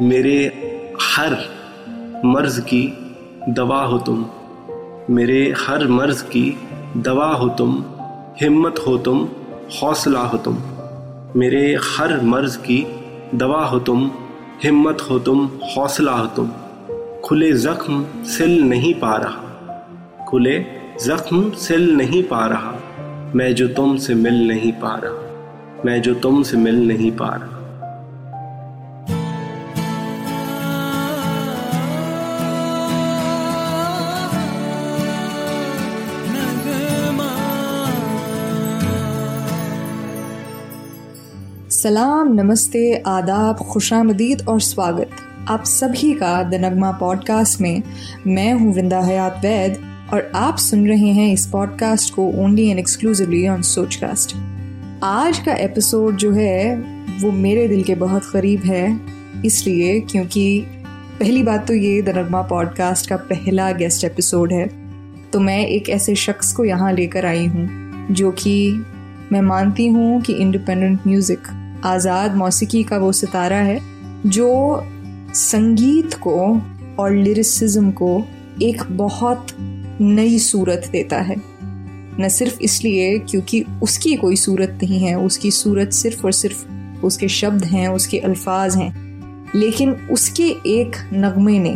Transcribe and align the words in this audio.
मेरे 0.00 0.46
हर 1.02 1.36
मर्ज 2.24 2.60
की 2.60 2.92
दवा 3.48 3.82
हो 3.82 3.98
तुम। 3.98 4.26
मेरे 5.10 5.54
हर 5.58 5.88
मर्ज 5.88 6.22
की 6.22 6.58
दवा 6.96 7.26
हो 7.26 7.48
तुम। 7.48 7.84
हिम्मत 8.40 8.74
हो 8.86 8.98
तुम, 8.98 9.28
हौसला 9.82 10.20
हो 10.20 10.38
तुम। 10.38 10.58
मेरे 11.36 11.78
हर 11.96 12.20
मर्ज 12.20 12.56
की 12.56 12.86
दवा 13.34 13.64
हो 13.64 13.78
तुम, 13.78 14.10
हिम्मत 14.64 14.98
हो 15.10 15.18
तुम, 15.18 15.50
हौसला 15.76 16.12
हो 16.12 16.26
तुम। 16.26 16.50
खुले 17.24 17.52
जख्म 17.52 18.06
सिल 18.24 18.62
नहीं 18.62 18.94
पा 18.94 19.16
रहा। 19.16 19.44
खुले 20.28 20.64
जख्म 21.06 21.50
सिल 21.50 21.96
नहीं 21.96 22.22
पा 22.22 22.46
रहा। 22.46 22.74
मैं 23.34 23.54
जो 23.54 23.68
तुमसे 23.68 24.14
मिल 24.14 24.48
नहीं 24.48 24.72
पा 24.72 25.00
रहा। 25.04 25.46
मैं 25.86 26.02
जो 26.02 26.14
तुमसे 26.14 26.56
मिल 26.56 26.88
नहीं 26.88 27.12
पा 27.12 27.28
रहा। 27.28 27.57
सलाम, 41.88 42.32
नमस्ते, 42.32 42.80
आदाब, 43.06 43.56
खुशामदीद 43.56 44.40
और 44.48 44.60
स्वागत। 44.60 45.10
आप 45.48 45.62
सभी 45.64 46.12
का 46.12 46.42
द 46.42 46.54
नगमा 46.54 46.90
पॉडकास्ट 46.92 47.60
में 47.60 47.82
मैं 48.26 48.52
हूँ 48.52 48.72
वृंदा 48.74 49.00
हयात 49.00 49.36
वैद 49.42 49.78
और 50.12 50.30
आप 50.34 50.56
सुन 50.56 50.86
रहे 50.88 51.12
हैं 51.12 51.32
इस 51.32 51.46
पॉडकास्ट 51.46 52.14
को 52.14 52.26
only 52.42 52.68
and 52.68 52.78
exclusively 52.78 53.46
on 53.48 53.62
Sochcast 53.62 54.34
आज 55.02 55.38
का 55.38 55.52
एपिसोड 55.52 56.16
जो 56.16 56.32
है, 56.32 56.76
वो 57.20 57.30
मेरे 57.30 57.66
दिल 57.68 57.82
के 57.82 57.94
बहुत 57.94 58.24
करीब 58.24 58.64
है, 58.64 59.00
इसलिए 59.44 59.98
क्योंकि 60.00 60.60
पहली 61.20 61.42
बात 61.42 61.66
तो 61.66 61.74
ये 61.74 62.02
द 62.02 62.16
नगमा 62.18 62.42
पॉडकास्ट 62.42 63.08
का 63.08 63.16
पहला 63.30 63.70
गेस्ट 63.72 64.04
एपिसोड 64.04 64.52
है 64.52 64.66
तो 65.32 65.40
मैं 65.40 65.58
एक 65.66 65.88
ऐसे 65.88 66.14
शख्स 66.14 66.52
को 66.52 66.64
यहाँ 66.64 66.92
लेकर 66.92 67.26
आई 67.26 67.46
हूँ, 67.46 67.68
जो 68.10 68.30
कि 68.30 68.84
मैं 69.32 69.40
मानती 69.40 69.86
हूँ 69.86 70.20
कि 70.20 70.32
इंडिपेंडेंट 70.32 71.00
म्यूज़िक 71.06 71.48
आज़ाद 71.84 72.34
मौसीकी 72.36 72.82
का 72.82 72.98
वो 72.98 73.12
सितारा 73.12 73.56
है, 73.56 73.80
जो 74.26 74.86
संगीत 75.34 76.14
को 76.14 76.60
और 76.98 77.12
लिरिसिज्म 77.12 77.90
को 77.90 78.24
एक 78.62 78.82
बहुत 78.90 79.46
नई 80.00 80.38
सूरत 80.38 80.88
देता 80.92 81.20
है। 81.20 81.36
न 82.20 82.28
सिर्फ़ 82.28 82.58
इसलिए 82.60 83.18
क्योंकि 83.18 83.64
उसकी 83.82 84.14
कोई 84.16 84.36
सूरत 84.36 84.78
नहीं 84.82 84.98
है, 84.98 85.14
उसकी 85.14 85.50
सूरत 85.50 85.92
सिर्फ़ 85.92 86.24
और 86.24 86.32
सिर्फ़ 86.32 86.66
उसके 87.04 87.28
शब्द 87.28 87.64
हैं, 87.64 87.88
उसके 87.88 88.18
अल्फाज 88.18 88.76
हैं, 88.76 89.52
लेकिन 89.54 89.92
उसके 89.92 90.48
एक 90.66 90.96
नगमे 91.14 91.58
ने 91.58 91.74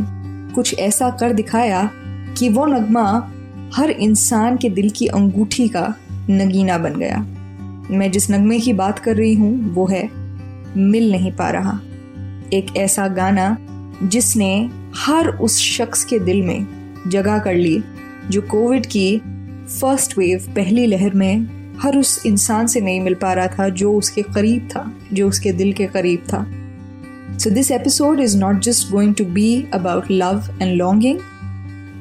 कुछ 0.55 0.79
ऐसा 0.79 1.11
कर 1.11 1.33
दिखाया 1.33 1.91
कि 2.39 2.49
वो 2.49 2.67
नगमा 2.67 3.33
हर 3.75 3.91
इंसान 3.91 4.57
के 4.57 4.69
दिल 4.69 4.91
की 4.91 5.07
अंगूठी 5.07 5.69
का 5.69 5.95
नगीना 6.31 6.79
बन 6.79 6.95
गया। 6.95 7.27
मैं 7.93 8.11
जिस 8.11 8.31
नगमे 8.31 8.59
की 8.61 8.73
बात 8.73 8.99
कर 8.99 9.17
रही 9.17 9.35
हूँ, 9.35 9.75
वो 9.75 9.87
है 9.87 10.09
मिल 10.77 11.11
नहीं 11.13 11.33
पा 11.33 11.51
रहा। 11.51 11.81
एक 12.53 12.77
ऐसा 12.77 13.09
गाना 13.09 13.57
जिसने 14.03 14.71
हर 14.97 15.29
उस 15.29 15.59
शख्स 15.59 16.05
के 16.05 16.19
दिल 16.19 16.43
में 16.43 16.67
जगह 17.09 17.39
कर 17.39 17.55
ली, 17.55 17.83
जो 18.31 18.43
कोविड 18.43 18.87
की 18.87 19.19
फ़र्स्ट 19.81 20.19
वेव 20.19 20.53
पहली 20.57 20.87
लहर 20.87 21.15
में 21.15 21.47
हर 21.81 21.97
उस 21.97 22.27
इंसान 22.27 22.67
से 22.67 22.81
नहीं 22.81 23.01
मिल 23.01 23.15
पा 23.15 23.33
रहा 23.33 23.47
था, 23.47 23.69
जो 23.69 23.93
उसके 23.93 24.23
करीब 24.23 24.69
था, 24.69 24.93
जो 25.13 25.29
उसके 25.29 25.53
दिल 25.53 25.73
के 25.73 25.87
करीब 25.87 26.21
था। 26.21 26.47
So 27.39 27.51
this 27.51 27.71
episode 27.71 28.21
is 28.21 28.39
not 28.39 28.61
just 28.61 28.91
going 28.91 29.15
to 29.15 29.25
be 29.25 29.67
about 29.75 30.11
love 30.11 30.59
and 30.63 30.77
longing 30.77 31.19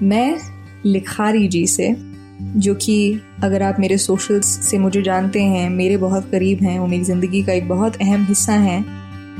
मैं 0.01 0.39
लिखारी 0.85 1.47
जी 1.47 1.67
से 1.67 2.10
जो 2.55 2.73
कि 2.75 3.21
अगर 3.43 3.63
आप 3.63 3.79
मेरे 3.79 3.97
सोशल्स 3.97 4.47
से 4.69 4.77
मुझे 4.77 5.01
जानते 5.01 5.43
हैं, 5.43 5.69
मेरे 5.69 5.97
बहुत 5.97 6.29
करीब 6.31 6.63
हैं, 6.63 6.79
वो 6.79 6.87
मेरी 6.87 7.03
ज़िंदगी 7.03 7.43
का 7.43 7.53
एक 7.53 7.67
बहुत 7.69 7.95
अहम 8.01 8.25
हिस्सा 8.25 8.53
हैं। 8.53 8.83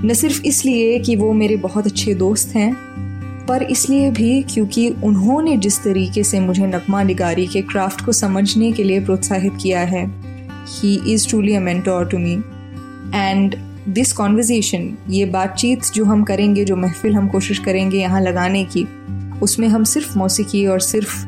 न 0.06 0.14
सिर्फ़ 0.14 0.42
इसलिए 0.42 1.00
कि 1.00 1.16
वो 1.16 1.32
मेरे 1.34 1.56
बहुत 1.56 1.86
अच्छे 1.86 2.14
दोस्त 2.14 2.56
हैं, 2.56 2.74
पर 3.48 3.64
इसलिए 3.64 4.12
भी 4.12 4.42
क्योंकि 4.44 4.88
उन्होंने 5.04 5.58
जिस 5.58 5.84
तरीके 5.84 6.24
से 6.24 6.40
मुझे 6.40 6.68
नगमा 6.68 7.02
निगारी 7.04 7.48
के 7.48 7.62
क्राफ्ट 7.62 8.06
को 8.06 8.12
समझने 8.12 8.72
के 8.72 8.84
लिए 8.84 9.00
प्रोत्साहित 9.00 9.54
किया 9.62 9.80
है 9.80 10.06
he 10.70 10.96
is 11.14 11.28
truly 11.30 11.56
a 11.56 11.60
mentor 11.60 12.06
to 12.06 12.18
me 12.18 12.34
and 13.16 13.56
this 13.90 14.14
conversation 14.14 14.98
ये 15.10 15.26
बातचीत 15.26 15.92
जो 15.96 16.06
हम 16.06 16.24
करेंगे, 16.24 16.66
जो 16.66 16.76
महफिल 16.76 17.16
हम 17.16 17.28
कोशिश 17.28 17.60
करेंगे 17.60 18.00
यहाँ 18.00 18.22
लगाने 18.22 18.64
की, 18.66 18.88
उसमें 19.42 19.68
हम 19.68 19.84
सिर्फ़ 19.84 20.18
मौसीकी 20.18 20.66
और 20.66 20.80
सिर्फ़ 20.80 21.26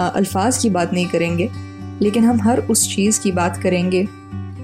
अल्फाज 0.00 0.58
की 0.58 0.70
बात 0.70 0.92
नहीं 0.92 1.06
करेंगे, 1.06 1.48
लेकिन 2.02 2.24
हम 2.24 2.40
हर 2.40 2.60
उस 2.60 2.94
चीज़ 2.94 3.20
की 3.20 3.32
बात 3.32 3.56
करेंगे 3.56 4.06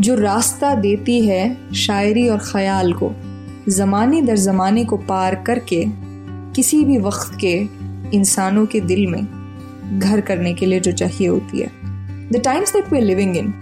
जो 0.00 0.14
रास्ता 0.14 0.74
देती 0.76 1.20
है 1.26 1.72
शायरी 1.76 2.28
और 2.28 2.38
ख्याल 2.44 2.92
को, 2.92 3.12
ज़माने 3.68 4.22
दर 4.22 4.36
ज़माने 4.38 4.84
को 4.84 4.96
पार 4.98 5.34
करके 5.46 5.84
किसी 6.54 6.84
भी 6.84 6.98
वक्त 6.98 7.36
के 7.40 7.56
इंसानों 8.16 8.64
के 8.66 8.80
दिल 8.82 9.06
में 9.06 9.98
घर 9.98 10.20
करने 10.20 10.54
के 10.54 10.66
लिए 10.66 10.80
जो 10.80 10.92
चाहिए 10.92 11.28
होती 11.28 11.60
है। 11.60 11.70
The 12.32 12.40
times 12.44 12.72
that 12.72 12.92
we 12.92 13.00
living 13.00 13.36
in 13.36 13.52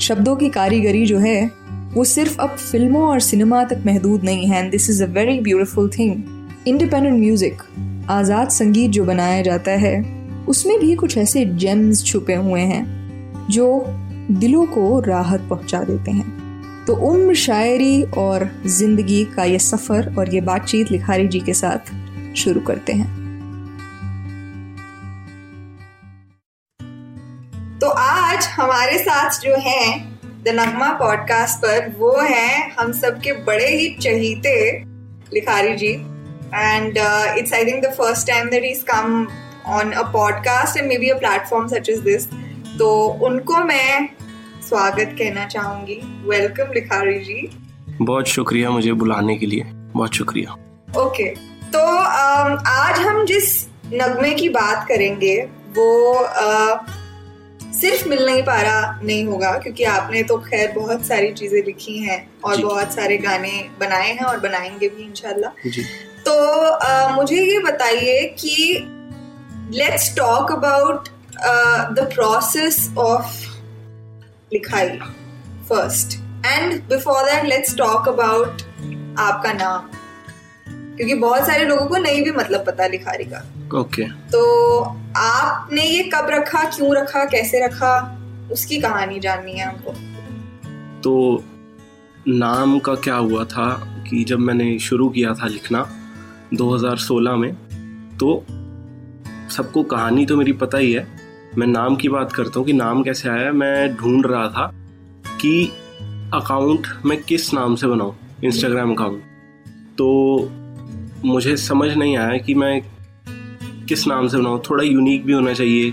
शब्दों 0.00 0.36
की 0.36 0.48
कारीगरी 0.50 1.04
जो 1.06 1.18
है, 1.18 1.50
वो 1.94 2.04
सिर्फ़ 2.04 2.38
अब 2.40 2.56
फ़िल्मों 2.56 3.02
और 3.02 3.20
सिनेमा 3.20 3.62
तक 3.64 3.82
महदूद 3.86 4.24
नहीं 4.24 4.46
है 4.46 4.58
and 4.58 4.70
this 4.70 4.90
is 4.90 5.02
a 5.04 5.06
very 5.12 5.38
beautiful 5.40 5.88
thing 5.88 6.68
independent 6.68 7.18
music 7.20 7.62
आज़ाद 8.10 8.48
संगीत 8.50 8.90
जो 8.90 9.04
बनाया 9.04 9.42
जाता 9.42 9.70
है 9.78 9.96
उसमें 10.48 10.78
भी 10.80 10.94
कुछ 10.94 11.16
ऐसे 11.18 11.44
जेम्स 11.44 12.04
छुपे 12.04 12.34
हुए 12.34 12.60
हैं, 12.60 12.84
जो 13.50 13.84
दिलों 14.30 14.64
को 14.66 15.00
राहत 15.00 15.46
पहुँचा 15.50 15.82
देते 15.82 16.10
हैं। 16.10 16.84
तो 16.86 16.94
उम्र, 17.06 17.34
शायरी 17.34 18.02
और 18.18 18.50
ज़िंदगी 18.66 19.24
का 19.24 19.44
ये 19.44 19.58
सफ़र 19.58 20.14
और 20.18 20.34
ये 20.34 20.40
बातचीत 20.40 20.90
लिखारी 20.92 21.28
जी 21.28 21.40
के 21.40 21.54
साथ 21.54 21.92
शुरू 22.36 22.60
करते 22.60 22.92
हैं। 22.92 23.16
तो 27.80 27.88
आज 27.88 28.46
हमारे 28.46 28.98
साथ 28.98 29.40
जो 29.40 29.56
है 29.60 29.98
द 30.44 30.54
नगमा 30.54 30.92
पॉडकास्ट 30.94 31.58
पर, 31.58 31.94
वो 31.98 32.16
हैं 32.20 32.76
हम 32.76 32.92
सबके 32.92 33.32
बड़े 33.44 33.66
ही 33.68 33.88
चहीते 34.00 34.54
Likhari 35.34 35.76
ji. 35.76 35.92
And 36.54 36.98
it's 37.38 37.52
I 37.52 37.64
think 37.64 37.84
the 37.84 37.92
first 37.92 38.26
time 38.26 38.48
that 38.50 38.64
is 38.64 38.82
come 38.90 39.26
on 39.68 39.92
a 39.92 40.02
podcast 40.02 40.76
and 40.76 40.88
maybe 40.98 41.08
a 41.08 41.18
platform 41.18 41.66
such 41.68 41.88
is 41.88 42.00
this 42.00 42.26
तो 42.78 43.06
उनको 43.06 43.56
मैं 43.56 44.08
स्वागत 44.68 45.16
कहना 45.18 45.46
चाहूँगी। 45.46 46.00
वेलकम 46.28 46.72
लिखारी 46.72 47.18
जी। 47.18 47.58
बहुत 48.02 48.26
शुक्रिया 48.26 48.70
मुझे 48.70 48.92
बुलाने 48.92 49.36
के 49.36 49.46
लिए। 49.46 49.62
बहुत 49.66 50.14
शुक्रिया। 50.14 50.52
ओके 50.98 51.34
okay, 51.34 51.42
तो 51.72 51.78
um, 51.96 52.66
आज 52.66 53.00
हम 53.00 53.24
जिस 53.24 53.68
नगमे 53.92 54.34
की 54.34 54.48
बात 54.48 54.86
करेंगे 54.88 55.48
वो 55.76 56.14
uh, 56.24 56.78
सिर्फ़ 57.74 58.08
मिल 58.08 58.26
नहीं 58.26 58.42
पा 58.42 58.60
रहा 58.60 59.00
नहीं 59.04 59.24
होगा 59.24 59.52
क्योंकि 59.52 59.84
आपने 59.84 60.22
तो 60.22 60.38
खैर 60.38 60.72
बहुत 60.72 61.06
सारी 61.06 61.32
चीज़ें 61.32 61.64
लिखी 61.64 61.98
हैं 61.98 62.30
और 62.44 62.56
बहुत 62.56 62.92
सारे 62.92 63.16
गाने 63.16 63.68
बनाए 63.80 64.12
हैं 64.12 64.24
और 64.24 64.40
बनाएँगे 64.40 64.88
भी 64.88 65.02
इनशाला 65.02 65.48
तो 66.28 66.34
uh, 66.78 67.14
मुझे 67.14 67.36
ये 67.36 67.58
बताइए 67.58 68.24
कि 68.38 68.84
let's 69.70 70.14
talk 70.14 70.50
about 70.50 71.10
uh, 71.44 71.92
the 71.94 72.06
process 72.06 72.90
of 72.96 73.24
लिखाई 74.52 74.98
first. 75.70 76.18
And 76.44 76.88
before 76.88 77.22
that 77.26 77.46
let's 77.46 77.74
talk 77.74 78.06
about 78.06 78.62
आपका 79.18 79.52
नाम. 79.52 79.90
क्योंकि 80.96 81.14
बहुत 81.14 81.46
सारे 81.46 81.64
लोगों 81.64 81.86
को 81.86 81.96
नहीं 81.96 82.24
भी 82.24 82.30
मतलब 82.30 82.66
पता 82.66 82.86
लिखारी 82.86 83.24
का. 83.24 83.44
Okay 83.78 84.02
okay. 84.02 84.32
तो 84.32 84.82
आपने 85.16 85.82
ये 85.82 86.02
कब 86.02 86.26
रखा 86.30 86.64
क्यों 86.64 86.96
रखा 86.96 87.24
कैसे 87.24 87.66
रखा? 87.66 88.18
उसकी 88.52 88.80
कहानी 88.80 89.20
जाननी 89.20 89.52
है 89.52 89.68
हमको. 89.68 89.92
तो 91.00 91.44
नाम 92.28 92.78
का 92.78 92.94
क्या 92.94 93.14
हुआ 93.14 93.44
था 93.44 93.94
कि 94.10 94.24
जब 94.24 94.38
मैंने 94.38 94.78
शुरू 94.78 95.08
किया 95.08 95.34
था 95.34 95.46
लिखना 95.46 95.90
2016 96.54 97.36
में 97.36 97.54
तो 98.20 98.46
सबको 99.50 99.82
कहानी 99.82 100.26
तो 100.26 100.36
मेरी 100.36 100.52
पता 100.52 100.78
ही 100.78 100.92
है। 100.92 101.06
मैं 101.58 101.66
नाम 101.66 101.96
की 101.96 102.08
बात 102.08 102.32
करता 102.32 102.58
हूँ 102.58 102.66
कि 102.66 102.72
नाम 102.72 103.02
कैसे 103.02 103.28
आया 103.28 103.52
मैं 103.52 103.94
ढूंढ 103.96 104.26
रहा 104.26 104.48
था 104.48 104.66
कि 105.40 105.70
अकाउंट 106.34 106.86
मैं 107.06 107.22
किस 107.22 107.52
नाम 107.54 107.74
से 107.76 107.86
बनाऊँ 107.86 108.14
इंस्टाग्राम 108.44 108.92
अकाउंट। 108.92 109.22
तो 109.98 110.50
मुझे 111.24 111.56
समझ 111.56 111.90
नहीं 111.90 112.16
आया 112.16 112.36
कि 112.36 112.54
मैं 112.54 112.80
किस 113.88 114.06
नाम 114.06 114.28
से 114.28 114.36
बनाऊँ। 114.36 114.60
थोड़ा 114.70 114.84
यूनिक 114.84 115.24
भी 115.26 115.32
होना 115.32 115.52
चाहिए 115.52 115.92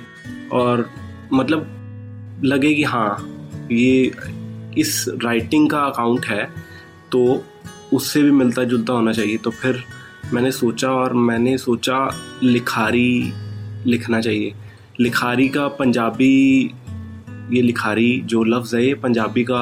और 0.54 0.90
मतलब 1.34 2.42
लगे 2.44 2.74
कि 2.74 2.84
हाँ 2.84 3.68
ये 3.72 4.12
इस 4.78 5.06
राइटिंग 5.24 5.70
का 5.70 5.80
अकाउंट 5.80 6.26
है 6.26 6.44
तो 7.12 7.44
उससे 7.94 8.22
भी 8.24 8.32
मिलता 8.32 8.64
जुलता 8.64 8.94
होना 8.94 9.12
चाहिए। 9.12 9.38
तो 9.38 9.52
फिर 9.52 9.84
मैंने 10.34 10.52
सोचा 10.52 10.92
और 10.92 11.14
मैंने 11.14 11.58
सोचा 11.58 11.98
लिखारी 12.44 13.34
लिखना 13.86 14.22
चाहिए। 14.22 14.54
लिखारी 15.00 15.48
का 15.50 15.68
पंजाबी 15.68 16.64
ये 17.52 17.62
लिखारी 17.62 18.22
जो 18.26 18.44
लफ्ज़ 18.44 18.76
है 18.76 18.86
ये 18.86 18.94
पंजाबी 18.94 19.44
का 19.44 19.62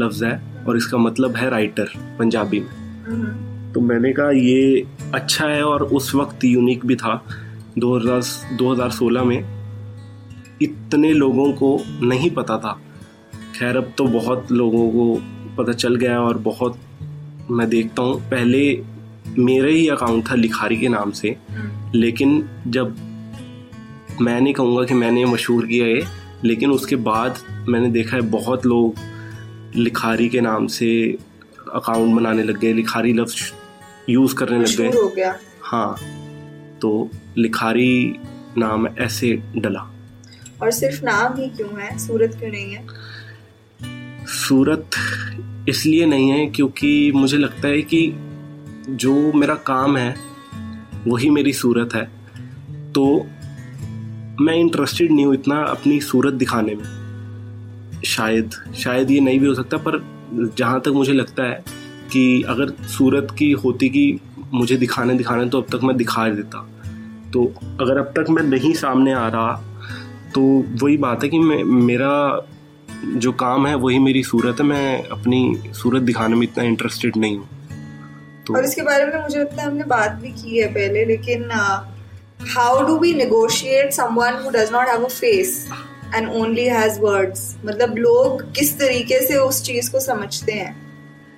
लफ्ज़ 0.00 0.24
है 0.24 0.64
और 0.68 0.76
इसका 0.76 0.98
मतलब 0.98 1.36
है 1.36 1.50
राइटर 1.50 1.88
पंजाबी 2.18 2.60
में। 2.60 3.72
तो 3.72 3.80
मैंने 3.80 4.12
कहा 4.12 4.30
ये 4.30 4.86
अच्छा 5.14 5.46
है 5.46 5.62
और 5.62 5.82
उस 5.82 6.14
वक्त 6.14 6.44
यूनिक 6.44 6.86
भी 6.86 6.96
था 6.96 7.24
2000 7.78 8.22
2016 8.56 9.24
में। 9.24 9.38
इतने 10.62 11.12
लोगों 11.12 11.52
को 11.52 11.78
नहीं 12.02 12.30
पता 12.30 12.58
था। 12.58 12.80
खैर 13.58 13.76
अब 13.76 13.92
तो 13.98 14.06
बहुत 14.06 14.52
लोगों 14.52 14.88
को 14.90 15.22
पता 15.56 15.72
चल 15.72 15.94
गया 15.94 16.20
और 16.20 16.38
बहुत 16.38 16.78
मैं 17.50 17.68
देखता 17.68 18.02
हूँ। 18.02 18.20
पहले 18.20 18.82
मेरा 19.38 19.68
ही 19.68 19.88
अकाउंट 19.88 20.30
था 20.30 20.34
लिखारी 20.34 20.76
के 20.76 20.88
नाम 20.88 21.10
से 21.10 21.36
लेकिन 21.94 22.48
जब 22.66 22.96
मैं 24.20 24.40
नहीं 24.40 24.54
कहूँगा 24.54 24.84
कि 24.84 24.94
मैंने 24.94 25.24
मशहूर 25.24 25.66
किया 25.66 25.86
है 25.86 26.00
लेकिन 26.44 26.70
उसके 26.70 26.96
बाद 26.96 27.38
मैंने 27.68 27.88
देखा 27.90 28.16
है 28.16 28.22
बहुत 28.22 28.66
लोग 28.66 28.94
लिखारी 29.76 30.28
के 30.28 30.40
नाम 30.40 30.66
से 30.66 31.18
अकाउंट 31.74 32.16
बनाने 32.16 32.42
लग 32.42 32.58
गए 32.58 32.72
लिखारी 32.72 33.12
लफ्ज 33.12 33.52
यूज़ 34.10 34.34
करने 34.34 34.58
लग 34.58 34.76
गए। 34.80 35.32
हाँ 35.62 35.96
तो 36.80 37.10
लिखारी 37.38 38.18
नाम 38.58 38.86
ऐसे 38.86 39.32
डला। 39.56 39.90
और 40.62 40.70
सिर्फ़ 40.70 41.04
नाम 41.04 41.40
ही 41.40 41.48
क्यों 41.48 41.80
है? 41.80 41.98
सूरत 41.98 42.36
क्यों 42.38 42.50
नहीं 42.50 42.74
है? 42.74 42.86
सूरत 44.26 44.90
इसलिए 45.68 46.06
नहीं 46.06 46.30
है 46.30 46.46
क्योंकि 46.46 47.12
मुझे 47.12 47.36
लगता 47.36 47.68
है 47.68 47.82
कि 47.82 48.12
जो 48.90 49.32
मेरा 49.32 49.54
काम 49.54 49.96
है 49.96 50.14
वही 51.06 51.30
मेरी 51.30 51.52
सूरत 51.52 51.94
है। 51.94 52.04
तो 52.92 53.26
मैं 54.40 54.54
इंटरेस्टेड 54.54 55.12
नहीं 55.12 55.24
हूँ 55.26 55.34
इतना 55.34 55.56
अपनी 55.62 56.00
सूरत 56.00 56.34
दिखाने 56.34 56.74
में। 56.74 58.02
शायद 58.06 58.50
शायद 58.76 59.10
ये 59.10 59.20
नहीं 59.20 59.40
भी 59.40 59.46
हो 59.46 59.54
सकता, 59.54 59.76
पर 59.76 60.02
जहाँ 60.58 60.80
तक 60.80 60.88
मुझे 60.88 61.12
लगता 61.12 61.42
है 61.42 61.62
कि 62.12 62.42
अगर 62.42 62.70
सूरत 62.88 63.34
की 63.38 63.50
होती 63.54 63.88
कि 63.88 64.20
मुझे 64.54 64.76
दिखाने 64.76 65.14
दिखाने 65.14 65.48
तो 65.48 65.60
अब 65.60 65.66
तक 65.72 65.84
मैं 65.84 65.96
दिखा 65.96 66.28
देता। 66.28 66.58
तो 67.32 67.44
अगर 67.80 67.98
अब 67.98 68.12
तक 68.18 68.30
मैं 68.30 68.42
नहीं 68.42 68.72
सामने 68.74 69.12
आ 69.12 69.28
रहा 69.28 69.52
तो 70.34 70.42
वही 70.82 70.96
बात 70.96 71.22
है 71.22 71.28
कि 71.28 71.38
मैं, 71.38 71.62
मेरा 71.64 72.46
जो 73.06 73.32
काम 73.32 73.66
है, 73.66 73.74
वही 73.74 73.98
मेरी 73.98 74.22
सूरत 74.22 74.60
है। 74.60 74.66
मैं 74.66 75.02
अपनी 75.08 75.72
सूरत 75.74 76.02
दिखाने 76.02 76.36
में 76.36 76.42
इतना 76.42 76.64
इंटरेस्टेड 76.64 77.16
नहीं 77.16 77.36
हूँ। 77.38 77.48
तो 78.46 78.54
और 78.54 78.64
इसके 78.64 78.82
बारे 78.82 79.04
में 79.06 79.22
मुझे 79.22 79.38
लगता 79.38 79.62
है 79.62 79.68
हमने 79.68 79.84
बात 79.84 80.12
भी 80.12 80.30
की 80.32 80.58
है 80.58 80.68
पहले, 80.68 81.04
लेकिन 81.04 81.50
how 82.48 82.86
do 82.86 82.96
we 82.98 83.12
negotiate 83.14 83.92
someone 83.92 84.34
who 84.44 84.50
does 84.50 84.70
not 84.72 84.88
have 84.88 85.04
a 85.04 85.08
face 85.08 85.66
and 86.14 86.28
only 86.30 86.64
has 86.64 87.00
words 87.00 87.54
मतलब 87.66 87.96
लोग 87.98 88.42
किस 88.52 88.78
तरीके 88.78 89.20
से 89.26 89.36
उस 89.36 89.62
चीज़ 89.62 89.90
को 89.90 90.00
समझते 90.00 90.52
हैं? 90.52 90.76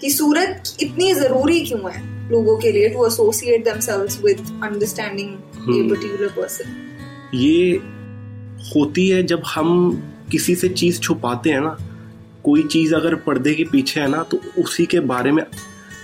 कि 0.00 0.10
सूरत 0.10 0.76
इतनी 0.82 1.12
ज़रूरी 1.14 1.60
क्यों 1.60 1.92
है 1.92 2.28
लोगों 2.30 2.56
के 2.56 2.72
लिए 2.72 2.88
to 2.88 3.06
associate 3.06 3.64
themselves 3.64 4.20
with 4.24 4.40
understanding 4.64 5.30
a 5.30 5.88
particular 5.90 6.28
person 6.28 6.74
ये 7.34 7.72
होती 8.76 9.08
है 9.08 9.22
जब 9.22 9.42
हम 9.46 9.70
किसी 10.32 10.54
से 10.54 10.68
चीज़ 10.68 11.00
छुपाते 11.00 11.50
हैं 11.50 11.60
ना 11.60 11.76
कोई 12.44 12.62
चीज़ 12.62 12.94
अगर 12.94 13.14
पर्दे 13.14 13.54
के 13.54 13.64
पीछे 13.64 14.00
है 14.00 14.08
ना 14.08 14.22
तो 14.22 14.40
उसी 14.58 14.86
के 14.86 15.00
बारे 15.00 15.32
में 15.32 15.42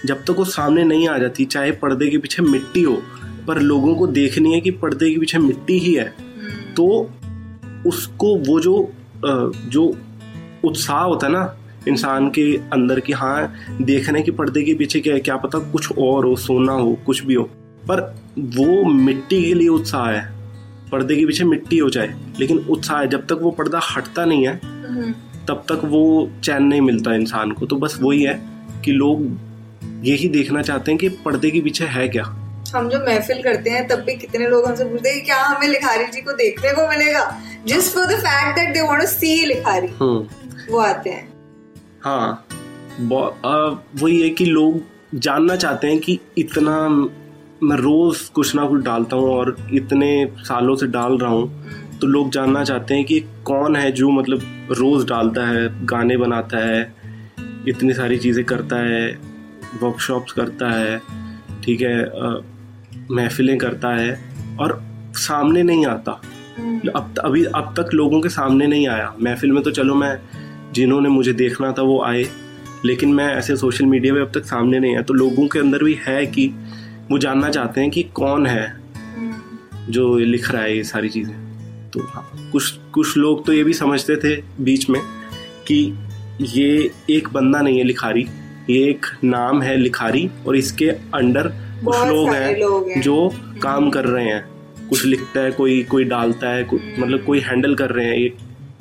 जब 0.07 0.19
तक 0.19 0.27
तो 0.27 0.33
वो 0.33 0.45
सामने 0.45 0.85
नहीं 0.85 1.09
आ 1.09 1.19
जाती 1.19 1.45
चाहे 1.45 1.71
पर्दे 1.73 2.09
के 2.11 2.19
पीछे 2.19 2.43
मिट्टी 2.43 2.83
हो 2.83 3.03
पर 3.47 3.59
लोगों 3.59 3.95
को 3.95 4.07
देखनी 4.07 4.53
है 4.55 4.61
कि 4.61 4.71
पर्दे 4.71 5.11
के 5.11 5.19
पीछे 5.21 5.39
मिट्टी 5.39 5.79
ही 5.79 5.95
है। 5.95 6.05
हम्म। 6.05 6.75
तो 6.75 7.11
उसको 7.87 8.37
वो 8.39 8.61
जो 8.61 8.93
जो 9.69 9.97
उत्साह 10.65 11.01
होता 11.01 11.27
है 11.27 11.33
ना 11.33 11.57
इंसान 11.89 12.29
के 12.31 12.43
अंदर 12.73 13.01
की 13.01 13.13
हाँ 13.13 13.53
देखने 13.83 14.23
की 14.23 14.31
पर्दे 14.31 14.63
के 14.63 14.75
पीछे 14.75 15.01
क्या 15.01 15.15
है 15.15 15.21
क्या 15.21 15.37
पता 15.37 15.59
कुछ 15.73 15.99
और 15.99 16.27
हो 16.27 16.37
सोना 16.37 16.73
हो 16.73 16.93
कुछ 17.07 17.25
भी 17.25 17.35
हो। 17.35 17.45
पर 17.89 18.01
वो 18.39 18.85
मिट्टी 18.85 19.43
के 19.45 19.55
लिए 19.55 19.69
उत्साह 19.69 20.11
है। 20.11 20.33
पर्दे 20.93 21.17
के 21.17 21.27
पीछे 21.27 21.45
मिट्टी 21.45 21.79
हो 21.79 21.91
जाए 21.91 22.15
लेकिन 22.41 22.59
उत्साह 22.59 23.01
है। 23.01 23.09
जब 23.09 23.27
तक 23.27 23.39
वो 23.43 23.51
पर्दा 23.51 23.81
हटता 23.97 24.25
नहीं 24.25 24.47
है 24.47 24.61
हम्म। 24.65 25.13
तब 25.49 25.65
तक 25.69 25.81
वो 25.85 26.31
चैन 26.45 26.63
नहीं 26.63 26.81
मिलता 26.81 27.15
इंसान 27.15 27.53
को। 27.53 27.67
तो 27.67 27.77
बस 27.77 27.99
वही 28.03 28.23
है 28.23 28.41
कि 28.85 28.93
लोग 28.93 29.27
यही 30.05 30.29
देखना 30.29 30.63
चाहते 30.63 30.91
हैं 30.91 30.99
कि 30.99 31.09
पर्दे 31.25 31.51
के 31.51 31.61
पीछे 31.61 31.85
है 31.85 32.09
क्या। 32.09 32.39
हम 32.75 32.89
जो 32.89 32.99
महफिल 32.99 33.43
करते 33.43 33.71
हैं 33.71 33.87
तब 33.89 33.99
भी 33.99 34.15
कितने 34.17 34.49
लोग 34.49 34.67
हमसे 34.67 34.85
पूछते 34.85 35.09
हैं 35.09 35.25
क्या 35.25 35.43
हमें 35.45 35.69
लिखारी 35.69 36.05
जी 36.05 36.21
को 36.21 36.33
देखने 36.33 36.73
को 36.73 36.89
मिलेगा? 36.89 37.25
Just 37.67 37.95
for 37.95 38.07
the 38.07 38.19
fact 38.19 38.59
that 38.59 38.75
they 38.75 38.81
want 38.81 39.01
to 39.01 39.07
see 39.07 39.45
Likhari 39.47 39.87
वो 40.73 40.79
आते 40.79 41.11
हैं। 41.11 41.29
हाँ। 42.03 42.47
वही 44.03 44.21
है 44.23 44.31
कि 44.31 44.45
लोग 44.45 44.81
जानना 45.15 45.57
चाहते 45.57 45.87
हैं 45.87 45.99
कि 45.99 46.19
इतना 46.39 46.89
मैं 47.63 47.77
रोज़ 47.77 48.31
कुछ 48.31 48.55
ना 48.55 48.67
कुछ 48.67 48.83
डालता 48.83 49.17
हूँ 49.17 49.29
और 49.31 49.57
इतने 49.73 50.11
सालों 50.39 50.77
से 50.77 50.87
डाल 50.87 51.19
रहा 51.19 51.31
हूँ 51.31 51.99
तो 51.99 52.07
लोग 52.07 52.31
जानना 52.31 52.65
चाहते 52.65 52.95
हैं 52.95 53.05
कि 53.05 53.21
कौन 53.21 53.77
है 53.77 53.93
जो 53.93 54.11
मतलब 54.11 54.69
रोज़ 54.71 55.07
डालता 55.07 55.47
है 55.49 55.87
गाने 55.87 56.17
बनाता 56.17 56.59
है 56.59 56.81
इतनी 57.69 57.93
सारी 57.93 58.19
चीज़ें 58.19 58.45
करता 58.45 58.77
है 58.77 59.07
वर्कशॉप्स 59.83 60.33
करता 60.33 60.71
है 60.71 60.99
ठीक 61.65 61.81
है 61.81 62.05
महफिलें 63.11 63.57
करता 63.59 63.95
है 63.97 64.13
और 64.61 64.83
सामने 65.17 65.63
नहीं 65.63 65.87
आता। 65.87 66.21
हम्म। 66.59 66.91
अब 66.97 67.19
अभी 67.19 67.45
अब 67.45 67.75
तक 67.79 67.95
लोगों 67.95 68.21
के 68.21 68.29
सामने 68.29 68.67
नहीं 68.67 68.87
आया। 68.89 69.13
महफिल 69.23 69.53
में 69.53 69.63
तो 69.63 69.71
चलो 69.71 69.95
मैं 69.95 70.19
जिन्होंने 70.75 71.09
मुझे 71.09 71.33
देखना 71.33 71.73
था 71.73 71.83
वो 71.83 72.03
आए 72.03 72.25
लेकिन 72.85 73.13
मैं 73.15 73.27
ऐसे 73.35 73.57
सोशल 73.57 73.87
मीडिया 73.87 74.15
में 74.15 74.21
अब 74.21 74.31
तक 74.35 74.45
सामने 74.45 74.79
नहीं 74.79 74.93
आया। 74.93 75.03
तो 75.03 75.15
लोगों 75.15 75.47
के 75.49 75.59
अंदर 75.59 75.85
भी 75.85 75.99
है 76.07 76.25
कि 76.27 76.47
वो 77.11 77.19
जानना 77.19 77.49
चाहते 77.51 77.81
हैं 77.81 77.91
कि 77.91 78.03
कौन 78.15 78.47
है 78.47 78.83
जो 79.89 80.17
लिख 80.19 80.51
रहा 80.51 80.63
है 80.63 80.77
ये 80.77 80.85
सारी 80.85 81.09
चीज़ें। 81.09 81.35
तो 81.91 82.01
हाँ 82.01 82.29
कुछ 82.53 82.71
कुछ 82.93 83.17
लोग 83.17 83.45
तो 83.47 83.53
ये 83.53 83.65
भी 83.65 83.73
समझते 83.73 84.17
थे 84.17 84.37
बीच 84.61 84.89
में 84.91 85.01
कि 85.67 85.99
ये 86.41 86.91
एक 87.11 87.29
बंदा 87.29 87.61
नहीं 87.61 87.79
है 87.79 87.85
लिखारी 87.85 88.27
ये 88.71 88.79
एक 88.91 89.07
नाम 89.25 89.63
है 89.63 89.77
लिखारी 89.77 90.31
और 90.47 90.57
इसके 90.57 90.89
अंडर 91.15 91.53
कुछ 91.85 91.97
लोग 92.09 92.29
हैं, 92.31 92.59
लोग 92.61 92.89
हैं। 92.89 93.01
जो 93.03 93.33
काम 93.63 93.91
कर 93.91 94.05
रहे 94.05 94.25
हैं 94.25 94.45
कुछ 94.89 95.05
लिखता 95.05 95.41
है 95.41 95.51
कोई 95.51 95.83
कोई 95.83 96.05
डालता 96.05 96.49
है 96.49 96.67
मतलब 96.99 97.25
कोई 97.25 97.41
हैंडल 97.41 97.75
कर 97.75 97.91
रहे 97.91 98.07
हैं। 98.07 98.15
एक 98.15 98.37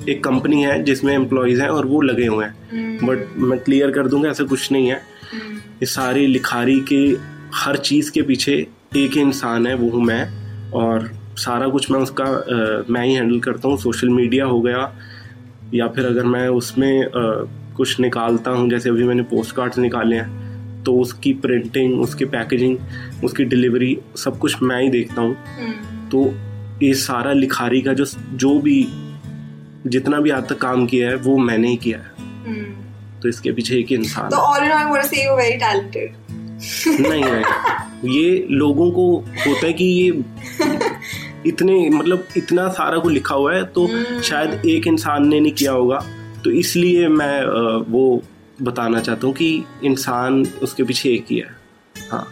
एक 0.08 0.24
कंपनी 0.24 0.62
है 0.62 0.82
जिसमें 0.82 1.14
एम्प्लॉयज़ 1.14 1.60
हैं 1.62 1.68
और 1.68 1.86
वो 1.86 2.00
लगे 2.00 2.26
हुए 2.26 2.44
हैं। 2.44 2.98
But 3.06 3.26
hmm. 3.36 3.46
मैं 3.46 3.58
क्लियर 3.58 3.90
कर 3.90 4.06
दूँगा 4.06 4.30
ऐसा 4.30 4.44
कुछ 4.44 4.72
नहीं 4.72 4.88
है। 4.88 5.00
हम्म। 5.32 5.56
ये 5.56 5.86
सारी 5.86 6.26
लिखारी 6.26 6.80
के 6.92 7.16
हर 7.54 7.76
चीज़ 7.76 8.10
के 8.10 8.22
पीछे 8.22 8.66
एक 8.96 9.12
ही 9.12 9.20
इंसान 9.20 9.66
है 9.66 9.74
वो 9.74 9.88
हूँ 9.90 10.02
मैं। 10.04 10.22
और 10.70 11.10
सारा 11.36 11.68
कुछ 11.68 11.90
मैं 11.90 12.00
उसका 12.00 12.24
आ, 12.24 12.92
मैं 12.92 13.04
ही 13.04 13.14
हैंडल 13.14 13.40
करता 13.40 13.68
हूँ। 13.68 13.76
सोशल 13.78 14.08
मीडिया 14.08 14.44
हो 14.44 14.60
गया 14.60 14.92
या 15.74 15.88
फिर 15.88 16.06
अगर 16.06 16.24
मैं 16.24 16.48
उसमें 16.48 17.02
आ, 17.02 17.08
कुछ 17.76 18.00
निकालता 18.00 18.50
हूँ 18.50 18.70
जैसे 18.70 18.88
अभी 18.88 19.04
मैंने 19.04 19.22
पोस्ट 19.22 19.56
कार्ड्स 19.56 19.78
निकाले 19.78 20.16
हैं 20.16 20.41
तो 20.84 20.94
उसकी 20.98 21.32
प्रिंटिंग 21.42 22.00
उसकी 22.00 22.24
पैकेजिंग 22.26 23.24
उसकी 23.24 23.44
डिलीवरी 23.44 23.96
सब 24.16 24.38
कुछ 24.38 24.62
मैं 24.62 24.80
ही 24.82 24.88
देखता 24.90 25.20
हूँ 25.20 25.36
हम्म। 25.58 26.08
तो 26.08 26.24
ये 26.82 26.92
सारा 26.96 27.32
लिखारी 27.32 27.80
का 27.80 27.92
जो 27.92 28.04
जो 28.36 28.58
भी 28.60 28.86
जितना 29.86 30.20
भी 30.20 30.30
आज 30.30 30.48
तक 30.48 30.58
काम 30.58 30.86
किया 30.86 31.08
है 31.08 31.16
वो 31.18 31.36
मैंने 31.40 31.68
ही 31.68 31.76
किया 31.76 31.98
है 31.98 32.12
हम्म। 32.46 33.20
तो 33.20 33.28
इसके 33.28 33.52
पीछे 33.52 33.78
एक 33.78 33.92
इंसान 33.92 34.30
तो 34.30 34.36
all 34.38 34.64
in 34.64 34.72
all 34.72 35.02
say 35.02 35.24
you 35.24 35.36
very 35.36 35.56
talented 35.58 36.14
नहीं 37.00 37.24
नहीं 37.24 38.10
ये 38.10 38.46
लोगों 38.50 38.90
को 38.90 39.04
होता 39.38 39.66
है 39.66 39.72
कि 39.72 39.84
ये 39.84 40.10
इतने 41.46 41.74
मतलब 41.90 42.26
इतना 42.36 42.68
सारा 42.70 42.98
को 42.98 43.08
लिखा 43.08 43.34
हुआ 43.34 43.54
है 43.54 43.64
तो 43.68 43.86
हम्म। 43.86 44.20
शायद 44.22 44.66
एक 44.66 44.86
इंसान 44.86 45.26
ने 45.28 45.40
नहीं 45.40 45.52
किया 45.52 45.72
होगा 45.72 45.98
तो 46.44 46.50
इसलिए 46.50 47.08
मैं 47.10 47.42
वो 47.86 48.04
बताना 48.62 49.00
चाहता 49.00 49.26
हूँ 49.26 49.34
कि 49.34 49.64
इंसान 49.84 50.46
उसके 50.62 50.82
पीछे 50.82 51.08
एक 51.08 51.26
ही 51.30 51.36
है। 51.36 51.56
हाँ 52.10 52.28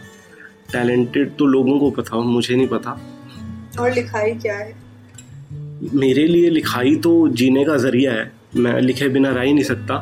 टैलेंटेड 0.71 1.35
तो 1.35 1.45
लोगों 1.45 1.79
को 1.79 1.91
पता 1.91 2.15
हो 2.15 2.23
मुझे 2.23 2.55
नहीं 2.55 2.67
पता। 2.67 2.91
और 3.79 3.93
लिखाई 3.93 4.31
क्या 4.31 4.57
है? 4.57 4.75
मेरे 5.93 6.27
लिए 6.27 6.49
लिखाई 6.49 6.95
तो 6.95 7.27
जीने 7.27 7.65
का 7.65 7.77
ज़रिया 7.77 8.13
है। 8.13 8.31
मैं 8.55 8.81
लिखे 8.81 9.09
बिना 9.09 9.29
रह 9.29 9.41
ही 9.41 9.53
नहीं 9.53 9.63
सकता। 9.63 9.95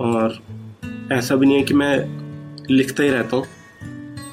और 0.00 0.38
ऐसा 1.12 1.36
भी 1.36 1.46
नहीं 1.46 1.56
है 1.56 1.62
कि 1.62 1.74
मैं 1.74 1.96
लिखता 2.70 3.02
ही 3.02 3.10
रहता 3.10 3.36
हूँ। 3.36 3.44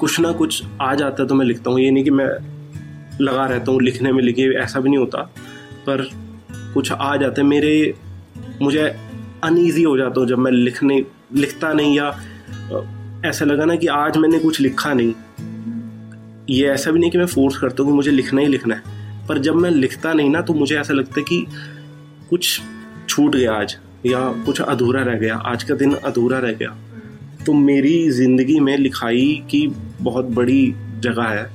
कुछ 0.00 0.20
ना 0.20 0.32
कुछ 0.32 0.62
आ 0.80 0.94
जाता 0.94 1.22
है 1.22 1.28
तो 1.28 1.34
मैं 1.34 1.46
लिखता 1.46 1.70
हूँ। 1.70 1.80
ये 1.80 1.90
नहीं 1.90 2.04
कि 2.04 2.10
मैं 2.10 2.26
लगा 3.20 3.46
रहता 3.46 3.72
हूँ 3.72 3.82
लिखने 3.82 4.12
में 4.12 4.22
लिखे 4.22 4.42
ऐसा 4.58 4.80
भी 4.80 4.88
नहीं 4.88 4.98
होता। 4.98 5.22
पर 5.86 6.10
कुछ 6.74 6.92
आ 6.92 7.16
जाते 7.16 7.40
हैं। 7.40 7.48
मेरे 7.48 7.94
मुझे 8.62 9.07
अनईजी 9.44 9.82
हो 9.82 9.96
जाता 9.98 10.20
हूँ 10.20 10.28
जब 10.28 10.38
मैं 10.38 10.52
लिखने, 10.52 11.04
लिखता 11.34 11.72
नहीं 11.72 11.96
या 11.96 12.08
ऐसा 13.24 13.44
लगा 13.44 13.64
ना 13.64 13.76
कि 13.76 13.86
आज 13.86 14.16
मैंने 14.16 14.38
कुछ 14.38 14.60
लिखा 14.60 14.92
नहीं। 14.94 15.14
ये 16.50 16.68
ऐसा 16.68 16.90
भी 16.90 16.98
नहीं 16.98 17.10
कि 17.10 17.18
मैं 17.18 17.26
फोर्स 17.26 17.56
करता 17.56 17.82
हूँ 17.82 17.90
कि 17.90 17.96
मुझे 17.96 18.10
लिखना 18.10 18.40
ही 18.40 18.46
लिखना 18.46 18.74
है। 18.74 19.26
पर 19.28 19.38
जब 19.38 19.54
मैं 19.54 19.70
लिखता 19.70 20.12
नहीं 20.12 20.30
ना 20.30 20.40
तो 20.40 20.54
मुझे 20.54 20.76
ऐसा 20.78 20.94
लगता 20.94 21.20
है 21.20 21.24
कि 21.24 21.46
कुछ 22.30 22.60
छूट 23.08 23.36
गया 23.36 23.52
आज, 23.52 23.76
या 24.06 24.20
कुछ 24.46 24.60
अधूरा 24.60 25.02
रह 25.02 25.18
गया, 25.18 25.36
आज 25.36 25.64
का 25.64 25.74
दिन 25.74 25.94
अधूरा 25.94 26.38
रह 26.38 26.52
गया। 26.52 26.76
तो 27.46 27.52
मेरी 27.52 28.10
ज़िंदगी 28.10 28.58
में 28.60 28.76
लिखाई 28.78 29.42
की 29.50 29.66
बहुत 30.00 30.24
बड़ी 30.30 30.74
जगह 30.98 31.28
है, 31.28 31.50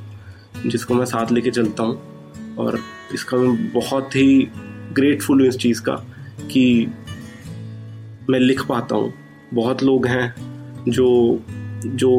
जिसको 0.67 0.93
मैं 0.93 1.05
साथ 1.05 1.31
लेके 1.31 1.51
चलता 1.51 1.83
हूँ। 1.83 2.55
और 2.57 2.79
इसका 3.13 3.37
मैं 3.37 3.71
बहुत 3.73 4.15
ही 4.15 4.47
ग्रेटफुल 4.93 5.41
हूँ 5.41 5.47
इस 5.47 5.57
चीज़ 5.57 5.81
का, 5.81 5.95
कि 6.41 6.87
मैं 8.29 8.39
लिख 8.39 8.65
पाता 8.65 8.95
हूँ। 8.95 9.13
बहुत 9.53 9.83
लोग 9.83 10.07
हैं 10.07 10.33
जो 10.87 11.39
जो 11.85 12.11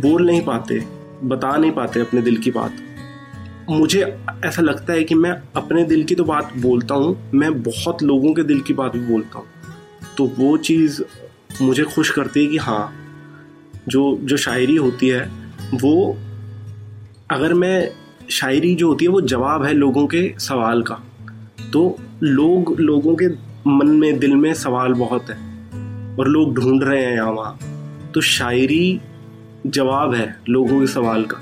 बोल 0.00 0.26
नहीं 0.26 0.40
पाते, 0.40 0.78
बता 1.24 1.56
नहीं 1.56 1.70
पाते 1.70 2.00
अपने 2.00 2.22
दिल 2.22 2.36
की 2.36 2.50
बात। 2.50 2.76
मुझे 3.70 4.02
ऐसा 4.44 4.62
लगता 4.62 4.92
है 4.92 5.04
कि 5.04 5.14
मैं 5.14 5.30
अपने 5.56 5.84
दिल 5.84 6.04
की 6.04 6.14
तो 6.14 6.24
बात 6.24 6.52
बोलता 6.56 6.94
हूँ, 6.94 7.30
मैं 7.34 7.62
बहुत 7.62 8.02
लोगों 8.02 8.34
के 8.34 8.42
दिल 8.42 8.60
की 8.60 8.72
बात 8.72 8.92
भी 8.92 9.06
बोलता 9.06 9.38
हूँ। 9.38 9.46
तो 10.16 10.26
वो 10.38 10.56
चीज़ 10.56 11.02
मुझे 11.62 11.84
खुश 11.84 12.10
करती 12.10 12.40
है 12.40 12.46
कि 12.46 12.56
हाँ 12.56 12.92
जो 13.88 14.18
जो 14.22 14.36
शायरी 14.36 14.76
होती 14.76 15.08
है, 15.08 15.30
वो 15.74 16.16
अगर 17.30 17.54
मैं 17.54 17.90
शायरी 18.30 18.74
जो 18.74 18.88
होती 18.88 19.04
है, 19.04 19.10
वो 19.10 19.20
जवाब 19.20 19.64
है 19.64 19.72
लोगों 19.72 20.06
के 20.06 20.34
सवाल 20.38 20.82
का। 20.82 21.02
तो 21.72 21.98
लोग, 22.22 22.80
लोगों 22.80 23.14
के 23.14 23.47
मन 23.68 23.88
में, 23.88 24.18
दिल 24.18 24.34
में 24.36 24.52
सवाल 24.54 24.92
बहुत 24.94 25.30
है 25.30 25.36
और 26.16 26.28
लोग 26.28 26.54
ढूंढ 26.54 26.82
रहे 26.84 27.04
हैं 27.04 27.14
यहाँ 27.14 27.32
वहाँ। 27.32 27.58
तो 28.14 28.20
शायरी 28.20 29.00
जवाब 29.66 30.14
है 30.14 30.36
लोगों 30.48 30.80
के 30.80 30.86
सवाल 30.86 31.24
का। 31.24 31.40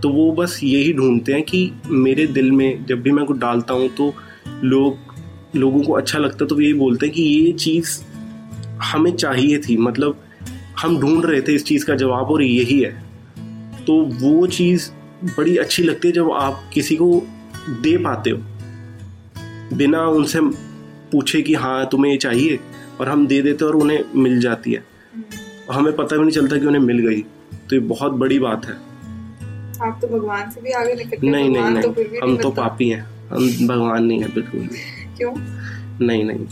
तो 0.00 0.08
वो 0.08 0.30
बस 0.32 0.60
यही 0.64 0.92
ढूंढते 0.92 1.32
हैं 1.32 1.42
कि 1.42 1.70
मेरे 1.86 2.26
दिल 2.26 2.50
में 2.52 2.84
जब 2.86 3.02
भी 3.02 3.12
मैं 3.12 3.24
कुछ 3.24 3.38
डालता 3.38 3.74
हूँ 3.74 3.88
तो 3.88 4.12
लोग, 4.62 4.98
लोगों 5.56 5.82
को 5.82 5.92
अच्छा 5.92 6.18
लगता 6.18 6.44
है 6.44 6.48
तो 6.48 6.60
यही 6.60 6.74
बोलते 6.74 7.06
हैं 7.06 7.14
कि 7.14 7.22
ये 7.22 7.52
चीज़ 7.52 8.00
हमें 8.82 9.12
चाहिए 9.12 9.58
थी। 9.58 9.76
मतलब 9.76 10.18
हम 10.80 10.98
ढूंढ 11.00 11.24
रहे 11.24 11.40
थे 11.40 11.54
इस 11.54 11.64
चीज़ 11.64 11.86
का 11.86 11.94
जवाब 11.94 12.30
और 12.30 12.42
यही 12.42 12.80
है। 12.80 12.90
तो 13.86 14.02
वो 14.20 14.46
चीज़ 14.46 14.90
बड़ी 15.24 15.56
अच्छी 15.56 15.82
लगती 15.82 16.08
है 16.08 16.14
जब 16.14 16.30
आप 16.32 16.70
किसी 16.74 16.96
को 16.96 17.26
दे 17.82 17.96
पाते 17.96 18.30
हो। 18.30 18.38
बिना 19.76 20.06
उनसे 20.06 20.40
पूछे 21.16 21.42
कि 21.42 21.54
हाँ 21.54 21.86
तुम्हें 21.86 22.12
ये 22.12 22.18
चाहिए 22.18 22.60
और 23.00 23.08
हम 23.08 23.26
दे 23.26 23.42
देते 23.42 23.64
और 23.64 23.76
उन्हें 23.76 24.04
मिल 24.16 24.40
जाती 24.40 24.72
है। 24.72 24.84
हमें 25.72 25.96
पता 25.96 26.16
भी 26.16 26.22
नहीं 26.22 26.30
चलता 26.30 26.58
कि 26.58 26.66
उन्हें 26.66 26.82
मिल 26.82 26.98
गई। 26.98 27.20
तो 27.52 27.76
ये 27.76 27.78
बहुत 27.78 28.12
बड़ी 28.12 28.38
बात 28.38 28.66
है। 28.66 28.72
आप 29.88 29.98
तो 30.02 30.06
भगवान 30.06 30.50
से 30.50 30.60
भी 30.60 30.70
आगे 30.70 30.94
निकल 30.94 31.28
नहीं 31.28 31.50
नहीं 31.50 31.64
नहीं। 31.64 31.82
तो 31.82 32.26
हम 32.26 32.36
तो 32.36 32.50
पापी 32.50 32.88
हैं। 32.88 33.28
हम 33.28 33.66
भगवान 33.66 34.04
नहीं 34.04 34.20
है 34.20 34.34
बिल्कुल। 34.34 34.68
क्यों? 35.16 35.32
नहीं 36.06 36.24
नहीं। 36.24 36.46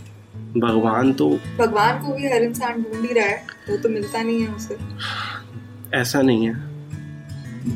भगवान 0.61 1.12
तो 1.12 1.38
भगवान 1.59 1.99
को 1.99 2.14
भी 2.14 2.26
हर 2.26 2.42
इंसान 2.42 2.83
ढूंढ 2.83 3.09
ही 3.09 3.14
रहा 3.14 3.26
है। 3.26 3.47
वो 3.71 3.76
तो 3.76 3.88
मिलता 3.88 4.23
नहीं 4.23 4.40
है 4.40 4.49
उसे। 4.49 4.76
ऐसा 5.94 6.23
नहीं 6.23 6.49
है। 6.49 6.54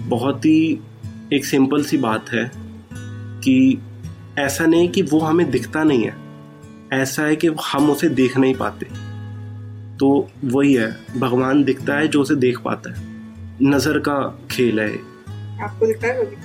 बहुत 0.09 0.45
ही 0.45 0.81
एक 1.33 1.45
सिंपल 1.45 1.85
सी 1.85 1.97
बात 1.97 2.31
है 2.33 2.51
कि 3.45 3.79
ऐसा 4.39 4.67
नहीं 4.67 4.89
कि 4.89 5.03
वो 5.03 5.19
हमें 5.19 5.51
दिखता 5.51 5.83
नहीं 5.83 6.05
है। 6.05 6.28
ऐसा 6.93 7.23
है 7.23 7.37
कि 7.37 7.49
हम 7.73 7.91
उसे 7.91 8.09
देख 8.09 8.37
नहीं 8.37 8.55
पाते। 8.55 8.87
तो 9.97 10.29
वही 10.45 10.75
है 10.75 10.97
भगवान 11.17 11.65
दिखता 11.65 11.95
है 11.95 12.09
जो 12.09 12.21
उसे 12.21 12.35
देख 12.35 12.59
पाता 12.59 12.91
है। 12.91 13.07
नज़र 13.63 13.99
का 13.99 14.39
खेल 14.51 14.81
है। 14.81 14.95
आपको 15.63 15.87
दिखता 15.87 16.09
है 16.09 16.25
कभी? 16.25 16.37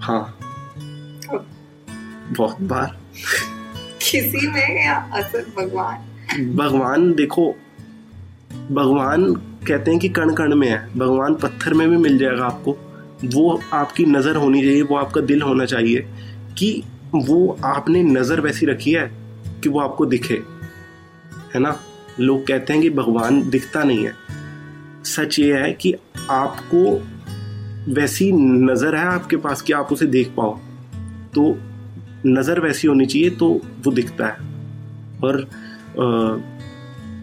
हाँ। 0.00 0.38
बहुत 2.38 2.60
बार। 2.60 2.96
किसी 4.02 4.46
में 4.48 4.86
या 4.86 4.94
असल 4.94 5.44
भगवान? 5.56 6.54
भगवान 6.56 7.14
देखो 7.14 7.54
भगवान 8.70 9.34
कहते 9.34 9.90
हैं 9.90 10.00
कि 10.00 10.08
कण 10.08 10.34
कण 10.34 10.54
में 10.54 10.68
है। 10.68 10.88
भगवान 10.96 11.34
पत्थर 11.34 11.74
में 11.74 11.88
भी 11.90 11.96
मिल 11.96 12.18
जाएगा 12.18 12.44
आपको। 12.44 12.72
वो 13.24 13.60
आपकी 13.72 14.04
नज़र 14.04 14.36
होनी 14.36 14.62
चाहिए 14.62 14.82
वो 14.82 14.96
आपका 14.96 15.20
दिल 15.20 15.42
होना 15.42 15.64
चाहिए 15.64 16.06
कि 16.58 16.82
वो 17.14 17.58
आपने 17.64 18.02
नज़र 18.02 18.40
वैसी 18.40 18.66
रखी 18.66 18.92
है। 18.92 19.25
कि 19.66 19.70
वो 19.70 19.80
आपको 19.80 20.06
दिखे 20.06 20.34
है 21.54 21.60
ना? 21.60 21.76
लोग 22.20 22.46
कहते 22.46 22.72
हैं 22.72 22.82
कि 22.82 22.90
भगवान 22.90 23.48
दिखता 23.50 23.82
नहीं 23.82 24.04
है। 24.04 24.12
सच 25.04 25.38
ये 25.38 25.54
है 25.54 25.72
कि 25.72 25.94
आपको 26.30 26.82
वैसी 27.94 28.30
नज़र 28.32 28.94
है 28.96 29.04
आपके 29.04 29.36
पास 29.36 29.62
कि 29.62 29.72
आप 29.72 29.92
उसे 29.92 30.06
देख 30.06 30.32
पाओ। 30.36 30.54
तो 31.34 31.42
नज़र 32.26 32.60
वैसी 32.60 32.88
होनी 32.88 33.06
चाहिए 33.06 33.30
तो 33.30 33.48
वो 33.84 33.92
दिखता 33.92 34.26
है। 34.26 34.38
और 35.24 35.40
आ, 35.40 36.04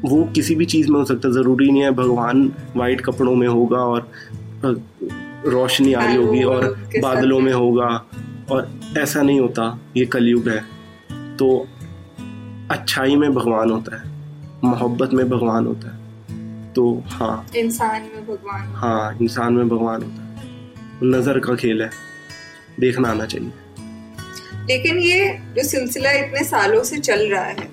वो 0.06 0.24
किसी 0.36 0.56
भी 0.56 0.66
चीज़ 0.66 0.92
में 0.92 1.00
हो 1.00 1.06
सकता 1.06 1.28
है। 1.28 1.34
ज़रूरी 1.34 1.72
नहीं 1.72 1.82
है 1.82 1.92
भगवान 1.92 2.52
वाइट 2.76 3.02
कपड़ों 3.02 3.36
में 3.36 3.48
होगा 3.48 3.78
और 3.78 4.10
रोशनी 4.66 5.94
आ 5.94 6.06
रही 6.06 6.16
होगी 6.16 6.44
और 6.44 6.68
बादलों 6.98 7.40
में 7.40 7.54
होगा 7.54 7.88
और 8.52 8.70
ऐसा 8.98 9.22
नहीं 9.22 9.40
होता। 9.40 9.80
ये 9.98 10.06
कलयुग 10.06 10.50
है। 10.50 10.62
तो 11.38 11.68
अच्छाई 12.74 13.16
में 13.16 13.34
भगवान 13.34 13.72
होता 13.72 13.98
है 13.98 14.12
मोहब्बत 14.64 15.14
में 15.14 15.30
भगवान 15.30 15.66
होता 15.66 15.92
है। 15.92 16.02
तो 16.74 17.04
हाँ। 17.08 17.48
इंसान 17.56 18.02
में 18.02 18.28
भगवान 18.28 18.74
हाँ। 18.76 19.18
इंसान 19.22 19.54
में 19.54 19.70
भगवान 19.70 20.04
होता 20.04 20.24
है। 20.24 20.50
नज़र 21.04 21.40
का 21.40 21.56
खेल 21.56 21.82
है। 21.82 21.90
देखना 22.80 23.10
आना 23.10 23.26
चाहिए। 23.26 23.52
लेकिन 24.70 24.98
ये 24.98 25.38
जो 25.58 25.64
सिलसिला 25.64 26.12
इतने 26.12 26.44
सालों 26.44 26.84
से 26.84 26.98
चल 27.00 27.28
रहा 27.32 27.44
है 27.44 27.68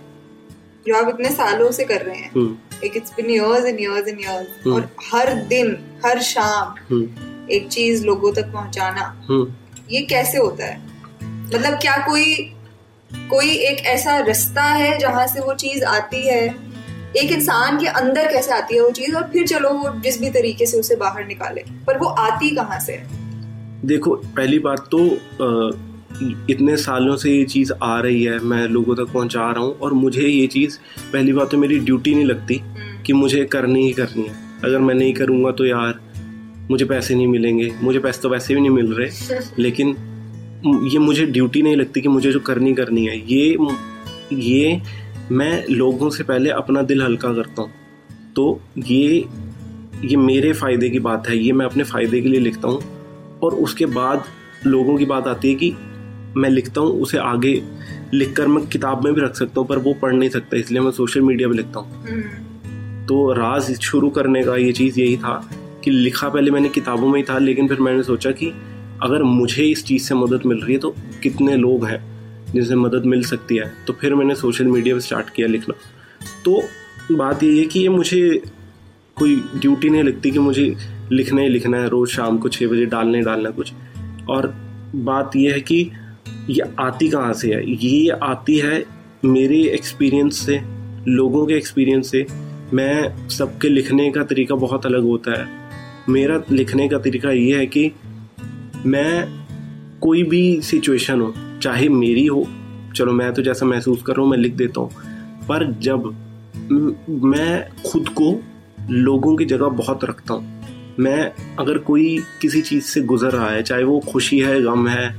जो 0.86 0.94
आप 0.96 1.08
इतने 1.08 1.30
सालों 1.30 1.70
से 1.70 1.84
कर 1.84 2.02
रहे 2.02 2.16
हैं 2.16 2.30
हम्म। 2.30 2.56
एक 2.84 2.96
it's 2.96 3.12
been 3.16 3.30
years 3.30 3.64
and 3.64 3.80
years 3.80 4.08
and 4.08 4.20
years 4.20 4.66
और 4.66 4.88
हर 5.12 5.34
दिन 5.42 5.76
हर 6.06 6.20
शाम 6.20 6.74
हम्म। 6.90 7.48
एक 7.50 7.68
चीज़ 7.68 8.04
लोगों 8.04 8.32
तक 8.32 8.52
पहुंचाना 8.52 9.24
हम्म। 9.28 9.52
ये 9.90 10.02
कैसे 10.02 10.38
होता 10.38 10.64
है? 10.64 10.80
मतलब 11.22 11.78
क्या 11.78 11.96
कोई 11.96 12.54
कोई 13.14 13.48
एक 13.48 13.78
ऐसा 13.86 14.18
रास्ता 14.18 14.62
है 14.62 14.98
जहाँ 14.98 15.26
से 15.26 15.40
वो 15.40 15.54
चीज़ 15.54 15.84
आती 15.84 16.26
है? 16.28 16.44
एक 17.16 17.32
इंसान 17.32 17.78
के 17.78 17.86
अंदर 17.86 18.32
कैसे 18.32 18.52
आती 18.52 18.74
है 18.74 18.82
वो 18.82 18.90
चीज़? 18.90 19.14
और 19.16 19.22
फिर 19.22 19.46
चलो 19.46 19.70
वो 19.70 20.00
जिस 20.00 20.20
भी 20.20 20.30
तरीके 20.30 20.66
से 20.66 20.80
उसे 20.80 20.96
बाहर 20.96 21.26
निकाले। 21.26 21.64
पर 21.86 21.98
वो 21.98 22.06
आती 22.06 22.50
कहाँ 22.50 22.80
से? 22.80 22.92
है 22.92 23.18
देखो 23.86 24.14
पहली 24.14 24.58
बात 24.58 24.88
तो 24.90 24.98
इतने 26.50 26.76
सालों 26.76 27.16
से 27.16 27.30
ये 27.30 27.44
चीज़ 27.44 27.72
आ 27.82 28.00
रही 28.00 28.22
है 28.24 28.38
मैं 28.38 28.66
लोगों 28.68 28.94
तक 28.94 29.12
पहुँचा 29.12 29.50
रहा 29.50 29.64
हूँ 29.64 29.78
और 29.78 29.92
मुझे 29.92 30.26
ये 30.26 30.46
चीज़ 30.46 30.78
पहली 31.12 31.32
बात 31.32 31.50
तो 31.50 31.58
मेरी 31.58 31.78
ड्यूटी 31.78 32.14
नहीं 32.14 32.24
लगती 32.24 32.54
हम्म। 32.54 33.02
कि 33.02 33.12
मुझे 33.12 33.44
करनी 33.44 33.84
ही 33.86 33.92
करनी 33.92 34.22
है। 34.22 34.34
अगर 34.64 34.78
मैं 34.78 34.94
नहीं 34.94 35.12
करूँगा 35.14 35.50
तो 35.50 35.66
यार 35.66 36.00
मुझे 36.70 36.84
पैसे 36.84 37.14
नहीं 37.14 37.26
मिलेंगे 37.26 37.70
मुझे 37.82 37.98
पैसे 37.98 38.20
तो 38.22 38.28
वैसे 38.28 38.54
भी 38.54 38.60
नहीं 38.60 38.70
मिल 38.70 38.92
रहे 38.94 39.38
लेकिन 39.58 39.96
ये 40.66 40.98
मुझे 40.98 41.26
ड्यूटी 41.26 41.62
नहीं 41.62 41.76
लगती 41.76 42.00
कि 42.00 42.08
मुझे 42.08 42.32
जो 42.32 42.40
करनी 42.40 42.74
करनी 42.74 43.06
है। 43.06 43.18
ये 43.32 43.56
ये 44.32 44.80
मैं 45.32 45.66
लोगों 45.68 46.10
से 46.10 46.24
पहले 46.24 46.50
अपना 46.50 46.82
दिल 46.82 47.02
हल्का 47.02 47.32
करता 47.34 47.62
हूँ। 47.62 47.70
तो 48.36 48.60
ये 48.78 49.24
ये 50.04 50.16
मेरे 50.16 50.52
फ़ायदे 50.52 50.90
की 50.90 50.98
बात 50.98 51.28
है 51.28 51.38
ये 51.38 51.52
मैं 51.52 51.66
अपने 51.66 51.84
फ़ायदे 51.84 52.20
के 52.20 52.28
लिए 52.28 52.40
लिखता 52.40 52.68
हूँ। 52.68 52.82
और 53.42 53.54
उसके 53.54 53.86
बाद 53.86 54.24
लोगों 54.66 54.96
की 54.96 55.04
बात 55.04 55.26
आती 55.26 55.48
है 55.48 55.54
कि 55.54 55.74
मैं 56.36 56.50
लिखता 56.50 56.80
हूँ 56.80 57.00
उसे 57.02 57.18
आगे 57.18 57.62
लिख 58.14 58.36
कर 58.36 58.46
मैं 58.46 58.66
किताब 58.66 59.04
में 59.04 59.14
भी 59.14 59.20
रख 59.20 59.34
सकता 59.34 59.60
हूँ 59.60 59.68
पर 59.68 59.78
वो 59.78 59.94
पढ़ 59.94 60.14
नहीं 60.14 60.30
सकता 60.30 60.56
इसलिए 60.56 60.80
मैं 60.80 60.90
सोशल 60.90 61.20
मीडिया 61.20 61.48
पर 61.48 61.54
लिखता 61.54 61.80
हूँ। 61.80 62.04
हम्म। 62.04 63.06
तो 63.06 63.32
राज 63.32 63.72
शुरू 63.80 64.10
करने 64.10 64.42
का 64.42 64.56
ये 64.56 64.72
चीज़ 64.72 65.00
यही 65.00 65.16
था 65.16 65.50
कि 65.84 65.90
लिखा 65.90 66.28
पहले 66.28 66.50
मैंने 66.50 66.68
किताबों 66.68 67.08
में 67.08 67.18
ही 67.20 67.24
था 67.28 67.38
लेकिन 67.38 67.68
फिर 67.68 67.80
मैंने 67.80 68.02
सोचा 68.02 68.30
कि 68.30 68.52
अगर 69.02 69.22
मुझे 69.22 69.64
इस 69.64 69.84
चीज़ 69.84 70.02
से 70.02 70.14
मदद 70.14 70.40
मिल 70.46 70.58
रही 70.58 70.72
है 70.72 70.78
तो 70.78 70.94
कितने 71.22 71.56
लोग 71.56 71.86
हैं 71.86 72.10
जिनसे 72.52 72.74
मदद 72.74 73.02
मिल 73.06 73.24
सकती 73.24 73.56
है? 73.56 73.72
तो 73.86 73.92
फिर 73.92 74.14
मैंने 74.14 74.34
सोशल 74.34 74.64
मीडिया 74.64 74.94
पर 74.94 75.00
स्टार्ट 75.00 75.30
किया 75.30 75.48
लिखना। 75.48 75.74
तो 76.44 76.62
बात 77.12 77.42
ये 77.42 77.60
है 77.60 77.66
कि 77.66 77.80
ये 77.80 77.88
मुझे 77.88 78.42
कोई 79.16 79.36
ड्यूटी 79.56 79.88
नहीं 79.88 80.02
लगती 80.02 80.30
कि 80.30 80.38
मुझे 80.38 80.76
लिखना 81.12 81.40
ही 81.40 81.48
लिखना 81.48 81.78
है, 81.78 81.88
रोज़ 81.88 82.10
शाम 82.10 82.38
को 82.38 82.48
छः 82.48 82.68
बजे 82.68 82.86
डालना 82.86 83.18
ही 83.18 83.24
डालना 83.24 83.50
कुछ। 83.50 83.72
और 84.28 84.54
बात 84.94 85.30
यह 85.36 85.52
है 85.52 85.60
कि 85.60 85.90
ये 86.50 86.62
आती 86.78 87.08
कहाँ 87.08 87.32
से 87.32 87.54
है? 87.54 87.70
ये 87.70 88.08
आती 88.08 88.58
है 88.58 88.84
मेरे 89.24 89.62
एक्सपीरियंस 89.62 90.46
से, 90.46 90.60
लोगों 91.08 91.46
के 91.46 91.54
एक्सपीरियंस 91.54 92.10
से। 92.10 92.26
मैं 92.74 93.28
सबके 93.28 93.68
लिखने 93.68 94.10
का 94.10 94.22
तरीका 94.22 94.54
बहुत 94.54 94.86
अलग 94.86 95.02
होता 95.02 95.40
है। 95.40 95.48
मेरा 96.08 96.42
लिखने 96.50 96.88
का 96.88 96.98
तरीका 96.98 97.30
ये 97.30 97.56
है 97.56 97.66
कि 97.66 97.92
मैं 98.86 99.98
कोई 100.00 100.22
भी 100.22 100.60
सिचुएशन 100.62 101.20
हो, 101.20 101.32
चाहे 101.62 101.88
मेरी 101.88 102.26
हो, 102.26 102.46
चलो 102.96 103.12
मैं 103.12 103.32
तो 103.34 103.42
जैसा 103.42 103.66
महसूस 103.66 104.02
कर 104.02 104.12
रहा 104.12 104.22
हूँ, 104.22 104.30
मैं 104.30 104.38
लिख 104.38 104.54
देता 104.54 104.80
हूँ। 104.80 104.90
पर 105.48 105.70
जब 105.80 106.04
मैं 107.24 107.68
खुद 107.82 108.08
को 108.08 108.34
लोगों 108.90 109.36
की 109.36 109.44
जगह 109.44 109.68
बहुत 109.68 110.04
रखता 110.04 110.34
हूँ, 110.34 110.58
मैं 110.98 111.32
अगर 111.58 111.78
कोई 111.78 112.18
किसी 112.42 112.60
चीज़ 112.62 112.84
से 112.84 113.00
गुजर 113.00 113.30
रहा 113.30 113.50
है, 113.50 113.62
चाहे 113.62 113.84
वो 113.84 113.98
खुशी 114.00 114.38
है, 114.40 114.60
गम 114.62 114.88
है, 114.88 115.14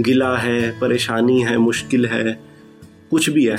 गिला 0.00 0.36
है, 0.36 0.70
परेशानी 0.80 1.40
है, 1.40 1.56
मुश्किल 1.58 2.06
है, 2.06 2.32
कुछ 3.10 3.30
भी 3.30 3.44
है 3.44 3.56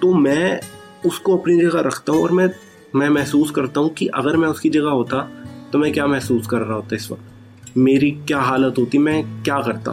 तो 0.00 0.12
मैं 0.14 0.60
उसको 1.06 1.36
अपनी 1.36 1.60
जगह 1.60 1.80
रखता 1.80 2.12
हूँ 2.12 2.22
और 2.22 2.32
मैं 2.32 2.48
मैं 2.94 3.08
महसूस 3.08 3.50
करता 3.50 3.80
हूँ 3.80 3.90
कि 3.90 4.06
अगर 4.06 4.36
मैं 4.36 4.48
उसकी 4.48 4.70
जगह 4.70 4.90
होता 4.90 5.20
तो 5.72 5.78
मैं 5.78 5.92
क्या 5.92 6.06
महसूस 6.06 6.46
कर 6.46 6.58
रहा 6.58 6.74
होता 6.74 6.96
इस 6.96 7.10
वक्त? 7.10 7.22
मेरी 7.76 8.10
क्या 8.26 8.40
हालत 8.40 8.78
होती, 8.78 8.98
मैं 8.98 9.42
क्या 9.42 9.60
करता? 9.62 9.92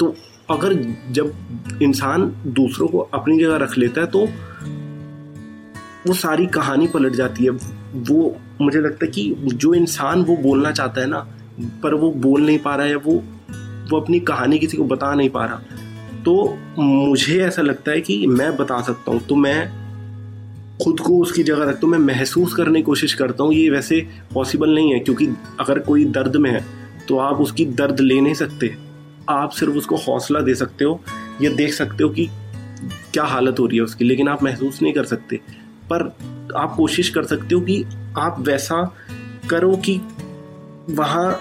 तो 0.00 0.14
अगर 0.50 0.74
जब 1.10 1.78
इंसान 1.82 2.32
दूसरों 2.48 2.88
को 2.88 2.98
अपनी 3.14 3.38
जगह 3.38 3.56
रख 3.56 3.76
लेता 3.78 4.00
है 4.00 4.06
तो 4.06 4.26
वो 6.06 6.14
सारी 6.14 6.46
कहानी 6.48 6.86
पलट 6.86 7.12
जाती 7.12 7.44
है। 7.44 7.50
वो, 7.50 8.36
मुझे 8.60 8.80
लगता 8.80 9.04
है 9.04 9.10
कि 9.10 9.34
जो 9.46 9.74
इंसान 9.74 10.22
वो 10.22 10.36
बोलना 10.36 10.70
चाहता 10.72 11.00
है 11.00 11.06
ना, 11.06 11.26
पर 11.82 11.94
वो 11.94 12.10
बोल 12.12 12.46
नहीं 12.46 12.58
पा 12.58 12.74
रहा 12.76 12.86
है, 12.86 12.94
वो 12.96 13.22
वो 13.90 14.00
अपनी 14.00 14.20
कहानी 14.20 14.58
किसी 14.58 14.76
को 14.76 14.84
बता 14.84 15.14
नहीं 15.14 15.30
पा 15.30 15.44
रहा। 15.44 15.60
तो 16.24 16.58
मुझे 16.78 17.38
ऐसा 17.42 17.62
लगता 17.62 17.92
है 17.92 18.00
कि 18.00 18.26
मैं 18.26 18.56
बता 18.56 18.80
सकता 18.82 19.12
हूँ 19.12 19.20
तो 19.20 19.34
मैं 19.36 19.68
खुद 20.84 21.00
को 21.00 21.18
उसकी 21.18 21.42
जगह 21.42 21.64
रखता 21.64 21.86
हूँ, 21.86 21.90
मैं 21.90 21.98
महसूस 22.06 22.54
करने 22.54 22.78
की 22.78 22.82
कोशिश 22.82 23.14
करता 23.14 23.44
हूँ। 23.44 23.52
ये 23.54 23.70
वैसे 23.70 24.00
पॉसिबल 24.34 24.74
नहीं 24.74 24.92
है, 24.92 24.98
क्योंकि 25.00 25.26
अगर 25.60 25.78
कोई 25.78 26.04
दर्द 26.10 26.36
में 26.36 26.50
है 26.50 26.64
तो 27.10 27.18
आप 27.18 27.36
उसकी 27.36 27.66
दर्द 27.66 28.00
ले 28.00 28.20
नहीं 28.20 28.34
सकते। 28.34 28.76
आप 29.28 29.50
सिर्फ़ 29.50 29.74
उसको 29.74 29.96
हौसला 29.96 30.40
दे 30.40 30.54
सकते 30.54 30.84
हो, 30.84 31.04
या 31.42 31.50
देख 31.50 31.74
सकते 31.74 32.04
हो 32.04 32.10
कि 32.10 32.26
क्या 33.12 33.24
हालत 33.24 33.56
हो 33.58 33.66
रही 33.66 33.76
है 33.76 33.82
उसकी, 33.82 34.04
लेकिन 34.04 34.28
आप 34.28 34.42
महसूस 34.42 34.82
नहीं 34.82 34.92
कर 34.92 35.04
सकते। 35.04 35.36
पर 35.92 36.16
आप 36.56 36.74
कोशिश 36.76 37.08
कर 37.08 37.22
सकते 37.22 37.54
हो 37.54 37.60
कि 37.60 37.84
आप 38.18 38.36
वैसा 38.38 38.94
करो 39.50 39.76
कि 39.76 40.00
वहाँ 40.90 41.40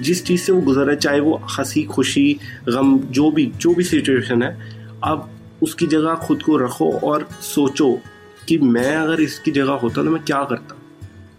जिस 0.00 0.24
चीज़ 0.24 0.40
से 0.40 0.52
वो 0.52 0.60
गुजर 0.60 0.80
रहा 0.80 0.90
है, 0.90 0.96
चाहे 0.96 1.20
वो 1.20 1.42
हँसी, 1.58 1.82
खुशी, 1.82 2.38
गम, 2.68 2.98
जो 2.98 3.30
भी 3.30 3.52
जो 3.56 3.74
भी 3.74 3.84
सिचुएशन 3.84 4.42
है, 4.42 4.76
आप 5.04 5.30
उसकी 5.62 5.86
जगह 5.86 6.14
खुद 6.14 6.42
को 6.42 6.56
रखो 6.56 6.92
और 6.92 7.28
सोचो 7.40 8.00
कि 8.48 8.58
मैं 8.58 8.96
अगर 8.96 9.20
इसकी 9.20 9.50
जगह 9.50 9.72
होता 9.72 9.94
तो 9.94 10.10
मैं 10.10 10.24
क्या 10.24 10.44
करता? 10.44 10.76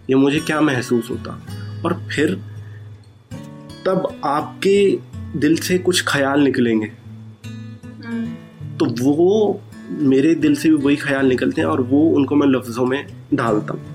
या 0.10 0.18
मुझे 0.18 0.40
क्या 0.40 0.62
महसूस 0.62 1.10
होता? 1.10 1.42
और 1.86 1.94
फिर 2.16 2.51
तब 3.86 4.22
आपके 4.26 5.00
दिल 5.40 5.58
से 5.58 5.78
कुछ 5.78 6.04
ख्याल 6.08 6.42
निकलेंगे। 6.42 6.92
हम्म। 8.06 8.78
तो 8.78 8.86
वो 8.86 9.62
मेरे 9.90 10.36
दिल 10.36 10.56
से 10.56 10.70
भी 10.70 10.76
वही 10.76 10.96
ख्याल 10.96 11.26
निकलते 11.26 11.62
हैं 11.62 11.68
और 11.68 11.82
वो 11.82 12.10
उनको 12.10 12.36
मैं 12.36 12.48
लफ्ज़ों 12.48 12.86
में 12.86 13.08
ढालता 13.34 13.74
हूँ। 13.74 13.92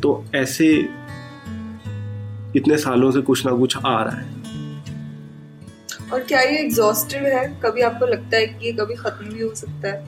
तो 0.00 0.24
ऐसे 0.34 0.88
इतने 2.56 2.76
सालों 2.76 3.10
से 3.10 3.20
कुछ 3.20 3.46
ना 3.46 3.52
कुछ 3.52 3.76
आ 3.76 4.02
रहा 4.04 4.16
है। 4.16 4.40
और 6.12 6.20
क्या 6.20 6.40
ये 6.40 6.58
एग्जॉस्टेड 6.58 7.22
है? 7.22 7.60
कभी 7.64 7.80
आपको 7.80 8.06
लगता 8.06 8.36
है 8.36 8.46
कि 8.46 8.66
ये 8.66 8.72
कभी 8.72 8.94
खत्म 8.94 9.26
भी 9.26 9.42
हो 9.42 9.54
सकता 9.54 9.88
है? 9.88 10.04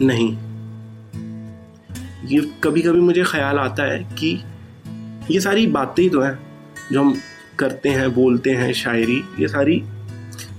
नहीं। 0.00 0.36
ये 2.26 2.52
कभी 2.64 2.82
कभी 2.82 3.00
मुझे 3.00 3.24
ख्याल 3.26 3.58
आता 3.58 3.92
है 3.92 4.04
कि 4.04 4.44
ये 5.30 5.40
सारी 5.40 5.66
बातें 5.66 6.02
ही 6.02 6.08
तो 6.08 6.20
हैं। 6.20 6.41
जो 6.92 7.00
हम 7.00 7.14
करते 7.58 7.88
हैं, 7.88 8.12
बोलते 8.14 8.50
हैं, 8.50 8.72
शायरी, 8.74 9.22
ये 9.40 9.48
सारी 9.48 9.82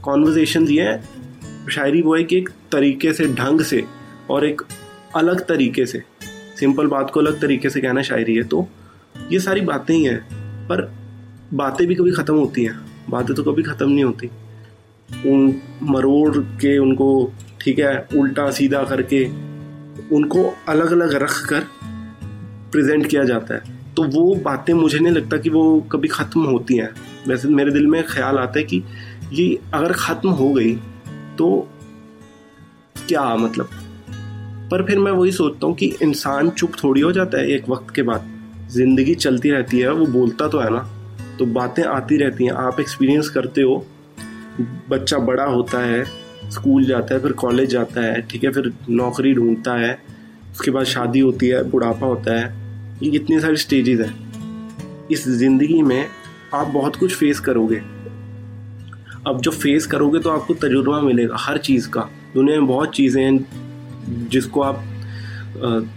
कॉन्वर्जेशन 0.03 0.67
ये 0.69 0.97
शायरी 1.71 2.01
वो 2.01 2.15
है 2.15 2.23
कि 2.23 2.37
एक 2.37 2.49
तरीके 2.71 3.13
से, 3.13 3.27
ढंग 3.33 3.61
से 3.61 3.83
और 4.29 4.45
एक 4.45 4.61
अलग 5.15 5.45
तरीके 5.47 5.85
से 5.85 6.03
सिंपल 6.59 6.87
बात 6.87 7.11
को 7.11 7.19
अलग 7.19 7.39
तरीके 7.41 7.69
से 7.69 7.81
कहना 7.81 8.01
शायरी 8.01 8.35
है 8.35 8.43
तो 8.43 8.67
ये 9.31 9.39
सारी 9.39 9.61
बातें 9.61 9.93
ही 9.93 10.03
हैं, 10.03 10.19
पर 10.67 10.81
बातें 11.53 11.85
भी 11.87 11.95
कभी 11.95 12.11
ख़त्म 12.11 12.35
होती 12.35 12.63
हैं, 12.63 12.79
बातें 13.09 13.35
तो 13.35 13.43
कभी 13.43 13.63
ख़त्म 13.63 13.89
नहीं 13.89 14.03
होती। 14.03 14.29
उन 15.25 15.61
मरोड़ 15.83 16.37
के 16.37 16.77
उनको, 16.77 17.33
ठीक 17.61 17.79
है, 17.79 18.07
उल्टा 18.15 18.49
सीधा 18.51 18.83
करके 18.83 19.23
उनको 20.15 20.43
अलग 20.69 20.91
अलग 20.91 21.13
रख 21.23 21.35
कर 21.49 21.67
प्रेजेंट 22.71 23.05
किया 23.07 23.23
जाता 23.23 23.55
है। 23.55 23.72
तो 23.97 24.03
वो 24.03 24.33
बातें 24.35 24.73
मुझे 24.73 24.99
नहीं 24.99 25.13
लगता 25.13 25.37
कि 25.37 25.49
वो 25.49 25.79
कभी 25.91 26.07
ख़त्म 26.07 26.43
होती 26.43 26.77
हैं। 26.77 26.89
वैसे 27.27 27.47
मेरे 27.47 27.71
दिल 27.71 27.87
में 27.87 28.03
ख्याल 28.03 28.37
आता 28.37 28.59
है 28.59 28.63
कि 28.65 28.83
ये 29.33 29.59
अगर 29.73 29.93
ख़त्म 29.93 30.29
हो 30.29 30.49
गई 30.53 30.75
तो 31.37 31.49
क्या 33.07 33.35
मतलब? 33.35 33.69
पर 34.71 34.85
फिर 34.85 34.99
मैं 34.99 35.11
वही 35.11 35.31
सोचता 35.31 35.67
हूँ 35.67 35.75
कि 35.75 35.93
इंसान 36.01 36.49
चुप 36.49 36.71
थोड़ी 36.83 37.01
हो 37.01 37.11
जाता 37.11 37.37
है 37.37 37.51
एक 37.51 37.69
वक्त 37.69 37.93
के 37.95 38.01
बाद। 38.01 38.29
ज़िंदगी 38.71 39.15
चलती 39.15 39.51
रहती 39.51 39.79
है, 39.79 39.91
वो 39.91 40.05
बोलता 40.05 40.47
तो 40.47 40.59
है 40.59 40.69
ना। 40.69 40.87
तो 41.39 41.45
बातें 41.45 41.83
आती 41.83 42.17
रहती 42.17 42.45
हैं। 42.45 42.51
आप 42.51 42.79
एक्सपीरियंस 42.79 43.29
करते 43.29 43.61
हो, 43.61 43.85
बच्चा 44.89 45.17
बड़ा 45.17 45.43
होता 45.43 45.79
है 45.79 46.03
स्कूल 46.51 46.85
जाता 46.85 47.15
है, 47.15 47.21
फिर 47.21 47.31
कॉलेज 47.31 47.69
जाता 47.69 48.01
है, 48.01 48.21
ठीक 48.21 48.43
है, 48.43 48.51
फिर 48.51 48.73
नौकरी 48.89 49.33
ढूंढता 49.33 49.73
है, 49.73 49.97
उसके 50.51 50.71
बाद 50.71 50.85
शादी 50.85 51.19
होती 51.19 51.47
है, 51.47 51.63
बुढ़ापा 51.63 52.07
होता 52.07 52.39
है। 52.39 52.62
ये 53.01 53.09
कितनी 53.11 53.39
सारी 53.39 53.57
स्टेजेस 53.57 53.99
हैं। 53.99 55.07
इस 55.11 55.27
ज़िंदगी 55.29 55.81
में 55.81 56.07
आप 56.53 56.67
बहुत 56.67 56.95
कुछ 56.95 57.15
फेस 57.15 57.39
करोगे। 57.39 57.81
अब 59.27 59.39
जो 59.41 59.51
फेस 59.51 59.85
करोगे 59.87 60.19
तो 60.19 60.29
आपको 60.29 60.53
तजुर्बा 60.53 60.99
मिलेगा, 61.01 61.35
हर 61.39 61.57
चीज़ 61.57 61.89
का। 61.89 62.01
दुनिया 62.35 62.57
में 62.57 62.67
बहुत 62.67 62.95
चीज़ें 62.95 63.23
हैं 63.23 64.27
जिसको 64.29 64.61
आप 64.61 64.83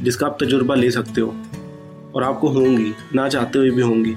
जिसका 0.03 0.27
आप 0.27 0.39
तजुर्बा 0.41 0.75
ले 0.75 0.91
सकते 0.91 1.21
हो। 1.21 1.35
और 2.15 2.23
आपको 2.23 2.49
होंगी, 2.49 2.93
ना 3.15 3.29
चाहते 3.29 3.59
हुए 3.59 3.71
भी 3.71 3.83
होंगी। 3.83 4.15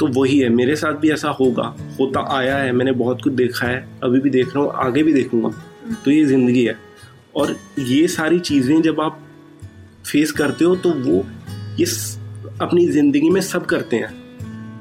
तो 0.00 0.06
वही 0.12 0.38
है, 0.38 0.48
मेरे 0.48 0.76
साथ 0.76 0.94
भी 0.94 1.10
ऐसा 1.10 1.28
होगा, 1.30 1.74
होता 2.00 2.26
आया 2.36 2.56
है, 2.56 2.72
मैंने 2.72 2.92
बहुत 2.92 3.22
कुछ 3.22 3.32
देखा 3.32 3.66
है, 3.66 3.86
अभी 4.02 4.20
भी 4.20 4.30
देख 4.30 4.54
रहा 4.56 4.64
हूँ, 4.64 4.72
आगे 4.76 5.02
भी 5.02 5.12
देखूँगा। 5.12 5.50
तो 6.04 6.10
ये 6.10 6.24
ज़िंदगी 6.24 6.64
है। 6.64 6.76
और 7.36 7.56
ये 7.78 8.06
सारी 8.08 8.38
चीज़ें 8.40 8.80
जब 8.82 9.00
आप 9.00 9.20
फेस 10.06 10.32
करते 10.32 10.64
हो 10.64 10.76
तो 10.76 10.90
वो 10.90 11.24
ये 11.80 11.84
अपनी 12.60 12.86
ज़िंदगी 12.88 13.30
में 13.30 13.40
सब 13.40 13.66
करते 13.66 13.96
हैं। 13.96 14.22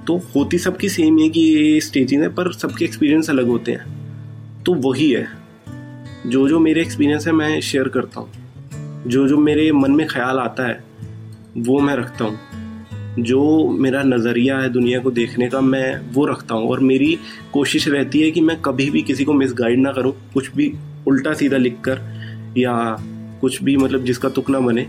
तो 0.06 0.18
होती 0.18 0.58
सबकी 0.58 0.90
सेम 0.90 1.18
है 1.18 1.30
कि 1.30 1.40
ये 1.40 1.82
स्टेजिंग 1.82 2.22
है, 2.22 2.30
पर 2.30 2.54
सबके 2.54 2.86
एक्सपीरियंस 2.86 3.30
अलग 3.30 3.48
होते 3.48 3.72
हैं। 3.72 3.86
तो 4.64 4.74
वही 4.74 5.12
है। 5.12 5.28
जो 6.28 6.50
जो 6.50 6.60
मेरे 6.60 6.82
एक्सपीरियंस 6.82 7.28
है, 7.28 7.34
मैं 7.34 7.62
शेयर 7.62 7.88
करता 7.88 8.20
हूँ। 8.20 8.30
जो 9.08 9.28
जो 9.28 9.38
मेरे 9.38 9.72
मन 9.72 9.92
में 9.92 10.08
ख्याल 10.08 10.38
आता 10.40 10.68
है, 10.68 10.84
वो 11.58 11.80
मैं 11.80 11.96
रखता 11.96 12.26
हूँ। 12.26 12.40
जो 13.20 13.70
मेरा 13.70 14.04
नज़रिया 14.04 14.60
है 14.60 14.70
दुनिया 14.70 15.00
को 15.00 15.12
देखने 15.12 15.50
का, 15.50 15.62
मैं 15.62 16.14
वो 16.14 16.26
रखता 16.26 16.56
हूँ। 16.56 16.70
और 16.70 16.80
मेरी 16.80 17.20
कोशिश 17.54 17.88
रहती 17.88 18.22
है 18.22 18.32
कि 18.32 18.42
मैं 18.42 18.62
कभी 18.62 18.90
भी 18.90 19.02
किसी 19.02 19.26
को 19.26 19.34
मिसगाइड 19.34 19.80
ना 19.80 19.92
करूँ। 19.92 20.14
कुछ 20.34 20.56
भी 20.56 20.74
उल्टा 21.08 21.34
सीधा 21.34 21.58
लिख 21.58 21.76
कर 21.88 22.02
या 22.58 22.98
कुछ 23.42 23.64
भी 23.64 23.78
मतलब 23.78 24.04
जिसका 24.04 24.30
तुक 24.30 24.50
ना 24.50 24.60
बने। 24.60 24.88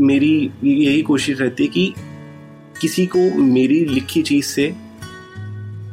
मेरी 0.00 0.50
यही 0.64 1.02
कोशिश 1.02 1.40
रहती 1.40 1.64
है 1.64 1.68
कि 1.68 1.92
किसी 2.80 3.06
को 3.06 3.18
मेरी 3.42 3.84
लिखी 3.84 4.22
चीज़ 4.22 4.46
से 4.46 4.74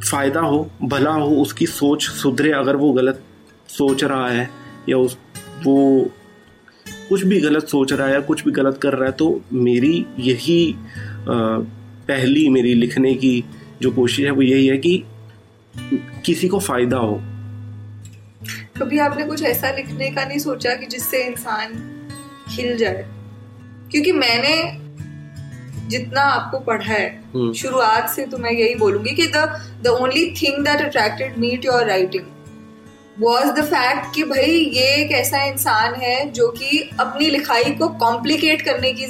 फ़ायदा 0.03 0.39
हो, 0.39 0.69
भला 0.83 1.11
हो, 1.11 1.35
उसकी 1.35 1.65
सोच 1.65 2.03
सुधरे, 2.03 2.51
अगर 2.51 2.75
वो 2.75 2.91
गलत 2.93 3.23
सोच 3.69 4.03
रहा 4.03 4.29
है 4.29 4.49
या 4.89 4.97
उस, 4.97 5.17
वो 5.63 6.11
कुछ 7.09 7.23
भी 7.23 7.39
गलत 7.41 7.67
सोच 7.67 7.93
रहा 7.93 8.07
है 8.07 8.13
या 8.13 8.19
कुछ 8.21 8.43
भी 8.45 8.51
गलत 8.51 8.79
कर 8.81 8.93
रहा 8.93 9.05
है 9.05 9.11
तो 9.11 9.41
मेरी 9.53 10.05
यही 10.19 10.75
पहली 11.27 12.47
मेरी 12.49 12.73
लिखने 12.73 13.13
की 13.15 13.43
जो 13.81 13.91
कोशिश 13.91 14.25
है, 14.25 14.31
वो 14.31 14.41
यही 14.41 14.67
है 14.67 14.77
कि 14.77 15.03
किसी 16.25 16.47
को 16.47 16.59
फ़ायदा 16.59 16.97
हो। 16.97 17.15
कभी 18.77 18.99
आपने 18.99 19.25
कुछ 19.25 19.43
ऐसा 19.43 19.71
लिखने 19.71 20.09
का 20.11 20.25
नहीं 20.25 20.39
सोचा 20.39 20.73
कि 20.75 20.85
जिससे 20.85 21.23
इंसान 21.23 21.73
खिल 22.55 22.77
जाए? 22.77 23.05
क्योंकि 23.93 24.11
मैंने 24.11 24.53
जितना 25.89 26.21
आपको 26.27 26.59
पढ़ा 26.59 26.85
है 26.85 27.07
हम्म। 27.33 27.51
शुरुआत 27.53 28.09
से 28.09 28.25
तो 28.25 28.37
मैं 28.37 28.51
यही 28.51 28.75
बोलूँगी 28.75 29.15
कि 29.15 29.27
the 29.27 29.43
the 29.83 29.87
only 29.95 30.23
thing 30.31 30.63
that 30.65 30.81
attracted 30.81 31.37
me 31.37 31.55
to 31.57 31.71
your 31.71 31.85
writing 31.85 32.23
was 33.19 33.51
the 33.51 33.63
fact 33.65 34.13
कि 34.15 34.23
भाई 34.23 34.51
ये 34.75 34.85
एक 34.95 35.11
ऐसा 35.11 35.43
इंसान 35.43 35.95
है 35.95 36.29
जो 36.31 36.47
कि 36.51 36.79
अपनी 36.99 37.29
लिखाई 37.29 37.71
को 37.73 37.87
कॉम्प्लिकेट 37.99 38.61
करने 38.61 38.93
की 38.93 39.07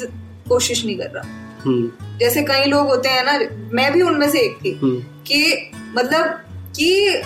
कोशिश 0.50 0.86
नहीं 0.86 0.98
कर 0.98 1.10
रहा 1.10 1.62
हम्म। 1.66 2.18
जैसे 2.18 2.44
कई 2.44 2.66
लोग 2.66 2.88
होते 2.88 3.10
हैं 3.10 3.24
ना 3.26 3.40
मैं 3.72 3.92
भी 3.94 4.02
उनमें 4.02 4.30
से 4.30 4.40
एक 4.40 4.58
थी 4.66 4.74
हम्म। 4.84 5.00
कि 5.28 5.72
मतलब 5.96 6.44
कि 6.76 7.22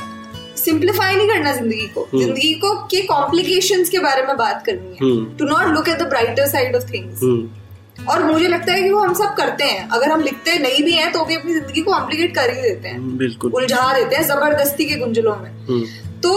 सिंप्लीफाई 0.58 1.16
नहीं 1.16 1.28
करना 1.28 1.54
ज़िंदगी 1.54 1.88
को। 1.88 2.02
हम्म। 2.04 2.24
ज़िंदगी 2.24 2.54
को 2.56 2.74
के 2.88 3.02
कॉम्प्लिकेशन 3.08 3.84
के 3.86 4.00
बारे 4.00 4.24
में 4.24 4.36
बात 4.38 4.64
करनी 4.66 4.90
है। 4.92 5.38
To 5.38 5.46
not 5.46 5.68
look 5.68 5.90
at 5.90 5.98
the 6.00 6.08
brighter 6.10 6.48
side 6.48 6.76
of 6.76 6.92
things 6.94 7.24
और 8.10 8.24
मुझे 8.24 8.48
लगता 8.48 8.74
है 8.74 8.82
कि 8.84 8.90
वो 8.90 9.00
हम 9.00 9.14
सब 9.14 9.34
करते 9.36 9.64
हैं। 9.64 9.88
अगर 9.90 10.12
हम 10.12 10.22
लिखते 10.22 10.58
नहीं 10.60 10.84
भी 10.84 10.92
हैं 10.94 11.12
तो 11.12 11.24
भी 11.26 11.36
अपनी 11.36 11.54
ज़िंदगी 11.54 11.82
को 11.82 11.92
कॉम्प्लिकेट 11.92 12.36
कर 12.36 12.50
ही 12.50 12.62
देते 12.62 12.88
हैं। 12.88 13.18
बिल्कुल। 13.18 13.52
उलझा 13.52 13.94
देते 13.94 14.16
हैं 14.16 14.24
ज़बरदस्ती 14.26 14.86
के 14.86 14.96
गुंजलों 14.96 15.36
में। 15.36 15.52
तो 16.22 16.34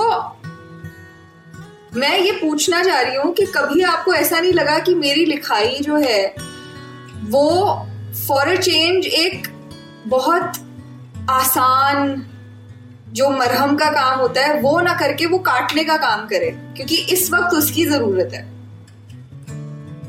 मैं 1.97 2.19
ये 2.19 2.33
पूछना 2.33 2.83
चाह 2.85 3.01
रही 3.01 3.17
हूँ 3.17 3.33
कि 3.35 3.45
कभी 3.57 3.83
आपको 3.85 4.15
ऐसा 4.15 4.41
नहीं 4.41 4.53
लगा 4.53 4.79
कि 4.79 4.95
मेरी 4.95 5.25
लिखाई 5.27 5.79
जो 5.83 5.97
है 5.99 6.35
वो 7.31 7.47
फॉर 8.19 8.49
अ 8.49 8.55
चेंज 8.57 9.07
एक 9.07 9.49
बहुत 10.09 10.59
आसान 11.31 12.15
जो 13.13 13.29
मरहम 13.31 13.77
का 13.77 13.91
काम 13.93 14.19
होता 14.21 14.43
है 14.43 14.61
वो 14.61 14.81
ना 14.81 14.95
करके 14.95 15.27
वो 15.27 15.39
काटने 15.39 15.85
का 15.85 15.97
काम 15.97 16.27
करे 16.27 16.51
क्योंकि 16.77 16.97
इस 17.13 17.31
वक्त 17.33 17.55
उसकी 17.55 17.85
ज़रूरत 17.85 18.31
है। 18.35 18.43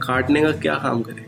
काटने 0.02 0.42
का 0.42 0.52
क्या 0.52 0.76
काम 0.76 1.02
करे? 1.02 1.26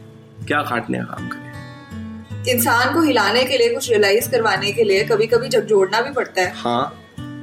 क्या 0.47 0.62
काटने 0.62 0.97
का 0.97 1.03
काम 1.05 1.27
करे? 1.27 2.51
इंसान 2.51 2.93
को 2.93 3.01
हिलाने 3.01 3.43
के 3.43 3.57
लिए 3.57 3.73
कुछ 3.73 3.89
रियलाइज़ 3.89 4.29
करवाने 4.31 4.71
के 4.71 4.83
लिए 4.83 5.03
कभी 5.03 5.27
कभी 5.27 5.49
जब 5.49 5.65
जोड़ना 5.67 6.01
भी 6.01 6.12
पड़ता 6.13 6.41
है। 6.41 6.53
हाँ 6.55 6.93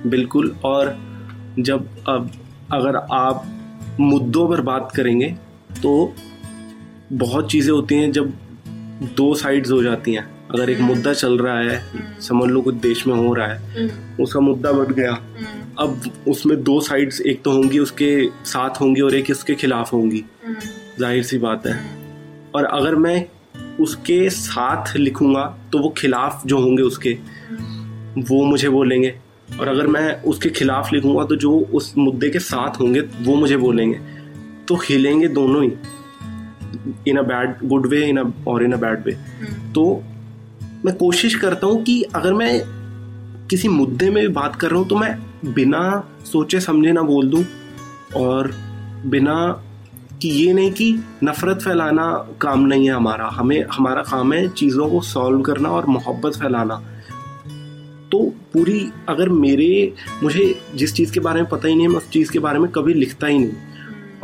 बिल्कुल 0.07 0.57
और 0.64 0.97
जब 1.59 1.88
अब 2.09 2.31
अगर 2.73 2.97
आप 3.12 3.45
मुद्दों 4.01 4.49
पर 4.49 4.61
बात 4.61 4.93
करेंगे 4.97 5.29
तो 5.83 6.14
बहुत 7.12 7.51
चीज़ें 7.51 7.73
होती 7.73 7.95
हैं 7.95 8.12
जब 8.12 8.33
दो 9.16 9.35
साइड्स 9.35 9.71
हो 9.71 9.83
जाती 9.83 10.14
हैं। 10.14 10.29
अगर 10.51 10.71
एक 10.71 10.79
हम्म। 10.79 10.89
मुद्दा 10.89 11.13
चल 11.13 11.39
रहा 11.39 11.59
है 11.61 11.77
हम्म। 11.93 12.21
समझ 12.21 12.49
लो 12.51 12.61
कुछ 12.61 12.75
देश 12.83 13.07
में 13.07 13.15
हो 13.17 13.33
रहा 13.35 13.47
है 13.47 13.59
हम्म, 13.77 14.23
उसका 14.23 14.41
मुद्दा 14.41 14.73
बढ़ 14.73 14.93
गया। 14.93 15.13
अब 15.79 16.01
उसमें 16.29 16.63
दो 16.63 16.81
साइड्स 16.81 17.21
एक 17.23 17.43
तो 17.43 17.51
होंगी 17.53 17.79
उसके 17.79 18.11
साथ 18.47 18.81
होंगी 18.81 19.01
और 19.01 19.15
एक 19.15 19.31
उसके 19.31 19.55
खिलाफ 19.55 19.93
होंगी। 19.93 20.25
ज़ाहिर 20.99 21.23
सी 21.23 21.39
बात 21.39 21.67
है। 21.67 21.79
और 22.55 22.65
अगर 22.65 22.95
मैं 22.97 23.25
उसके 23.81 24.29
साथ 24.31 24.97
लिखूँगा 24.97 25.45
तो 25.73 25.79
वो 25.79 25.89
खिलाफ 25.99 26.47
जो 26.47 26.59
होंगे 26.59 26.83
उसके 26.83 27.17
वो 28.21 28.45
मुझे 28.45 28.69
बोलेंगे। 28.69 29.15
और 29.61 29.69
अगर 29.69 29.87
मैं 29.87 30.23
उसके 30.23 30.49
खिलाफ 30.51 30.93
लिखूँगा 30.93 31.25
तो 31.25 31.37
जो 31.37 31.53
उस 31.75 31.93
मुद्दे 31.99 32.31
के 32.31 32.39
साथ 32.41 32.81
होंगे 32.81 33.01
वो 33.01 33.35
मुझे 33.35 33.57
बोलेंगे। 33.57 33.99
तो 34.69 34.75
हिलेंगे 34.85 35.29
दोनों 35.31 35.63
ही 35.65 35.73
इन 37.09 37.17
अ 37.17 37.23
बैड 37.23 37.55
गुड 37.65 37.87
वे 37.87 38.05
इन 38.07 38.19
अ 38.19 38.25
और 38.49 38.65
इन 38.65 38.73
अ 38.73 38.77
बैड 38.77 39.05
वे 39.07 39.13
तो 39.73 39.85
मैं 40.85 40.97
कोशिश 40.97 41.35
करता 41.35 41.66
हूँ 41.66 41.83
कि 41.83 42.03
अगर 42.03 42.35
मैं 42.35 42.62
किसी 43.51 43.69
मुद्दे 43.69 44.11
में 44.11 44.27
भी 44.27 44.33
बात 44.33 44.57
कर 44.57 44.71
रहा 44.71 44.79
हूँ 44.79 44.88
तो 44.88 44.97
मैं 44.97 45.19
बिना 45.55 46.09
सोचे 46.25 46.61
समझे 46.61 46.93
ना 46.93 47.03
बोल 47.03 47.29
दूँ 47.29 47.45
और 48.16 48.55
बिना 49.07 49.64
कि 50.23 50.29
ये 50.29 50.53
नहीं 50.53 50.73
कि 50.73 50.99
नफरत 51.25 51.62
फैलाना 51.62 52.29
काम 52.40 52.61
नहीं 52.61 52.87
है 52.87 52.93
हमारा। 52.93 53.27
हमें, 53.27 53.64
हमारा 53.73 54.03
काम 54.03 54.33
है 54.33 54.49
चीज़ों 54.49 54.90
को 54.90 55.01
सॉल्व 55.01 55.40
करना 55.40 55.69
और 55.69 55.87
मोहब्बत 55.87 56.33
फैलाना। 56.33 56.83
तो 58.12 58.19
पूरी 58.53 58.90
अगर 59.09 59.29
मेरे, 59.29 59.95
मुझे 60.23 60.61
जिस 60.75 60.95
चीज़ 60.95 61.12
के 61.12 61.21
बारे 61.21 61.40
में 61.40 61.51
पता 61.51 61.69
ही 61.69 61.75
नहीं 61.75 61.87
है, 61.87 61.88
मैं 61.88 61.99
उस 61.99 62.11
चीज़ 62.11 62.31
के 62.31 62.38
बारे 62.38 62.59
में 62.59 62.71
कभी 62.71 62.95
लिखता 62.95 63.27
ही 63.27 63.38
नहीं। 63.38 63.53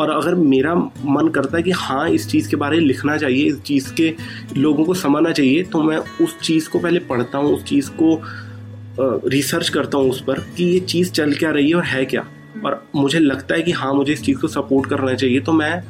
और 0.01 0.11
अगर 0.11 0.35
मेरा 0.35 0.75
मन 0.75 1.29
करता 1.35 1.57
है 1.57 1.63
कि 1.63 1.71
हाँ 1.73 2.09
इस 2.11 2.29
चीज़ 2.31 2.49
के 2.51 2.57
बारे 2.57 2.79
में 2.79 2.85
लिखना 2.87 3.17
चाहिए, 3.17 3.45
इस 3.45 3.61
चीज़ 3.63 3.93
के 3.95 4.15
लोगों 4.57 4.85
को 4.85 4.95
समझना 4.95 5.33
चाहिए 5.33 5.63
तो 5.63 5.83
मैं 5.83 5.99
उस 6.23 6.39
चीज़ 6.41 6.69
को 6.71 6.79
पहले 6.79 7.01
पढ़ता 7.03 7.39
हूँ, 7.39 7.55
उस 7.55 7.65
चीज़ 7.65 7.91
को 7.93 8.21
रिसर्च 9.29 9.69
करता 9.69 9.99
हूँ 9.99 10.11
उस 10.11 10.21
पर 10.23 10.41
कि 10.57 10.65
ये 10.65 10.81
चीज़ 10.83 11.13
चल 11.13 11.33
क्या 11.35 11.51
रही 11.51 11.69
है 11.69 11.75
और 11.75 11.85
है 11.85 12.05
क्या। 12.05 12.27
और 12.65 12.83
मुझे 12.95 13.19
लगता 13.19 13.55
है 13.55 13.63
कि 13.63 13.73
हाँ 13.73 13.93
मुझे 13.95 14.13
इस 14.13 14.23
चीज़ 14.23 14.39
को 14.39 14.49
सपोर्ट 14.49 14.89
करना 14.91 15.15
चाहिए 15.15 15.41
तो 15.41 15.53
मैं 15.53 15.83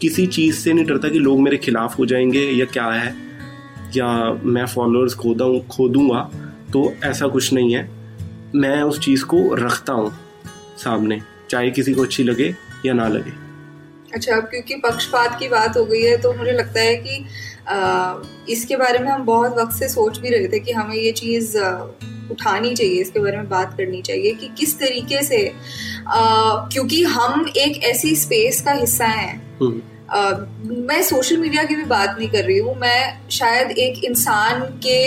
किसी 0.00 0.26
चीज़ 0.28 0.56
से 0.56 0.72
नहीं 0.72 0.84
डरता 0.84 1.08
कि 1.08 1.18
लोग 1.18 1.40
मेरे 1.40 1.56
खिलाफ 1.56 1.98
हो 1.98 2.06
जाएँगे 2.06 2.42
या 2.50 2.64
क्या 2.64 2.86
है, 2.86 3.14
या 3.96 4.08
मैं 4.44 4.66
फॉलोअर्स 4.66 5.14
खो 5.14 5.34
दूँ 5.34 5.60
खो 5.68 5.88
दूँगा 5.88 6.28
तो 6.72 6.92
ऐसा 7.04 7.28
कुछ 7.28 7.52
नहीं 7.52 7.74
है। 7.74 7.88
मैं 8.54 8.82
उस 8.82 9.00
चीज़ 9.00 9.24
को 9.24 9.54
रखता 9.54 9.92
हूँ 9.92 10.12
सामने, 10.78 11.20
चाहे 11.50 11.70
किसी 11.70 11.94
को 11.94 12.02
अच्छी 12.02 12.24
लगे 12.24 12.54
या 12.86 12.92
ना 12.92 13.08
लगे। 13.08 13.43
अच्छा 14.14 14.36
अब 14.36 14.44
क्योंकि 14.44 14.74
पक्षपात 14.80 15.38
की 15.38 15.48
बात 15.48 15.76
हो 15.76 15.84
गई 15.84 16.02
है 16.02 16.16
तो 16.16 16.32
मुझे 16.32 16.52
लगता 16.52 16.80
है 16.80 16.96
कि 16.96 17.24
आ, 17.68 18.14
इसके 18.48 18.76
बारे 18.76 18.98
में 18.98 19.10
हम 19.10 19.24
बहुत 19.24 19.56
वक्त 19.58 19.76
से 19.76 19.88
सोच 19.88 20.18
भी 20.18 20.30
रहे 20.30 20.48
थे 20.48 20.58
कि 20.60 20.72
हमें 20.72 20.94
ये 20.96 21.12
चीज़ 21.12 21.56
उठानी 22.30 22.74
चाहिए 22.74 23.00
इसके 23.00 23.20
बारे 23.20 23.36
में 23.36 23.48
बात 23.48 23.74
करनी 23.76 24.02
चाहिए 24.02 24.32
कि 24.34 24.48
किस 24.58 24.78
तरीके 24.78 25.22
से 25.22 25.46
आ, 26.08 26.68
क्योंकि 26.68 27.02
हम 27.10 27.48
एक 27.56 27.82
ऐसी 27.84 28.14
स्पेस 28.16 28.60
का 28.60 28.72
हिस्सा 28.74 29.06
हैं। 29.06 29.34
हम्म, 29.60 29.80
मैं 30.88 31.02
सोशल 31.02 31.36
मीडिया 31.36 31.62
की 31.64 31.76
भी 31.76 31.84
बात 31.86 32.16
नहीं 32.18 32.28
कर 32.28 32.44
रही 32.44 32.58
हूँ 32.58 32.74
मैं 32.78 33.28
शायद 33.32 33.70
एक 33.78 34.04
इंसान 34.04 34.62
के 34.86 34.98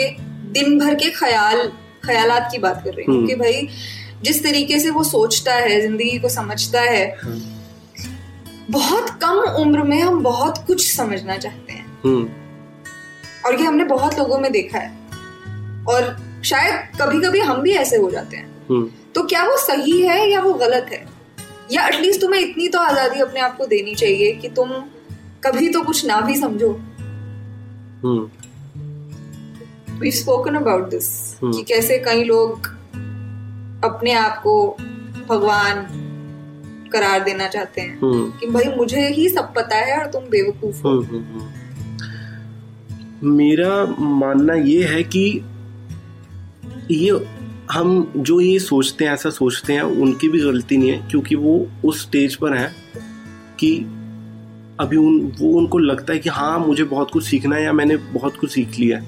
दिन 0.52 0.78
भर 0.80 0.96
के 0.96 1.10
ख्याल 1.12 1.67
ख्यालात 2.06 2.50
की 2.52 2.58
बात 2.58 2.82
कर 2.84 2.93
रही 2.93 3.06
हूँ 3.06 3.15
हम्म। 3.15 3.28
कि 3.28 3.36
भाई 3.36 3.67
जिस 4.24 4.43
तरीके 4.43 4.80
से 4.80 4.89
वो 4.89 5.04
सोचता 5.04 5.54
है 5.56 5.80
ज़िंदगी 5.82 6.17
को 6.20 6.30
समझता 6.30 6.82
है 6.82 7.06
हाँ, 7.24 7.39
बहुत 8.71 9.10
कम 9.10 9.39
उम्र 9.62 9.84
में 9.84 10.01
हम 10.01 10.23
बहुत 10.23 10.63
कुछ 10.67 10.95
समझना 10.95 11.38
चाहते 11.38 11.73
हैं। 11.73 11.99
हम्म, 12.06 12.30
और 13.45 13.60
ये 13.60 13.65
हमने 13.65 13.84
बहुत 13.84 14.19
लोगों 14.19 14.39
में 14.39 14.51
देखा 14.51 14.80
है। 14.80 14.97
और 15.89 16.17
शायद 16.45 16.97
कभी 17.01 17.21
कभी 17.21 17.39
हम 17.39 17.62
भी 17.62 17.71
ऐसे 17.71 17.97
हो 17.97 18.12
जाते 18.12 18.38
हैं। 18.38 18.49
हम्म, 18.69 18.89
तो 19.15 19.23
क्या 19.23 19.43
वो 19.43 19.58
सही 19.58 20.01
है 20.01 20.32
या 20.32 20.41
वो 20.41 20.53
गलत 20.53 20.89
है? 20.91 21.06
या 21.71 21.88
एटलीस्ट 21.88 22.21
तुम्हें 22.21 22.41
इतनी 22.41 22.67
तो 22.67 22.80
आज़ादी 22.80 23.19
अपने 23.19 23.39
आप 23.39 23.58
को 23.58 23.65
देनी 23.65 23.95
चाहिए 23.95 24.32
कि 24.32 24.49
तुम 24.49 24.69
कभी 25.43 25.69
तो 25.69 25.82
कुछ 25.82 26.06
ना 26.06 26.21
भी 26.21 26.36
समझो। 26.36 26.71
Hmm, 28.03 28.30
we 29.99 30.12
spoken 30.12 30.56
about 30.56 30.89
this 30.89 31.38
hmm. 31.43 31.53
कि 31.53 31.63
कैसे 31.63 31.97
कई 31.97 32.23
लोग 32.23 32.67
अपने 33.86 34.13
आप 34.13 34.41
को 34.41 34.77
भगवान 35.30 36.03
करार 36.88 37.23
देना 37.23 37.47
चाहते 37.47 37.82
हैं। 37.82 38.00
हम्म, 38.00 38.32
कि 38.32 38.47
भाई 38.47 38.76
मुझे 38.78 39.10
ही 39.10 39.30
सब 39.30 39.54
पता 39.54 39.76
है 39.76 40.00
और 40.00 40.12
तुम 40.12 40.23
बेवकूफ़ 40.23 40.82
हो। 40.82 40.89
हम्म, 40.89 41.15
हम्म। 41.15 41.47
मेरा 43.23 43.95
मानना 44.00 44.54
ये 44.54 44.84
है 44.84 45.04
कि 45.04 45.41
ये 46.91 47.26
हम 47.71 48.13
जो 48.17 48.41
ये 48.41 48.60
सोचते 48.60 49.06
हैं 49.06 49.12
ऐसा 49.12 49.30
सोचते 49.30 49.73
हैं 49.73 49.82
उनकी 49.82 50.30
भी 50.30 50.39
गलती 50.39 50.78
नहीं 50.78 50.89
है 50.89 51.08
क्योंकि 51.12 51.36
वो 51.36 51.67
उस 51.86 52.02
स्टेज 52.02 52.36
पर 52.36 52.54
हैं 52.54 52.76
कि 53.60 53.78
अभी 54.80 54.97
उन 54.97 55.34
वो 55.39 55.58
उनको 55.58 55.78
लगता 55.78 56.13
है 56.13 56.19
कि 56.19 56.30
हाँ 56.30 56.60
मुझे 56.60 56.84
बहुत 56.84 57.12
कुछ 57.12 57.26
सीखना 57.26 57.56
है 57.56 57.63
या 57.63 57.73
मैंने 57.73 57.97
बहुत 57.97 58.38
कुछ 58.38 58.52
सीख 58.52 58.80
लिया 58.80 58.97
है। 58.97 59.06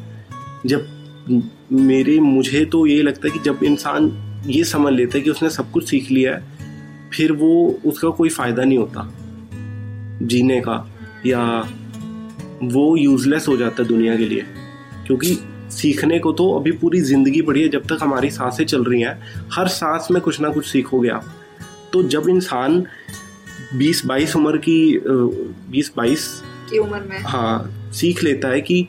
जब 0.65 0.87
मेरे 1.71 2.19
मुझे 2.19 2.65
तो 2.65 2.85
ये 2.85 3.01
लगता 3.01 3.27
है 3.27 3.33
कि 3.33 3.39
जब 3.39 3.59
इंसान 3.63 4.25
ये 4.47 4.63
समझ 4.63 4.93
लेता 4.93 5.17
है 5.17 5.23
कि 5.23 5.29
उसने 5.29 5.49
सब 5.49 5.71
कुछ 5.71 5.89
सीख 5.89 6.11
लिया 6.11 6.35
है 6.35 6.58
फिर 7.13 7.31
वो 7.31 7.51
उसका 7.85 8.09
कोई 8.09 8.29
फ़ायदा 8.29 8.63
नहीं 8.63 8.77
होता 8.77 9.09
जीने 10.23 10.59
का 10.61 10.85
या 11.25 11.43
वो 12.63 12.95
यूजलेस 12.97 13.47
हो 13.47 13.57
जाता 13.57 13.83
है 13.83 13.87
दुनिया 13.89 14.15
के 14.17 14.25
लिए। 14.25 14.45
क्योंकि 15.07 15.37
सीखने 15.71 16.19
को 16.19 16.31
तो 16.31 16.49
अभी 16.51 16.71
पूरी 16.71 16.99
ज़िंदगी 17.01 17.41
पड़ी 17.41 17.61
है 17.61 17.69
जब 17.69 17.85
तक 17.87 17.97
हमारी 18.01 18.29
साँसें 18.29 18.65
चल 18.65 18.83
रही 18.83 19.01
हैं 19.01 19.47
हर 19.53 19.67
सांस 19.67 20.07
में 20.11 20.21
कुछ 20.21 20.39
ना 20.41 20.49
कुछ 20.49 20.65
सीखोगे 20.65 21.09
आप। 21.09 21.25
तो 21.93 22.03
जब 22.03 22.29
इंसान 22.29 22.83
बीस 23.75 24.05
बाईस 24.05 24.35
उम्र 24.35 24.57
की 24.57 24.99
बीस 25.71 25.91
बाईस 25.97 26.27
की 26.69 26.77
उम्र 26.77 26.99
में। 27.01 27.19
हाँ 27.19 27.91
सीख 27.93 28.23
लेता 28.23 28.47
है 28.47 28.61
कि 28.61 28.87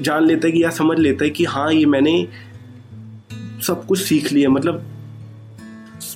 जान 0.00 0.24
लेता 0.24 0.46
है 0.46 0.52
कि 0.52 0.62
या 0.64 0.70
समझ 0.70 0.98
लेता 0.98 1.24
है 1.24 1.30
कि 1.30 1.44
हाँ 1.44 1.72
ये 1.72 1.86
मैंने 1.86 2.26
सब 3.66 3.84
कुछ 3.86 4.02
सीख 4.02 4.32
लिया। 4.32 4.50
मतलब 4.50 4.84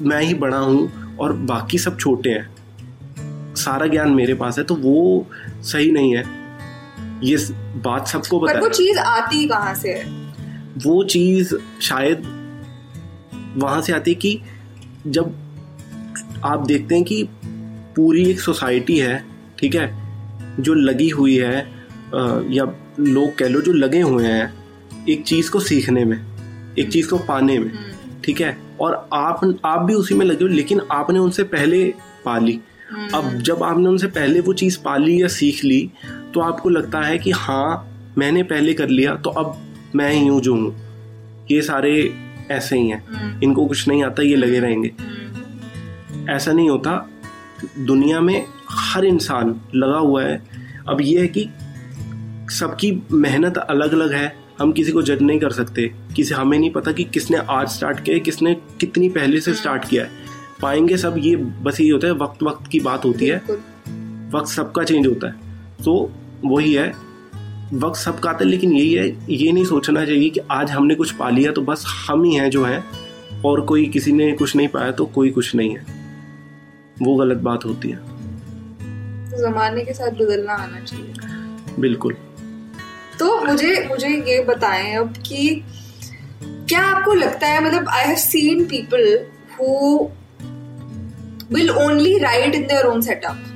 मैं 0.02 0.22
ही 0.22 0.34
बड़ा 0.34 0.58
हूँ 0.58 0.99
और 1.20 1.32
बाकी 1.32 1.78
सब 1.78 1.96
छोटे 1.98 2.30
हैं। 2.30 3.54
सारा 3.54 3.86
ज्ञान 3.86 4.10
मेरे 4.10 4.34
पास 4.34 4.58
है 4.58 4.64
तो 4.64 4.74
वो 4.74 5.26
सही 5.62 5.90
नहीं 5.90 6.16
है। 6.16 6.24
ये 7.24 7.36
बात 7.84 8.08
सबको 8.08 8.38
पर 8.40 8.48
पता 8.48 8.60
वो 8.60 8.68
चीज़ 8.68 8.98
आती 8.98 9.46
कहाँ 9.48 9.74
से 9.74 9.92
है? 9.92 10.04
वो 10.78 11.02
चीज़ 11.04 11.54
शायद 11.82 12.22
वहाँ 13.56 13.80
से 13.82 13.92
आती 13.92 14.14
कि 14.14 14.40
जब 15.06 15.34
आप 16.44 16.66
देखते 16.66 16.94
हैं 16.94 17.04
कि 17.04 17.22
पूरी 17.96 18.24
एक 18.30 18.40
सोसाइटी 18.40 18.98
है 18.98 19.24
ठीक 19.58 19.74
है 19.74 19.88
जो 20.60 20.74
लगी 20.74 21.08
हुई 21.08 21.36
है 21.36 21.58
या 22.54 22.64
लोग 23.00 23.36
कह 23.38 23.48
लो 23.48 23.60
जो 23.60 23.72
लगे 23.72 24.00
हुए 24.00 24.26
हैं 24.26 25.04
एक 25.08 25.24
चीज़ 25.24 25.50
को 25.50 25.60
सीखने 25.60 26.04
में 26.04 26.18
एक 26.78 26.90
चीज़ 26.90 27.08
को 27.08 27.18
पाने 27.18 27.58
में 27.58 27.68
हम्म, 27.68 28.20
ठीक 28.24 28.40
है 28.40 28.56
और 28.80 29.08
आप 29.12 29.60
आप 29.64 29.80
भी 29.80 29.94
उसी 29.94 30.14
में 30.14 30.26
लगे 30.26 30.44
हो 30.44 30.48
लेकिन 30.48 30.80
आपने 30.90 31.18
उनसे 31.18 31.42
पहले 31.42 31.94
पा 32.24 32.38
ली 32.38 32.60
हम्म, 32.90 33.08
अब 33.14 33.38
जब 33.38 33.62
आपने 33.62 33.88
उनसे 33.88 34.06
पहले 34.06 34.40
वो 34.40 34.52
चीज़ 34.52 34.78
पा 34.78 34.96
ली 34.96 35.22
या 35.22 35.28
सीख 35.28 35.64
ली 35.64 35.90
तो 36.34 36.40
आपको 36.40 36.68
लगता 36.68 37.00
है 37.00 37.18
कि 37.18 37.30
हाँ 37.30 37.86
मैंने 38.18 38.42
पहले 38.42 38.74
कर 38.74 38.88
लिया 38.88 39.14
तो 39.14 39.30
अब 39.30 39.58
मैं 39.94 40.12
ही 40.12 40.26
हूँ 40.26 40.40
जो 40.40 40.54
हूँ। 40.54 40.76
ये 41.50 41.62
सारे 41.62 42.14
ऐसे 42.50 42.78
ही 42.78 42.88
हैं। 42.88 43.04
हम्म, 43.08 43.40
इनको 43.42 43.66
कुछ 43.66 43.88
नहीं 43.88 44.04
आता 44.04 44.22
ये 44.22 44.36
लगे 44.36 44.60
रहेंगे। 44.60 44.92
हम्म, 45.00 46.30
ऐसा 46.30 46.52
नहीं 46.52 46.70
होता। 46.70 47.10
दुनिया 47.78 48.20
में 48.20 48.46
हर 48.70 49.04
इंसान 49.04 49.60
लगा 49.74 49.98
हुआ 49.98 50.22
है। 50.22 50.42
अब 50.88 51.00
ये 51.00 51.20
है 51.20 51.26
कि 51.26 51.48
सबकी 52.50 53.02
मेहनत 53.12 53.58
अलग 53.58 53.92
अलग 53.92 54.12
है। 54.12 54.39
हम 54.60 54.72
किसी 54.72 54.92
को 54.92 55.02
जज 55.02 55.22
नहीं 55.22 55.40
कर 55.40 55.50
सकते। 55.50 55.86
किसी 56.16 56.34
हमें 56.34 56.58
नहीं 56.58 56.70
पता 56.70 56.92
कि 56.92 57.04
किसने 57.04 57.38
आज 57.50 57.68
स्टार्ट 57.68 58.00
किया 58.00 58.14
है 58.14 58.20
किसने 58.20 58.54
कितनी 58.80 59.08
पहले 59.08 59.40
से 59.40 59.54
स्टार्ट 59.54 59.84
किया 59.84 60.04
है। 60.04 60.10
पाएँगे 60.62 60.96
सब 60.96 61.14
ये 61.18 61.36
बस 61.36 61.80
ये 61.80 61.90
होता 61.90 62.06
है 62.06 62.12
वक्त 62.12 62.42
वक्त 62.42 62.70
की 62.70 62.80
बात 62.80 63.04
होती 63.04 63.26
है। 63.26 63.36
वक्त 64.34 64.46
सबका 64.46 64.84
चेंज 64.84 65.06
होता 65.06 65.26
है। 65.26 65.34
तो 65.84 66.10
वही 66.44 66.74
है 66.74 66.88
वक्त 67.74 67.96
सबका 68.00 68.30
आता 68.30 68.44
है 68.44 68.50
लेकिन 68.50 68.72
यही 68.72 68.92
है 68.94 69.08
ये 69.30 69.52
नहीं 69.52 69.64
सोचना 69.64 70.04
चाहिए 70.04 70.30
कि 70.30 70.40
आज 70.50 70.70
हमने 70.70 70.94
कुछ 70.94 71.10
पा 71.10 71.28
लिया 71.30 71.52
तो 71.52 71.62
बस 71.62 71.84
हम 72.08 72.24
ही 72.24 72.34
हैं 72.34 72.50
जो 72.50 72.64
हैं 72.64 72.84
और 73.44 73.60
कोई 73.60 73.86
किसी 73.86 74.12
ने 74.12 74.32
कुछ 74.32 74.56
नहीं 74.56 74.68
पाया 74.68 74.90
तो 74.90 75.06
कोई 75.06 75.30
कुछ 75.30 75.54
नहीं 75.54 75.76
है। 75.76 75.84
वो 77.02 77.16
गलत 77.16 77.38
बात 77.38 77.64
होती 77.64 77.90
है। 77.90 77.96
तो 79.30 79.50
जमाने 79.50 79.84
के 79.84 79.92
साथ 79.92 80.10
बदलना 80.10 80.52
आना 80.52 80.80
चाहिए। 80.80 81.14
बिल्कुल। 81.78 82.16
तो 83.20 83.40
मुझे 83.44 83.86
मुझे 83.88 84.08
ये 84.08 84.42
बताएँ 84.42 84.96
अब 84.96 85.14
कि 85.26 85.64
क्या 86.42 86.80
आपको 86.80 87.14
लगता 87.14 87.46
है 87.46 87.64
मतलब 87.64 87.88
I 87.88 88.04
have 88.04 88.16
seen 88.16 88.64
people 88.64 89.26
who 89.54 89.98
will 91.52 91.70
only 91.70 92.18
write 92.18 92.54
in 92.54 92.62
their 92.62 92.86
own 92.86 93.00
setup 93.00 93.46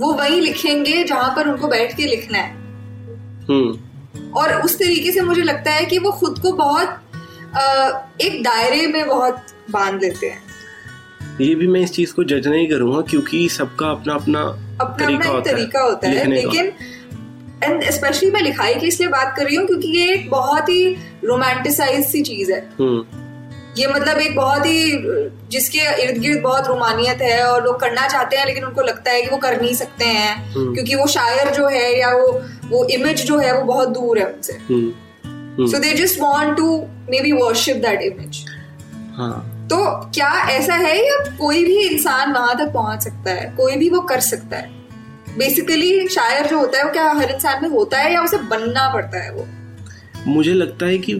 वो 0.00 0.12
वही 0.12 0.40
लिखेंगे 0.40 1.04
जहाँ 1.04 1.32
पर 1.36 1.48
उनको 1.48 1.68
बैठ 1.68 1.96
के 1.96 2.06
लिखना 2.06 2.38
है। 2.38 2.54
हम्म। 3.48 4.30
और 4.30 4.54
उस 4.62 4.78
तरीके 4.78 5.12
से 5.12 5.20
मुझे 5.20 5.42
लगता 5.42 5.70
है 5.70 5.84
कि 5.84 5.98
वो 5.98 6.12
खुद 6.12 6.38
को 6.38 6.52
बहुत 6.52 6.88
एक 8.20 8.42
दायरे 8.42 8.86
में 8.86 9.06
बहुत 9.08 9.46
बाँध 9.70 10.02
लेते 10.02 10.26
हैं। 10.26 10.42
ये 11.40 11.54
भी 11.54 11.66
मैं 11.66 11.80
इस 11.80 11.92
चीज़ 11.92 12.12
को 12.14 12.24
जज 12.24 12.48
नहीं 12.48 12.68
करूँगा 12.68 13.00
क्योंकि 13.00 13.48
सबका 13.48 13.86
अपना 13.86 14.14
अपना 14.14 14.40
अपना 14.80 15.06
तरीका 15.06 15.18
अपना 15.18 15.30
होता 15.30 15.52
तरीका 15.52 15.78
है, 15.78 15.84
होता 15.84 16.08
है 16.08 16.26
लेकिन 16.26 16.72
एंड 17.62 17.90
स्पेशली 17.90 18.30
मैं 18.30 18.40
लिखाई 18.40 18.74
की 18.74 18.86
इसलिए 18.86 19.08
बात 19.08 19.34
कर 19.36 19.44
रही 19.44 19.56
हूँ 19.56 19.66
क्योंकि 19.66 19.88
ये 19.88 20.12
एक 20.14 20.30
बहुत 20.30 20.68
ही 20.68 20.96
रोमांटिसाइज 21.24 22.06
सी 22.06 22.22
चीज़ 22.22 22.52
है। 22.52 22.60
हम्म। 22.80 23.04
ये 23.78 23.86
मतलब 23.86 24.18
एक 24.18 24.36
बहुत 24.36 24.66
ही 24.66 24.92
जिसके 25.50 26.02
इर्द 26.02 26.18
गिर्द 26.18 26.42
बहुत 26.42 26.66
रोमानियत 26.68 27.22
है 27.22 27.42
और 27.44 27.64
लोग 27.64 27.80
करना 27.80 28.08
चाहते 28.08 28.36
हैं 28.36 28.46
लेकिन 28.46 28.64
उनको 28.64 28.82
लगता 28.82 29.10
है 29.10 29.22
कि 29.22 29.30
वो 29.30 29.36
कर 29.36 29.60
नहीं 29.62 29.74
सकते 29.74 30.04
हैं। 30.04 30.52
हम्म। 30.52 30.74
क्योंकि 30.74 30.94
वो 30.94 31.06
शायर 31.06 31.50
जो 31.50 31.68
है 31.68 31.98
या 32.00 32.10
वो 32.10 32.42
वो 32.68 32.84
इमेज 32.84 33.24
जो 33.26 33.38
है 33.38 33.58
वो 33.58 33.64
बहुत 33.64 33.88
दूर 33.88 34.18
है 34.18 34.26
उनसे। 34.26 34.52
So 35.72 35.78
they 35.78 35.92
just 35.92 36.20
want 36.20 36.56
to 36.56 36.76
maybe 37.20 37.32
worship 37.32 37.76
that 37.76 38.02
image 38.02 38.44
तो 39.62 40.10
क्या 40.10 40.30
ऐसा 40.48 40.74
है 40.74 40.96
या 41.06 41.16
कोई 41.38 41.64
भी 41.64 41.76
इंसान 41.78 42.32
वहाँ 42.32 42.54
तक 42.58 42.72
पहुँच 42.72 43.02
सकता 43.02 43.30
है? 43.30 43.54
कोई 43.56 43.76
भी 43.76 43.90
वो 43.90 44.00
कर 44.00 44.20
सकता 44.20 44.56
है? 44.56 44.81
बेसिकली 45.38 46.08
शायर 46.08 46.46
जो 46.46 46.58
होता 46.58 46.78
है 46.78 46.84
वो 46.84 46.92
क्या 46.92 47.10
हर 47.10 47.30
इंसान 47.30 47.62
में 47.62 47.68
होता 47.70 47.98
है 47.98 48.12
या 48.12 48.22
उसे 48.22 48.38
बनना 48.48 48.88
पड़ता 48.92 49.22
है 49.24 49.32
वो 49.32 49.46
मुझे 50.26 50.52
लगता 50.52 50.86
है 50.86 50.98
कि 50.98 51.14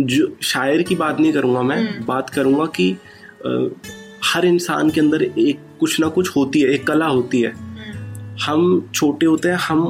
जो 0.00 0.36
शायर 0.44 0.82
की 0.82 0.94
बात 0.94 1.20
नहीं 1.20 1.32
करूँगा 1.32 1.62
मैं 1.62 1.76
हम्म। 1.78 2.04
बात 2.06 2.30
करूँगा 2.30 2.66
कि 2.76 2.90
आ, 3.46 3.68
हर 4.24 4.44
इंसान 4.44 4.90
के 4.90 5.00
अंदर 5.00 5.22
एक 5.22 5.60
कुछ 5.80 5.98
ना 6.00 6.08
कुछ 6.08 6.34
होती 6.36 6.60
है 6.60 6.72
एक 6.72 6.86
कला 6.86 7.06
होती 7.06 7.40
है 7.40 7.52
हम्म। 7.52 8.36
हम 8.40 8.88
छोटे 8.94 9.26
होते 9.26 9.48
हैं 9.48 9.56
हम 9.58 9.84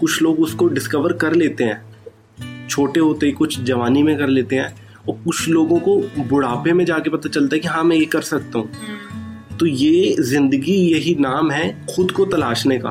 कुछ 0.00 0.20
लोग 0.22 0.40
उसको 0.40 0.68
डिस्कवर 0.68 1.12
कर 1.16 1.34
लेते 1.34 1.64
हैं 1.64 2.66
छोटे 2.68 3.00
होते 3.00 3.26
ही 3.26 3.32
कुछ 3.32 3.60
जवानी 3.62 4.02
में 4.02 4.16
कर 4.18 4.28
लेते 4.28 4.56
हैं 4.56 4.74
और 5.08 5.14
कुछ 5.24 5.48
लोगों 5.48 5.78
को 5.80 5.96
बुढ़ापे 6.24 6.72
में 6.72 6.84
जाके 6.84 7.10
पता 7.10 7.28
चलता 7.28 7.56
है 7.56 7.60
कि 7.60 7.68
हाँ 7.68 7.84
मैं 7.84 7.96
ये 7.96 8.04
कर 8.06 8.22
सकता 8.24 8.58
हूँ 8.58 8.70
हम्म। 8.76 9.11
तो 9.62 9.66
ये 9.66 10.16
ज़िंदगी 10.20 10.72
यही 10.72 11.14
नाम 11.14 11.50
है 11.50 11.86
खुद 11.86 12.10
को 12.10 12.24
तलाशने 12.24 12.78
का। 12.78 12.90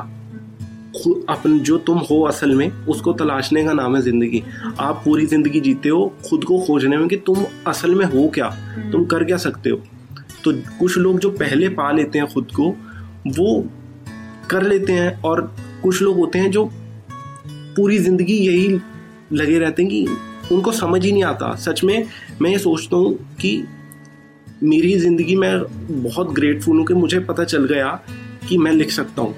खुद 0.96 1.26
अपन 1.28 1.58
जो 1.58 1.76
तुम 1.78 1.98
हो 1.98 2.20
असल 2.22 2.54
में, 2.54 2.70
उसको 2.86 3.12
तलाशने 3.12 3.64
का 3.64 3.72
नाम 3.72 3.96
है 3.96 4.02
ज़िंदगी। 4.02 4.42
आप 4.80 5.02
पूरी 5.04 5.26
ज़िंदगी 5.26 5.60
जीते 5.60 5.88
हो, 5.88 6.12
खुद 6.28 6.44
को 6.44 6.58
खोजने 6.60 6.96
में 6.96 7.08
कि 7.08 7.16
तुम 7.16 7.44
असल 7.66 7.94
में 7.94 8.04
हो 8.04 8.26
क्या? 8.28 8.48
तुम 8.92 9.04
कर 9.04 9.24
क्या 9.24 9.36
सकते 9.36 9.70
हो? 9.70 9.76
तो 10.44 10.52
कुछ 10.78 10.98
लोग 10.98 11.18
जो 11.18 11.30
पहले 11.30 11.68
पा 11.68 11.90
लेते 11.92 12.18
हैं 12.18 12.28
खुद 12.28 12.48
को, 12.52 12.68
वो 13.28 13.68
कर 14.50 14.62
लेते 14.62 14.92
हैं 14.92 15.20
और 15.22 15.54
कुछ 15.82 16.02
लोग 16.02 16.16
होते 16.16 16.38
हैं 16.38 16.50
जो 16.50 16.64
पूरी 17.76 17.98
ज़िंदगी 17.98 18.38
यही 18.38 18.78
लगे 19.32 19.58
रहते 19.58 19.82
हैं 19.82 19.90
कि 19.90 20.54
उनको 20.54 20.72
समझ 20.72 21.04
ही 21.04 21.12
नहीं 21.12 21.24
आता। 21.24 21.54
सच 21.56 21.84
में 21.84 22.06
मैं 22.42 22.50
ये 22.50 22.58
सोचता 22.58 22.96
हूँ 22.96 23.14
कि 23.40 23.56
मेरी 24.62 24.98
ज़िंदगी 24.98 25.34
में 25.36 25.62
बहुत 26.02 26.32
ग्रेटफुल 26.32 26.76
हूँ 26.78 26.86
कि 26.86 26.94
मुझे 26.94 27.18
पता 27.20 27.44
चल 27.44 27.64
गया 27.64 28.00
कि 28.48 28.58
मैं 28.58 28.72
लिख 28.72 28.90
सकता 28.90 29.22
हूँ। 29.22 29.34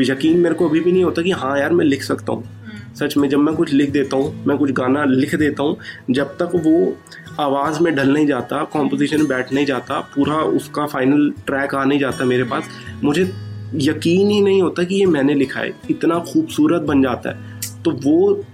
यकीन 0.00 0.38
मेरे 0.38 0.54
को 0.54 0.68
अभी 0.68 0.80
भी 0.80 0.92
नहीं 0.92 1.04
होता 1.04 1.22
कि 1.22 1.30
हाँ 1.30 1.58
यार 1.58 1.72
मैं 1.72 1.84
लिख 1.84 2.02
सकता 2.02 2.32
हूँ। 2.32 2.44
हम्म। 2.44 2.94
सच 2.94 3.16
में 3.16 3.28
जब 3.28 3.38
मैं 3.38 3.54
कुछ 3.56 3.72
लिख 3.72 3.90
देता 3.90 4.16
हूँ 4.16 4.44
मैं 4.46 4.56
कुछ 4.58 4.70
गाना 4.72 5.04
लिख 5.04 5.34
देता 5.34 5.62
हूँ 5.62 5.76
जब 6.10 6.36
तक 6.36 6.50
वो 6.54 6.96
आवाज़ 7.40 7.80
में 7.80 7.94
ढल 7.96 8.12
नहीं 8.12 8.26
जाता 8.26 8.62
कॉम्पोजिशन 8.64 9.18
में 9.18 9.28
बैठ 9.28 9.52
नहीं 9.52 9.66
जाता 9.66 10.00
पूरा 10.14 10.34
उसका 10.34 10.86
फाइनल 10.86 11.30
ट्रैक 11.46 11.74
आ 11.74 11.84
नहीं 11.84 11.98
जाता 11.98 12.24
मेरे 12.24 12.44
पास 12.44 12.68
मुझे 13.04 13.32
यकीन 13.74 14.30
ही 14.30 14.40
नहीं 14.40 14.62
होता 14.62 14.82
कि 14.82 14.94
ये 14.94 15.06
मैंने 15.06 15.34
लिखा 15.34 15.60
है। 15.60 15.72
इतना 15.90 16.18
खूबसूरत 16.18 16.82
बन 16.82 17.02
जाता 17.02 17.30
है। 17.30 17.60
तो 17.84 17.90
वो 17.90 18.44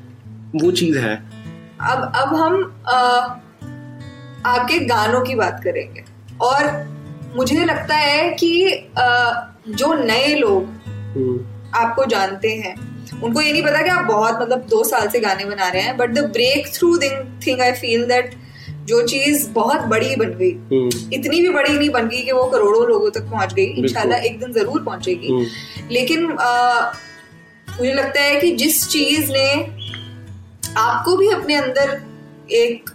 वो 0.56 0.70
चीज़ 0.70 0.98
है। 0.98 1.16
अब 1.80 2.12
अब 2.16 2.34
हम 2.34 2.82
आ, 2.88 3.26
आपके 4.46 4.78
गानों 4.86 5.20
की 5.20 5.34
बात 5.34 5.60
करेंगे 5.64 6.04
और 6.42 6.72
मुझे 7.36 7.64
लगता 7.64 7.96
है 7.96 8.30
कि 8.32 8.88
जो 9.70 9.92
नए 9.96 10.34
लोग 10.34 10.64
हम्म। 11.16 11.76
आपको 11.76 12.04
जानते 12.06 12.48
हैं 12.54 12.74
उनको 13.14 13.40
ये 13.40 13.52
नहीं 13.52 13.62
पता 13.62 13.82
कि 13.82 13.90
आप 13.90 14.04
बहुत 14.04 14.40
मतलब 14.40 14.66
दो 14.70 14.82
साल 14.84 15.08
से 15.08 15.20
गाने 15.20 15.44
बना 15.44 15.68
रहे 15.68 15.82
हैं 15.82 15.96
but 15.96 16.10
the 16.10 16.24
breakthrough 16.74 16.96
thing 16.98 17.60
I 17.60 17.72
feel 17.74 18.04
that 18.06 18.34
जो 18.86 19.00
चीज़ 19.02 19.48
बहुत 19.50 19.82
बड़ी 19.86 20.16
बन 20.16 20.32
गई 20.32 20.50
हम्म। 20.50 21.14
इतनी 21.14 21.40
भी 21.40 21.48
बड़ी 21.48 21.76
नहीं 21.78 21.88
बन 21.90 22.08
गई 22.08 22.22
कि 22.22 22.32
वो 22.32 22.44
करोड़ों 22.46 22.86
लोगों 22.88 23.10
तक 23.10 23.30
पहुँच 23.30 23.54
गई 23.54 23.64
इंशाल्लाह 23.82 24.18
एक 24.20 24.38
दिन 24.40 24.52
ज़रूर 24.52 24.82
पहुंचेगी 24.82 25.28
हम्म। 25.28 25.88
लेकिन 25.90 26.30
आ, 26.32 26.92
मुझे 27.68 27.92
लगता 27.92 28.20
है 28.20 28.40
कि 28.40 28.50
जिस 28.56 28.88
चीज़ 28.88 29.32
ने 29.32 29.48
आपको 30.78 31.16
भी 31.16 31.30
अपने 31.30 31.54
अंदर 31.54 32.00
एक 32.54 32.90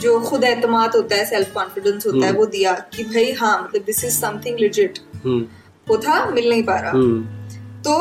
जो 0.00 0.18
खुद 0.20 0.44
एतमाद 0.44 0.96
होता 0.96 1.16
है 1.16 1.24
सेल्फ 1.26 1.52
कॉन्फिडेंस 1.54 2.06
होता 2.06 2.26
है 2.26 2.32
वो 2.32 2.46
दिया 2.46 2.72
कि 2.94 3.04
भाई 3.04 3.32
हाँ 3.32 3.60
मतलब 3.62 3.82
दिस 3.84 4.04
इज़ 4.04 4.18
समथिंग 4.20 4.58
लिजिट 4.58 4.98
वो 5.86 5.96
था 5.98 6.24
मिल 6.26 6.48
नहीं 6.50 6.62
पा 6.62 6.76
रहा। 6.76 6.92
तो 7.82 7.94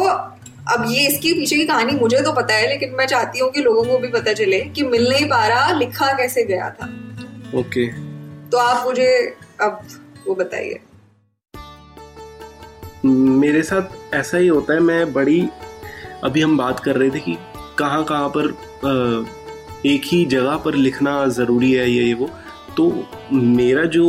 अब 0.67 0.85
ये 0.89 1.07
इसके 1.07 1.33
पीछे 1.33 1.55
की 1.55 1.65
कहानी 1.65 1.91
मुझे 1.93 2.21
तो 2.21 2.31
पता 2.33 2.53
है 2.53 2.67
लेकिन 2.69 2.95
मैं 2.95 3.05
चाहती 3.07 3.39
हूँ 3.39 3.49
कि 3.51 3.61
लोगों 3.61 3.83
को 3.83 3.97
भी 3.99 4.07
पता 4.09 4.33
चले 4.33 4.59
कि 4.75 4.83
मिल 4.85 5.07
नहीं 5.09 5.29
पा 5.29 5.45
रहा 5.47 5.71
लिखा 5.71 6.11
कैसे 6.13 6.43
गया 6.43 6.69
था। 6.71 6.85
ओके। 7.55 7.87
तो 8.49 8.57
आप 8.57 8.85
मुझे 8.85 9.07
अब 9.61 9.79
वो 10.27 10.35
बताइए। 10.35 10.79
मेरे 13.05 13.61
साथ 13.63 14.13
ऐसा 14.15 14.37
ही 14.37 14.47
होता 14.47 14.73
है 14.73 14.79
मैं 14.79 15.13
बड़ी 15.13 15.41
अभी 16.23 16.41
हम 16.41 16.57
बात 16.57 16.79
कर 16.79 16.95
रहे 16.95 17.09
थे 17.09 17.19
कि 17.19 17.37
कहाँ 17.79 18.03
कहाँ 18.03 18.29
पर 18.37 18.47
एक 19.85 20.01
ही 20.05 20.25
जगह 20.25 20.55
पर 20.57 20.75
लिखना 20.75 21.25
ज़रूरी 21.29 21.71
है 21.71 21.89
ये 21.91 22.13
वो। 22.13 22.29
तो 22.77 22.91
मेरा 23.33 23.83
जो 23.85 24.05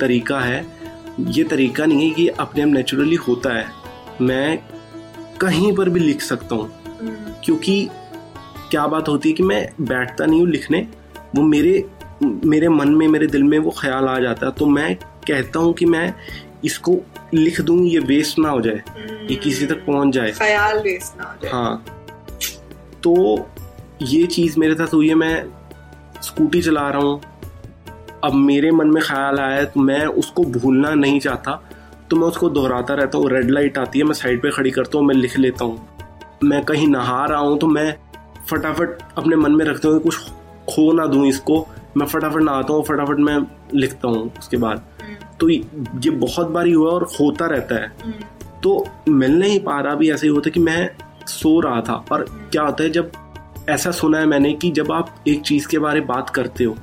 तरीका 0.00 0.40
है 0.40 0.64
ये 1.20 1.44
तरीका 1.44 1.86
नहीं 1.86 2.08
है 2.08 2.14
कि 2.14 2.26
अपने 2.28 2.62
आप 2.62 2.68
नेचुरली 2.68 3.16
होता 3.18 3.52
है। 3.54 3.66
मैं 4.20 4.58
कहीं 5.40 5.72
पर 5.76 5.88
भी 5.88 6.00
लिख 6.00 6.20
सकता 6.22 6.54
हूँ। 6.54 6.70
हम्म। 7.00 7.32
क्योंकि 7.44 7.88
क्या 8.70 8.86
बात 8.86 9.08
होती 9.08 9.28
है 9.28 9.34
कि 9.34 9.42
मैं 9.42 9.68
बैठता 9.80 10.26
नहीं 10.26 10.40
हूँ 10.40 10.48
लिखने 10.48 10.86
वो 11.34 11.42
मेरे 11.42 11.84
मेरे 12.22 12.68
मन 12.68 12.88
में 12.88 13.06
मेरे 13.08 13.26
दिल 13.26 13.42
में 13.42 13.58
वो 13.58 13.70
ख्याल 13.78 14.08
आ 14.08 14.18
जाता 14.18 14.46
है। 14.46 14.52
तो 14.52 14.66
मैं 14.66 14.94
कहता 15.28 15.58
हूँ 15.58 15.72
कि 15.74 15.86
मैं 15.86 16.14
इसको 16.64 16.96
लिख 17.34 17.60
दूँ 17.60 17.78
ये 17.86 17.98
वेस्ट 18.00 18.38
ना 18.38 18.48
हो 18.48 18.60
जाए 18.60 18.82
ये 19.30 19.36
किसी 19.36 19.66
तक 19.66 19.84
पहुँच 19.86 20.14
जाए। 20.14 20.32
ख्याल 20.32 20.78
वेस्ट 20.78 21.18
ना 21.18 21.24
हो 21.24 21.34
जाए। 21.42 21.52
हाँ। 21.52 21.84
तो 23.02 23.14
ये 24.02 24.26
चीज़ 24.26 24.58
मेरे 24.60 24.74
साथ 24.74 24.94
हुई 24.94 25.08
है 25.08 25.14
मैं 25.14 25.44
स्कूटी 26.22 26.60
चला 26.62 26.88
रहा 26.90 27.02
हूँ। 27.02 27.20
अब 28.24 28.34
मेरे 28.34 28.70
मन 28.70 28.90
में 28.90 29.02
ख्याल 29.02 29.38
आया 29.40 29.64
तो 29.64 29.80
मैं 29.80 30.04
उसको 30.06 30.42
भूलना 30.52 30.94
नहीं 30.94 31.20
चाहता 31.20 31.60
तो 32.10 32.16
मैं 32.16 32.26
उसको 32.26 32.48
दोहराता 32.50 32.94
रहता 32.94 33.18
हूँ। 33.18 33.28
रेड 33.30 33.50
लाइट 33.50 33.78
आती 33.78 33.98
है 33.98 34.04
मैं 34.04 34.14
साइड 34.14 34.42
पे 34.42 34.50
खड़ी 34.50 34.70
करता 34.70 34.98
हूँ 34.98 35.06
मैं 35.06 35.14
लिख 35.14 35.36
लेता 35.38 35.64
हूँ। 35.64 35.88
मैं 36.44 36.64
कहीं 36.64 36.88
नहा 36.88 37.24
रहा 37.26 37.38
हूँ 37.38 37.58
तो 37.58 37.66
मैं 37.66 37.94
फटाफट 38.50 38.98
अपने 39.18 39.36
मन 39.36 39.52
में 39.52 39.64
रखते 39.64 39.88
हुए 39.88 39.98
कुछ 39.98 40.18
खो 40.70 40.92
ना 40.92 41.06
दूँ 41.06 41.26
इसको। 41.26 41.66
मैं 41.96 42.06
फटाफट 42.06 42.42
नहाता 42.42 42.72
हूँ 42.72 42.84
फटाफट 42.84 43.18
मैं 43.18 43.38
लिखता 43.74 44.08
हूँ 44.08 44.30
उसके 44.38 44.56
बाद। 44.56 44.84
तो 45.40 45.48
ये 45.48 46.10
बहुत 46.10 46.48
बार 46.48 46.66
ही 46.66 46.72
हुआ 46.72 46.90
और 46.90 47.08
होता 47.20 47.46
रहता 47.46 47.74
है। 47.74 47.92
तो 48.62 48.86
मिल 49.08 49.38
नहीं 49.38 49.58
पा 49.60 49.80
रहा 49.80 49.94
भी 49.94 50.10
ऐसे 50.10 50.26
ही 50.26 50.32
होता 50.32 50.50
कि 50.50 50.60
मैं 50.60 50.90
सो 51.28 51.58
रहा 51.60 51.80
था। 51.80 52.04
और 52.12 52.24
क्या 52.52 52.62
होता 52.62 52.84
है 52.84 52.90
जब 52.90 53.12
ऐसा 53.68 53.90
सुना 53.92 54.18
है 54.18 54.26
मैंने 54.26 54.52
कि 54.54 54.70
जब 54.72 54.92
आप 54.92 55.14
एक 55.28 55.40
चीज़ 55.42 55.68
के 55.68 55.78
बारे 55.78 56.00
बात 56.06 56.30
करते 56.30 56.64
हो 56.64 56.76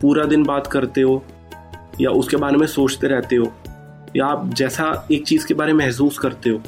पूरा 0.00 0.24
दिन 0.24 0.44
बात 0.44 0.66
करते 0.66 1.00
हो 1.00 1.22
या 2.00 2.10
उसके 2.12 2.36
बारे 2.36 2.56
में 2.56 2.66
सोचते 2.66 3.06
रहते 3.06 3.36
हो 3.36 3.52
या 4.16 4.26
आप 4.26 4.48
जैसा 4.54 5.06
एक 5.12 5.26
चीज़ 5.26 5.46
के 5.46 5.54
बारे 5.54 5.72
में 5.72 5.84
महसूस 5.84 6.18
करते 6.18 6.50
हो 6.50 6.60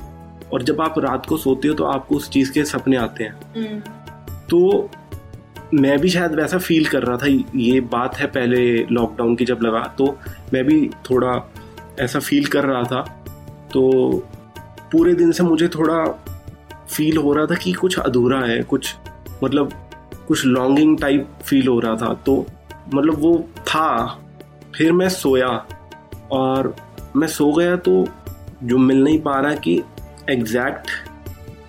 और 0.52 0.62
जब 0.62 0.80
आप 0.80 0.98
रात 0.98 1.26
को 1.26 1.36
सोते 1.36 1.68
हो 1.68 1.74
तो 1.74 1.84
आपको 1.86 2.16
उस 2.16 2.28
चीज़ 2.30 2.52
के 2.52 2.64
सपने 2.64 2.96
आते 2.96 3.24
हैं 3.24 3.34
हम्म। 3.56 3.80
तो 4.48 4.90
मैं 5.74 5.98
भी 5.98 6.08
शायद 6.08 6.34
वैसा 6.34 6.58
फील 6.58 6.86
कर 6.86 7.02
रहा 7.02 7.16
था 7.16 7.26
ये 7.56 7.80
बात 7.88 8.16
है 8.16 8.26
पहले 8.28 8.62
लॉकडाउन 8.84 9.36
की 9.36 9.44
जब 9.44 9.62
लगा 9.62 9.82
तो 9.98 10.06
मैं 10.52 10.64
भी 10.64 10.88
थोड़ा 11.10 11.34
ऐसा 12.00 12.18
फील 12.20 12.46
कर 12.46 12.64
रहा 12.64 12.82
था 12.84 13.02
तो 13.72 13.82
पूरे 14.92 15.14
दिन 15.14 15.32
से 15.32 15.42
मुझे 15.42 15.68
थोड़ा 15.68 16.04
फील 16.88 17.16
हो 17.16 17.32
रहा 17.32 17.46
था 17.46 17.54
कि 17.54 17.72
कुछ 17.72 17.98
अधूरा 17.98 18.40
है 18.40 18.62
कुछ 18.64 18.94
मतलब 19.44 19.72
कुछ 20.28 20.46
लॉन्गिंग 20.46 20.98
टाइप 20.98 21.28
फील 21.44 21.68
हो 21.68 21.80
रहा 21.80 21.96
था 21.96 22.14
तो 22.14 22.46
मतलब 22.94 23.14
वो 23.18 23.48
था। 23.60 24.06
फिर 24.76 24.92
मैं 24.92 25.08
सोया 25.08 25.66
और 26.32 26.76
मैं 27.16 27.28
सो 27.28 27.52
गया 27.52 27.76
तो 27.76 28.08
जो 28.62 28.78
मिल 28.78 29.04
नहीं 29.04 29.20
पा 29.20 29.40
रहा 29.40 29.54
कि 29.54 29.82
एग्जैक्ट 30.30 30.90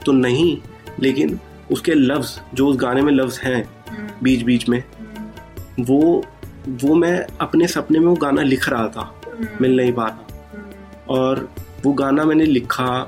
तो 0.05 0.11
नहीं 0.11 0.57
लेकिन 0.99 1.39
उसके 1.71 1.93
लफ्ज़ 1.93 2.55
जो 2.55 2.67
उस 2.67 2.77
गाने 2.77 3.01
में 3.01 3.13
लफ्ज़ 3.13 3.39
हैं 3.41 3.69
बीच 4.23 4.41
बीच 4.41 4.69
में 4.69 4.83
वो 5.79 6.25
वो 6.69 6.95
मैं 6.95 7.25
अपने 7.41 7.67
सपने 7.67 7.99
में 7.99 8.07
वो 8.07 8.15
गाना 8.15 8.41
लिख 8.41 8.69
रहा 8.69 8.87
था 8.87 9.21
मिल 9.61 9.77
नहीं 9.77 9.93
पा 9.93 10.07
रहा। 10.07 10.25
और 11.09 11.49
वो 11.85 11.93
गाना 11.93 12.23
मैंने 12.23 12.45
लिखा 12.45 13.07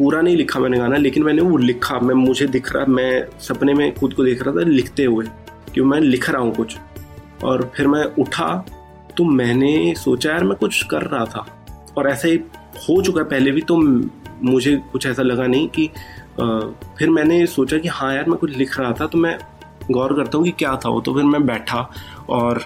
पूरा 0.00 0.20
नहीं 0.20 0.36
लिखा 0.36 0.60
मैंने 0.60 0.78
गाना 0.78 0.96
लेकिन 0.96 1.22
मैंने 1.22 1.42
वो 1.42 1.56
लिखा 1.56 1.98
मैं 2.00 2.14
मुझे 2.14 2.46
दिख 2.48 2.72
रहा 2.72 2.84
मैं 2.88 3.40
सपने 3.40 3.72
में 3.74 3.94
खुद 3.94 4.14
को 4.14 4.24
देख 4.24 4.42
रहा 4.42 4.54
था 4.54 4.68
लिखते 4.68 5.04
हुए 5.04 5.26
कि 5.74 5.80
मैं 5.82 6.00
लिख 6.00 6.28
रहा 6.30 6.42
हूँ 6.42 6.54
कुछ। 6.54 6.76
और 7.44 7.70
फिर 7.76 7.86
मैं 7.86 8.04
उठा 8.18 8.54
तो 9.16 9.24
मैंने 9.24 9.94
सोचा 9.96 10.30
यार 10.30 10.44
मैं 10.44 10.56
कुछ 10.58 10.82
कर 10.82 11.02
रहा 11.02 11.24
था। 11.24 11.46
और 11.98 12.08
ऐसे 12.08 12.32
हो 12.78 13.00
चुका 13.02 13.20
है 13.20 13.26
पहले 13.28 13.50
भी 13.50 13.60
तो 13.62 13.76
मुझे 13.76 14.74
कुछ 14.92 15.06
ऐसा 15.06 15.22
लगा 15.22 15.46
नहीं 15.46 15.68
कि 15.68 15.88
आ, 16.40 16.58
फिर 16.98 17.10
मैंने 17.10 17.44
सोचा 17.46 17.78
कि 17.78 17.88
हाँ 17.88 18.14
यार 18.14 18.28
मैं 18.28 18.38
कुछ 18.38 18.56
लिख 18.56 18.78
रहा 18.80 18.92
था। 19.00 19.06
तो 19.06 19.18
मैं 19.18 19.38
गौर 19.90 20.16
करता 20.16 20.38
हूँ 20.38 20.44
कि 20.46 20.52
क्या 20.58 20.74
था 20.76 20.88
वो 20.88 21.00
तो 21.00 21.14
फिर 21.14 21.24
मैं 21.24 21.44
बैठा 21.46 21.88
और 22.28 22.64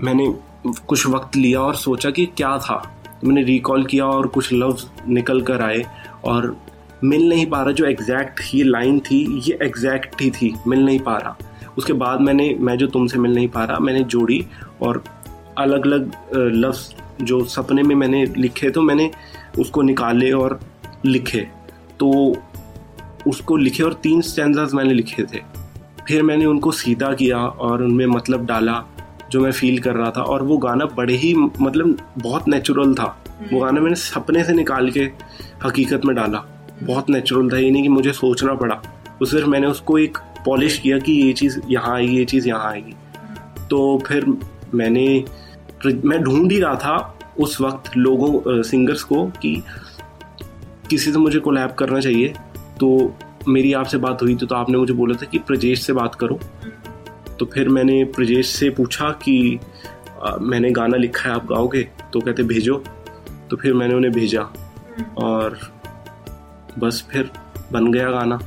मैंने 0.00 0.32
कुछ 0.88 1.06
वक्त 1.06 1.36
लिया 1.36 1.60
और 1.60 1.74
सोचा 1.76 2.10
कि 2.10 2.26
क्या 2.36 2.56
था। 2.58 2.82
मैंने 3.24 3.42
रिकॉल 3.42 3.84
किया 3.84 4.06
और 4.06 4.26
कुछ 4.26 4.52
लफ्ज़ 4.52 4.84
निकल 5.08 5.40
कर 5.42 5.62
आए। 5.62 5.82
और 6.24 6.56
मिल 7.04 7.28
नहीं 7.28 7.46
पा 7.46 7.62
रहा, 7.62 7.72
जो 7.72 7.84
एग्जैक्ट 7.84 8.40
ये 8.54 8.62
लाइन 8.64 8.98
थी, 9.00 9.24
ये 9.46 9.58
एग्जैक्ट 9.62 10.22
ही 10.22 10.30
थी, 10.30 10.54
मिल 10.66 10.84
नहीं 10.84 10.98
पा 10.98 11.16
रहा। 11.16 11.36
उसके 11.78 11.92
बाद 11.92 12.20
मैंने, 12.20 12.54
मैं 12.60 12.76
जो 12.78 12.86
तुमसे 12.86 13.18
मिल 13.18 13.34
नहीं 13.34 13.48
पा 13.48 13.64
रहा, 13.64 13.78
मैंने 13.78 14.04
जोड़ी 14.04 14.44
और 14.82 15.02
अलग 15.58 15.86
अलग 15.86 16.10
लफ्ज़ 16.34 17.24
जो 17.24 17.44
सपने 17.44 17.82
में 17.82 17.94
मैंने 17.94 18.24
लिखे 18.26 18.70
तो 18.70 18.82
मैंने 18.82 19.10
उसको 19.58 19.82
निकाले 19.82 20.30
और 20.32 20.58
लिखे। 21.06 21.46
तो 22.00 22.10
उसको 23.26 23.56
लिखे 23.56 23.82
और 23.82 23.92
तीन 23.92 24.20
स्टैंडर्स 24.20 24.74
मैंने 24.74 24.94
लिखे 24.94 25.22
थे। 25.22 25.40
फिर 26.08 26.22
मैंने 26.22 26.44
उनको 26.46 26.70
सीधा 26.72 27.12
किया 27.12 27.38
और 27.38 27.82
उनमें 27.82 28.06
मतलब 28.06 28.44
डाला, 28.46 28.82
जो 29.30 29.40
मैं 29.40 29.50
फील 29.52 29.78
कर 29.78 29.94
रहा 29.94 30.10
था। 30.10 30.22
और 30.22 30.42
वो 30.42 30.58
गाना 30.58 30.84
बड़े 30.96 31.14
ही 31.14 31.34
मतलब 31.34 31.98
बहुत 32.18 32.48
नेचुरल 32.48 32.94
था। 32.94 33.16
वो 33.52 33.60
गाना 33.60 33.80
मैंने 33.80 33.96
सपने 33.96 34.44
से 34.44 34.52
निकाल 34.52 34.90
के 34.90 35.00
हकीकत 35.64 36.04
में 36.04 36.16
डाला। 36.16 36.44
बहुत 36.82 37.10
नेचुरल 37.10 37.50
था 37.50 37.58
ये 37.58 37.70
नहीं 37.70 37.82
कि 37.82 37.88
मुझे 37.88 38.12
सोचना 38.12 38.54
पड़ा। 38.54 38.74
तो 39.18 39.26
सिर्फ़ 39.26 39.46
मैंने 39.46 39.66
उसको 39.66 39.98
एक 39.98 40.18
पॉलिश 40.46 40.78
किया 40.78 40.98
कि 40.98 41.12
ये 41.12 41.32
चीज़ 41.32 41.60
यहाँ 41.68 41.94
आएगी 41.96 42.16
ये 42.16 42.24
चीज़ 42.24 42.48
यहाँ 42.48 42.70
आएगी। 42.70 42.94
तो 43.70 44.02
फिर 44.06 44.26
मैंने 44.74 45.24
मैं 46.04 46.20
ढूंढ 46.20 46.52
ही 46.52 46.60
रहा 46.60 46.74
था 46.74 47.18
उस 47.38 47.60
वक्त 47.60 47.96
लोगों 47.96 48.62
सिंगर्स 48.62 49.02
को 49.02 49.26
कि 49.26 49.62
किसी 50.90 51.12
से 51.12 51.18
मुझे 51.18 51.38
कोलैब 51.38 51.72
करना 51.72 52.00
चाहिए। 52.00 52.34
तो 52.80 53.16
मेरी 53.48 53.72
आपसे 53.72 53.98
बात 53.98 54.22
हुई 54.22 54.34
तो, 54.34 54.46
तो 54.46 54.54
आपने 54.54 54.78
मुझे 54.78 54.94
बोला 54.94 55.14
था 55.14 55.26
कि 55.26 55.38
प्रजेश 55.38 55.82
से 55.82 55.92
बात 55.92 56.14
करो। 56.14 56.38
तो 57.38 57.46
फिर 57.46 57.68
मैंने 57.68 58.04
प्रजेश 58.04 58.48
से 58.48 58.70
पूछा 58.70 59.10
कि 59.10 59.58
आ, 60.22 60.36
मैंने 60.40 60.70
गाना 60.70 60.96
लिखा 60.96 61.28
है 61.28 61.34
आप 61.34 61.46
गाओगे? 61.46 61.82
तो 62.12 62.20
कहते 62.20 62.42
भेजो। 62.42 62.82
तो 63.50 63.56
फिर 63.56 63.74
मैंने 63.74 63.94
उन्हें 63.94 64.12
भेजा 64.12 64.42
और 65.18 65.58
बस 66.78 67.04
फिर 67.12 67.30
बन 67.72 67.92
गया 67.92 68.10
गाना। 68.10 68.38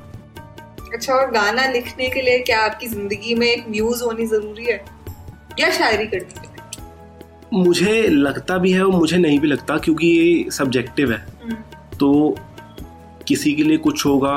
अच्छा 0.94 1.14
और 1.14 1.32
गाना 1.32 1.66
लिखने 1.72 2.10
के 2.10 2.22
लिए 2.22 2.40
क्या 2.40 2.62
आपकी 2.62 2.88
ज़िंदगी 2.88 3.36
में 3.36 3.48
एक 3.48 3.66
म्यूज 3.70 4.02
होनी 4.02 4.26
ज़रूरी 4.28 4.66
है? 4.66 4.84
या 5.60 5.70
शायरी 5.72 6.08
करनी 6.08 6.46
है 6.46 6.50
मुझे 7.54 8.02
लगता 8.08 8.58
भी 8.58 8.72
है 8.72 8.84
और 8.84 8.92
मुझे 8.92 9.18
नहीं 9.18 9.40
भी 9.40 9.48
लगता 9.48 9.78
क्योंकि 9.78 10.08
ये 10.08 10.52
सब्जेक्टिव 10.52 11.12
है। 11.12 11.18
हम्म। 11.44 11.56
तो 11.98 12.36
किसी 13.28 13.54
के 13.54 13.64
लिए 13.64 13.78
कुछ 13.78 14.06
होगा 14.06 14.34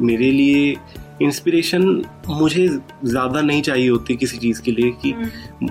मेरे 0.00 0.30
लिए 0.30 0.76
इंस्पिरेशन 1.22 1.84
मुझे 2.28 2.66
ज़्यादा 3.04 3.40
नहीं 3.40 3.62
चाहिए 3.62 3.88
होती 3.88 4.16
किसी 4.16 4.38
चीज़ 4.38 4.60
के 4.62 4.72
लिए 4.72 4.90
कि 5.02 5.10
हम्म। 5.12 5.68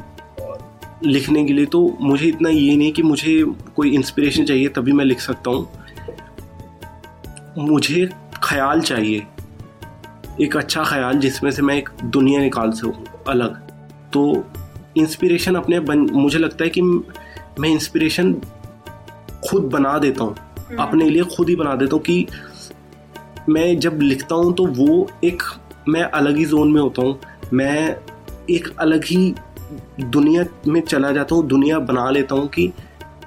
लिखने 1.05 1.43
के 1.45 1.53
लिए 1.53 1.65
तो 1.65 1.97
मुझे 2.01 2.27
इतना 2.27 2.49
ये 2.49 2.75
नहीं 2.75 2.91
कि 2.91 3.03
मुझे 3.03 3.43
कोई 3.75 3.89
इंस्पिरेशन 3.95 4.45
चाहिए 4.45 4.67
तभी 4.67 4.91
मैं 4.91 5.05
लिख 5.05 5.19
सकता 5.19 5.51
हूँ। 5.51 5.67
मुझे 7.59 8.09
ख्याल 8.43 8.81
चाहिए 8.81 9.25
एक 10.41 10.57
अच्छा 10.57 10.83
ख्याल 10.83 11.19
जिसमें 11.19 11.51
से 11.51 11.61
मैं 11.61 11.75
एक 11.75 11.89
दुनिया 12.05 12.41
निकाल 12.41 12.71
सकूँ 12.71 13.23
अलग। 13.27 13.55
तो 14.13 14.23
इंस्पिरेशन 14.97 15.55
अपने 15.55 15.79
बन 15.79 15.99
मुझे 15.99 16.39
लगता 16.39 16.63
है 16.63 16.69
कि 16.69 16.81
मैं 16.81 17.69
इंस्पिरेशन 17.69 18.33
खुद 19.49 19.63
बना 19.63 19.97
देता 19.97 20.23
हूँ। 20.23 20.35
हम्म। 20.59 20.77
अपने 20.77 21.09
लिए 21.09 21.23
खुद 21.35 21.49
ही 21.49 21.55
बना 21.55 21.75
देता 21.75 21.95
हूँ 21.95 22.03
कि 22.03 22.25
मैं 23.49 23.77
जब 23.79 23.99
लिखता 24.01 24.35
हूँ 24.35 24.53
तो 24.53 24.65
वो 24.65 25.07
एक 25.23 25.43
मैं 25.89 26.03
अलग 26.03 26.37
ही 26.37 26.45
जोन 26.45 26.71
में 26.71 26.81
होता 26.81 27.01
हूँ। 27.01 27.19
मैं 27.53 27.95
एक 28.49 28.67
अलग 28.79 29.05
ही 29.05 29.33
दुनिया 30.01 30.45
में 30.67 30.81
चला 30.81 31.11
जाता 31.11 31.35
हूँ 31.35 31.47
दुनिया 31.47 31.79
बना 31.79 32.09
लेता 32.09 32.35
हूँ 32.35 32.47
कि 32.47 32.71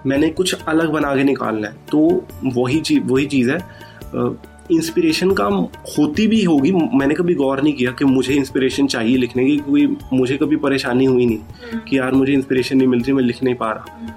मैंने 0.06 0.28
कुछ 0.30 0.62
अलग 0.68 0.90
बना 0.90 1.14
के 1.16 1.24
निकालना 1.24 1.68
है। 1.68 1.74
तो 1.90 2.26
वही 2.44 2.80
चीज़ 2.80 3.00
वही 3.02 3.26
चीज़ 3.26 3.50
है। 3.50 3.58
इंस्पिरेशन 4.72 5.30
का 5.30 5.44
होती 5.98 6.26
भी 6.26 6.42
होगी 6.44 6.72
मैंने 6.72 7.14
कभी 7.14 7.34
गौर 7.34 7.62
नहीं 7.62 7.72
किया 7.72 7.90
कि 7.90 8.04
मुझे 8.04 8.34
इंस्पिरेशन 8.34 8.86
चाहिए 8.86 9.16
लिखने 9.16 9.44
की 9.44 9.56
क्योंकि 9.56 10.16
मुझे 10.16 10.36
कभी 10.36 10.56
परेशानी 10.56 11.04
हुई 11.04 11.26
नहीं 11.26 11.38
हम्म। 11.38 11.80
कि 11.80 11.98
यार 11.98 12.12
मुझे 12.12 12.32
इंस्पिरेशन 12.32 12.76
नहीं 12.76 12.88
मिल 12.88 13.00
रही 13.00 13.12
मैं 13.12 13.22
लिख 13.22 13.42
नहीं 13.42 13.54
पा 13.54 13.70
रहा। 13.72 13.96
हम्म। 13.98 14.12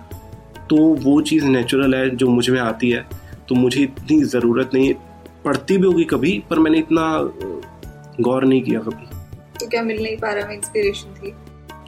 तो 0.67 0.77
वो 1.03 1.21
चीज़ 1.21 1.45
नेचुरल 1.45 1.95
है 1.95 2.09
जो 2.09 2.27
मुझमें 2.27 2.59
आती 2.59 2.89
है। 2.89 3.05
तो 3.49 3.55
मुझे 3.55 3.81
इतनी 3.81 4.21
ज़रूरत 4.23 4.69
नहीं 4.73 4.93
पड़ती 5.45 5.77
भी 5.77 5.87
होगी 5.87 6.03
कभी 6.03 6.43
पर 6.49 6.59
मैंने 6.59 6.77
इतना 6.77 7.07
गौर 8.21 8.45
नहीं 8.45 8.61
किया 8.61 8.79
कभी। 8.79 9.05
तो 9.59 9.67
क्या 9.67 9.81
मिल 9.83 10.03
नहीं 10.03 10.17
पा 10.17 10.31
रहा 10.33 10.47
मैं 10.47 10.55
इंस्पिरेशन 10.55 11.13
थी। 11.13 11.33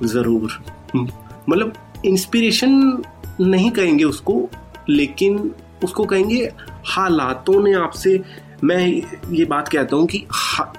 ज़रूर। 0.04 0.52
हम्म, 0.94 1.08
मतलब 1.50 1.74
इंस्पिरेशन 2.06 3.04
नहीं 3.42 3.70
कहेंगे 3.72 4.04
उसको 4.04 4.50
लेकिन 4.90 5.54
उसको 5.84 6.04
कहेंगे 6.06 6.52
हालातों 6.86 7.62
ने 7.64 7.74
आपसे 7.74 8.20
मैं 8.64 8.86
ये 9.32 9.46
बात 9.46 9.68
कहता 9.68 9.96
हूँ 9.96 10.08
कि 10.08 10.26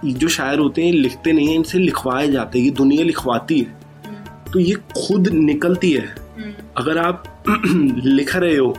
जो 0.07 0.29
शायर 0.29 0.59
होते 0.59 0.85
हैं 0.85 0.93
लिखते 0.93 1.33
नहीं 1.33 1.49
हैं 1.49 1.55
इनसे 1.55 1.79
लिखवाए 1.79 2.31
जाते 2.31 2.59
हैं 2.59 2.65
ये 2.65 2.71
दुनिया 2.71 3.05
लिखवाती 3.05 3.59
है। 3.61 3.77
हम्म। 4.07 4.51
तो 4.53 4.61
ये 4.61 4.75
खुद 4.75 5.29
निकलती 5.29 5.93
है। 5.93 6.07
हम्म। 6.39 6.53
अगर 6.77 6.99
आप 6.99 7.45
लिख 7.49 8.35
रहे 8.37 8.57
हो 8.57 8.75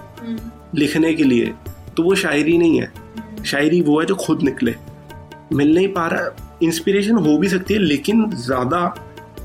लिखने 0.75 1.13
के 1.13 1.23
लिए 1.23 1.53
तो 1.97 2.03
वो 2.03 2.15
शायरी 2.15 2.57
नहीं 2.57 2.81
है। 2.81 2.91
शायरी 3.45 3.81
वो 3.81 3.99
है 3.99 4.05
जो 4.05 4.15
खुद 4.15 4.43
निकले। 4.43 4.75
मिल 5.53 5.73
नहीं 5.75 5.87
पा 5.87 6.07
रहा 6.07 6.57
इंस्पिरेशन 6.63 7.17
हो 7.17 7.37
भी 7.37 7.49
सकती 7.49 7.73
है 7.73 7.79
लेकिन 7.79 8.29
ज़्यादा 8.31 8.81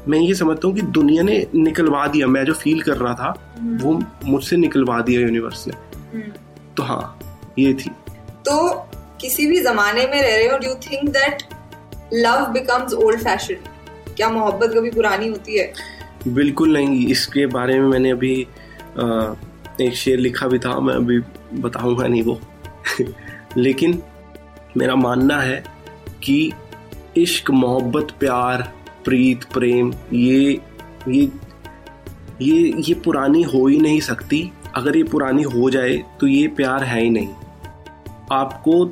मैं 0.09 0.19
ये 0.19 0.35
समझता 0.35 0.69
हूँ 0.69 0.75
कि 0.75 0.83
दुनिया 0.83 1.23
ने 1.23 1.47
निकलवा 1.55 2.07
दिया 2.07 2.27
मैं 2.27 2.45
जो 2.45 2.53
फील 2.53 2.81
कर 2.83 2.97
रहा 2.97 3.15
था 3.15 3.57
वो 3.83 4.01
मुझसे 4.25 4.57
निकलवा 4.57 5.01
दिया 5.01 5.21
यूनिवर्स 5.21 5.67
ने। 5.69 5.75
हम्म। 6.15 6.33
तो 6.77 6.83
हाँ 6.83 7.19
ये 7.59 7.75
थी। 7.75 7.91
तो 8.45 8.73
किसी 9.21 9.47
भी 9.47 9.61
जमाने 9.61 10.07
में 10.07 10.23
रह 10.23 10.37
रहे 10.37 10.49
हो 10.49 10.59
do 10.59 10.75
think 10.75 11.09
that 11.09 11.43
love 12.15 12.47
becomes 12.47 12.95
old 12.95 13.21
fashion 13.21 13.55
क्या 14.17 14.31
मोहब्बत 14.31 14.75
कभी 14.75 14.91
पुरानी 14.91 15.29
होती 15.29 15.59
है? 15.59 15.73
बिल्कुल 16.29 16.73
नहीं 16.73 17.07
इसके 17.07 17.47
बारे 17.47 17.81
में 17.81 17.89
मैंने 17.89 18.11
अभी 18.11 18.47
आ, 19.01 19.35
एक 19.81 19.95
शेर 19.95 20.19
लिखा 20.19 20.47
भी 20.47 20.59
था 20.59 20.81
मैं 20.81 20.95
अभी 20.95 21.19
बताऊँगा 21.61 22.07
नहीं 22.07 22.23
वो। 22.23 22.41
लेकिन 23.57 24.03
मेरा 24.77 24.95
मानना 24.95 25.41
है 25.41 25.65
कि 26.23 26.53
इश्क 27.17 27.51
मोहब्बत 27.51 28.09
प्यार 28.21 28.73
प्रीत, 29.05 29.45
प्रेम, 29.45 29.93
ये 30.13 30.61
ये 31.09 31.31
ये 32.43 32.75
ये 32.79 32.95
पुरानी 32.95 33.43
हो 33.43 33.67
ही 33.67 33.79
नहीं 33.79 34.01
सकती। 34.01 34.51
अगर 34.75 34.97
ये 34.97 35.03
पुरानी 35.05 35.43
हो 35.45 35.71
जाए 35.71 35.97
तो 36.21 36.27
ये 36.27 36.47
प्यार 36.49 36.85
है 36.85 37.01
ही 37.01 37.11
नहीं। 37.11 37.29
आपको, 38.33 38.85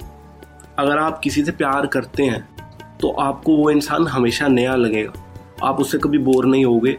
अगर 0.78 0.98
आप 0.98 1.20
किसी 1.24 1.44
से 1.44 1.52
प्यार 1.52 1.86
करते 1.86 2.22
हैं 2.22 2.48
तो 3.00 3.11
आपको 3.20 3.56
वो 3.56 3.70
इंसान 3.70 4.06
हमेशा 4.06 4.48
नया 4.48 4.74
लगेगा। 4.74 5.12
आप 5.62 5.80
उससे 5.80 5.98
कभी 5.98 6.18
बोर 6.18 6.46
नहीं 6.46 6.64
होगे। 6.64 6.96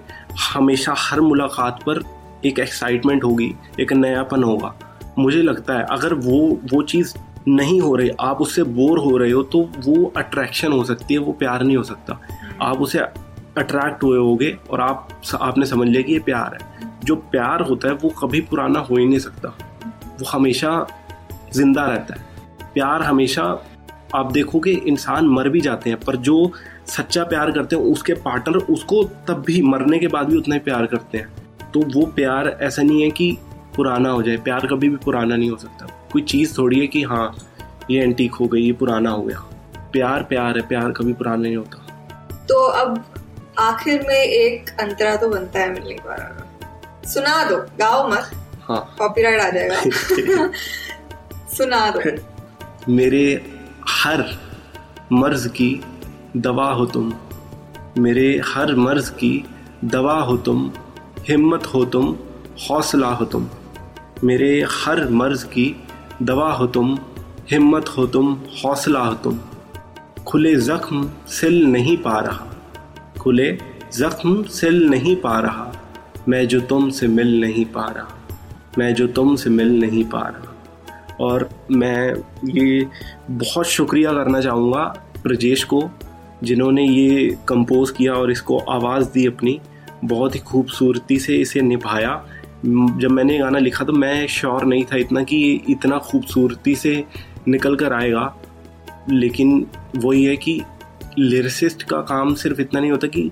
हमेशा 0.54 0.94
हर 0.98 1.22
मुलाकात 1.22 1.84
पर 1.84 2.02
एक 2.46 2.60
एक्साइटमेंट 2.60 3.24
होगी, 3.24 3.54
एक 3.80 3.94
नयापन 3.94 4.44
होगा। 4.44 4.74
मुझे 5.20 5.42
लगता 5.42 5.74
है, 5.74 5.86
अगर 5.92 6.14
वो 6.14 6.40
वो 6.74 6.82
चीज़ 6.84 7.14
नहीं 7.48 7.80
हो 7.82 7.96
रही, 7.96 8.10
आप 8.20 8.42
उससे 8.42 8.64
बोर 8.64 9.00
हो 9.00 9.18
रहे 9.18 9.32
हो 9.32 9.44
तो 9.44 9.62
वो 9.80 10.12
अट्रैक्शन 10.18 10.72
हो 10.72 10.84
सकती 10.84 11.14
है, 11.14 11.20
वो 11.20 11.32
प्यार 11.32 11.64
नहीं 11.64 11.78
हो 11.78 11.84
सकता। 11.84 12.20
आप 12.62 12.82
उसे 12.82 13.00
अट्रैक्ट 13.00 14.04
हुए 14.04 14.18
होगे 14.18 14.58
और 14.70 14.82
आप 14.82 15.22
आपने 15.42 15.66
समझ 15.66 15.88
लिया 15.88 16.02
कि 16.02 16.14
ये 16.14 16.20
प्यार 16.20 16.58
है। 16.62 16.90
जो 17.04 17.16
प्यार 17.16 17.62
होता 17.62 17.88
है 17.88 17.94
वो 17.94 18.10
कभी 18.10 18.42
पुराना 18.42 18.80
हो 18.80 18.96
ही 18.96 19.06
नहीं 19.06 19.20
सकता। 19.20 19.50
वो 20.22 20.26
हमेशा 20.30 20.88
ज़िंदा 21.54 21.86
रहता 21.86 22.14
है। 22.14 22.26
प्यार 22.74 23.02
हमेशा, 23.02 23.44
आप 24.16 24.32
देखोगे 24.32 24.72
इंसान 24.72 25.26
मर 25.26 25.50
भी 25.50 25.62
जाते 25.62 25.90
हैं, 25.90 26.00
पर 26.00 26.16
जो 26.16 26.52
सच्चा 26.88 27.24
प्यार 27.24 27.52
करते 27.52 27.76
हैं, 27.76 27.84
उसके 27.84 28.14
पार्टनर 28.14 28.56
उसको 28.56 29.04
तब 29.04 29.44
भी 29.48 29.62
मरने 29.62 30.00
के 30.00 30.08
बाद 30.08 30.28
भी 30.28 30.38
उतना 30.38 30.56
ही 30.56 30.62
प्यार 30.62 30.86
करते 30.86 31.18
हैं। 31.18 31.28
तो 31.72 31.80
वो 31.80 32.06
प्यार 32.06 32.58
ऐसा 32.62 32.82
नहीं 32.82 33.02
है 33.02 33.12
कि 33.12 33.38
पुराना 33.76 34.10
हो 34.10 34.22
जाए। 34.22 34.38
प्यार 34.38 34.68
कभी 34.68 34.90
भी 34.90 34.96
पुराना 34.96 35.36
नहीं 35.36 35.50
हो 35.50 35.58
सकता। 35.58 35.88
कोई 36.12 36.22
चीज़ 36.22 36.58
थोड़ी 36.58 36.80
है 36.80 36.88
कि 36.88 37.04
हाँ 37.04 37.36
ये 37.92 38.04
एंटीक 38.04 38.34
हो 38.34 38.48
गई, 38.48 38.62
ये 38.62 38.74
पुराना 38.74 39.10
हो 39.10 39.22
गया। 39.22 39.40
प्यार 39.94 40.24
प्यार 40.24 40.58
है, 40.58 40.68
प्यार 40.68 40.92
कभी 40.92 41.14
पुराना 41.14 41.44
नहीं 41.44 41.56
होता। 41.56 41.81
तो 42.52 42.64
अब 42.64 43.06
आखिर 43.60 44.06
में 44.08 44.16
एक 44.16 44.70
अंतरा 44.80 45.16
तो 45.16 45.30
बनता 45.30 45.60
है 45.60 45.74
मिलने 45.74 45.94
के 45.94 46.52
सुना 47.10 47.44
दो 47.44 47.58
गाओ 47.58 48.08
मत। 48.08 48.32
हाँ। 48.68 48.96
कॉपीराइट 49.00 49.42
आ 49.42 49.50
जाएगा। 49.50 49.82
सुना 51.58 51.94
दो। 51.98 52.00
मेरे 52.90 53.54
हर 53.90 54.40
मर्ज 55.12 55.48
की 55.48 55.84
दवा 56.38 56.72
हो 56.72 56.86
तुम। 56.86 57.14
मेरे 57.98 58.42
हर 58.46 58.76
मर्ज 58.76 59.10
की 59.10 59.46
दवा 59.86 60.20
हो 60.20 60.38
तुम। 60.38 60.72
हिम्मत 61.30 61.66
हो 61.66 61.86
तुम 61.86 62.18
हौसला 62.70 63.08
हो 63.08 63.26
तुम। 63.26 63.50
मेरे 64.24 64.66
हर 64.72 65.10
मर्ज 65.10 65.44
की 65.44 65.84
दवा 66.22 66.54
हो 66.54 66.68
तुम। 66.68 67.00
हिम्मत 67.52 67.90
हो 67.98 68.08
तुम 68.08 68.42
हौसला 68.66 69.00
हो 69.00 69.14
तुम। 69.14 69.40
खुले 70.28 70.56
ज़ख्म 70.56 71.12
सिल 71.28 71.66
नहीं 71.66 71.98
पा 71.98 72.20
रहा। 72.20 72.48
खुले 73.20 73.58
ज़ख्म 73.94 74.44
सिल 74.44 74.90
नहीं 74.90 75.16
पा 75.16 75.40
रहा। 75.40 75.72
मैं 76.30 76.48
जो 76.48 76.60
तुम 76.60 76.90
से 76.90 77.08
मिल 77.08 77.42
नहीं 77.42 77.66
पा 77.66 77.86
रहा। 77.86 78.08
मैं 78.78 78.94
जो 78.94 79.08
तुम 79.08 79.36
से 79.36 79.50
मिल 79.50 79.80
नहीं 79.80 80.04
पा 80.04 80.20
रहा। 80.20 80.56
और 81.20 81.50
मैं 81.72 82.14
ये 82.46 82.88
बहुत 83.32 83.66
शुक्रिया 83.66 84.14
करना 84.14 84.42
चाहूँगा 84.42 85.06
ब्रजेश 85.24 85.64
को, 85.64 85.90
जिन्होंने 86.44 86.84
ये 86.84 87.38
कंपोज़ 87.48 87.94
किया 87.94 88.14
और 88.14 88.32
इसको 88.32 88.58
आवाज़ 88.58 89.06
दी 89.06 89.26
अपनी। 89.26 89.62
बहुत 90.06 90.36
ही 90.36 90.40
खूबसूरती 90.40 91.20
से 91.20 91.36
इसे 91.36 91.62
निभाया। 91.62 92.26
जब 92.66 93.12
मैंने 93.12 93.40
गाना 93.40 93.60
लिखा 93.60 93.86
तो 93.86 93.94
मैं 93.94 94.28
श्योर 94.28 94.66
नहीं 94.66 94.84
था 94.84 94.98
इतना 94.98 95.24
कि 95.24 95.62
इतना 95.70 95.98
खूबसूरती 95.98 96.76
से 96.76 97.06
निकल 97.48 97.76
कर 97.76 97.94
आएगा। 97.94 98.38
लेकिन 99.10 99.66
वही 99.98 100.24
है 100.24 100.36
कि 100.38 100.62
लिरिसिस्ट 101.20 101.84
का 101.84 102.02
काम 102.04 102.34
सिर्फ़ 102.36 102.62
इतना 102.62 102.80
नहीं 102.80 102.92
होता 102.92 103.08
कि 103.08 103.30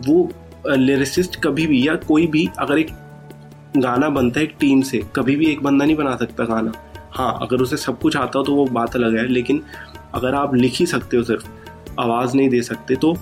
वो 0.00 0.28
लिरिसिस्ट 0.68 1.40
कभी 1.44 1.66
भी 1.66 1.86
या 1.88 1.94
कोई 1.96 2.26
भी 2.26 2.48
अगर 2.58 2.78
एक 2.78 2.90
गाना 3.76 4.08
बनता 4.08 4.40
है 4.40 4.46
एक 4.46 4.54
टीम 4.60 4.80
से, 4.82 4.98
कभी 5.16 5.36
भी 5.36 5.46
एक 5.46 5.62
बंदा 5.62 5.84
नहीं 5.84 5.96
बना 5.96 6.16
सकता 6.16 6.44
गाना। 6.44 6.72
हाँ 7.10 7.38
अगर 7.42 7.62
उसे 7.62 7.76
सब 7.76 7.98
कुछ 8.00 8.16
आता 8.16 8.38
हो 8.38 8.44
तो 8.44 8.54
वो 8.54 8.64
बात 8.66 8.96
अलग 8.96 9.16
है, 9.16 9.26
लेकिन 9.28 9.62
अगर 10.14 10.34
आप 10.34 10.54
लिख 10.54 10.74
ही 10.74 10.86
सकते 10.86 11.16
हो 11.16 11.22
सिर्फ़, 11.22 11.46
आवाज़ 12.00 12.36
नहीं 12.36 12.48
दे 12.48 12.62
सकते 12.62 12.96
तो 12.96 13.12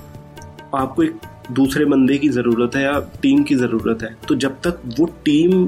आपको 0.74 1.02
एक 1.02 1.18
दूसरे 1.52 1.84
बंदे 1.84 2.18
की 2.18 2.28
ज़रूरत 2.28 2.76
है 2.76 2.82
या 2.82 2.98
टीम 3.22 3.42
की 3.42 3.54
ज़रूरत 3.54 4.02
है। 4.02 4.14
तो 4.28 4.34
जब 4.36 4.60
तक 4.60 4.80
वो 4.98 5.06
टीम 5.24 5.66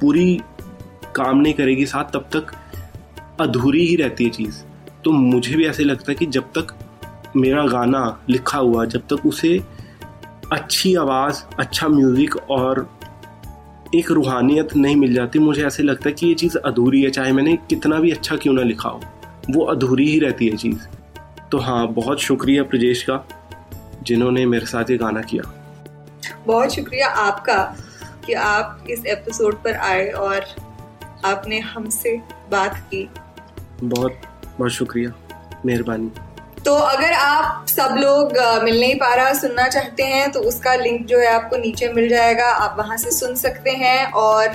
पूरी 0.00 0.40
काम 1.16 1.38
नहीं 1.38 1.54
करेगी 1.54 1.86
साथ, 1.86 2.12
तब 2.12 2.28
तक 2.32 2.54
अधूरी 3.40 3.86
ही 3.86 3.96
रहती 3.96 4.24
है 4.24 4.30
चीज़। 4.30 4.62
तो 5.04 5.10
मुझे 5.10 5.54
भी 5.54 5.66
ऐसे 5.66 5.84
लगता 5.84 6.04
है 6.08 6.14
कि 6.14 6.26
जब 6.26 6.42
तक 6.58 6.74
मेरा 7.36 7.66
गाना 7.66 8.20
लिखा 8.30 8.58
हुआ 8.58 8.84
जब 8.84 9.00
तक 9.00 9.26
उसे 9.26 9.58
अच्छी 10.52 10.94
आवाज़ 10.94 11.42
अच्छा 11.58 11.88
म्यूज़िक 11.88 12.36
और 12.50 12.88
एक 13.94 14.10
रूहानियत 14.10 14.76
नहीं 14.76 14.96
मिल 14.96 15.14
जाती 15.14 15.38
मुझे 15.38 15.66
ऐसे 15.66 15.82
लगता 15.82 16.08
है 16.08 16.12
कि 16.14 16.26
ये 16.26 16.34
चीज़ 16.34 16.56
अधूरी 16.58 17.02
है। 17.02 17.10
चाहे 17.10 17.32
मैंने 17.32 17.56
कितना 17.70 17.98
भी 18.00 18.10
अच्छा 18.10 18.36
क्यों 18.36 18.54
ना 18.54 18.62
लिखा 18.62 18.88
हो 18.88 19.00
वो 19.50 19.64
अधूरी 19.64 20.10
ही 20.10 20.18
रहती 20.18 20.48
है 20.48 20.56
चीज़। 20.56 20.86
तो 21.50 21.58
हाँ 21.58 21.86
बहुत 21.88 22.20
शुक्रिया 22.20 22.62
प्रजेश 22.62 23.02
का 23.02 23.24
जिन्होंने 24.02 24.46
मेरे 24.46 24.66
साथ 24.66 24.90
ये 24.90 24.96
गाना 24.96 25.20
किया। 25.20 25.42
बहुत 26.46 26.74
शुक्रिया 26.74 27.08
आपका 27.08 27.62
कि 28.26 28.32
आप 28.32 28.84
इस 28.90 29.06
एपिसोड 29.06 29.54
पर 29.54 29.74
आए 29.74 30.08
और 30.10 30.44
आपने 31.24 31.58
हमसे 31.58 32.16
बात 32.50 32.78
की। 32.94 33.08
बहुत 33.84 34.20
बहुत 34.58 34.70
शुक्रिया 34.72 35.12
मेहरबानी। 35.66 36.10
तो 36.64 36.74
अगर 36.74 37.12
आप 37.12 37.66
सब 37.68 37.96
लोग 37.98 38.32
मिल 38.64 38.80
नहीं 38.80 38.94
पा 38.94 39.14
रहा 39.14 39.32
सुनना 39.32 39.68
चाहते 39.68 40.02
हैं 40.02 40.30
तो 40.32 40.40
उसका 40.40 40.74
लिंक 40.74 41.06
जो 41.06 41.18
है 41.18 41.32
आपको 41.34 41.56
नीचे 41.56 41.92
मिल 41.92 42.08
जाएगा 42.08 42.46
आप 42.46 42.76
वहाँ 42.78 42.96
से 42.96 43.10
सुन 43.10 43.34
सकते 43.34 43.70
हैं 43.70 44.04
और 44.12 44.48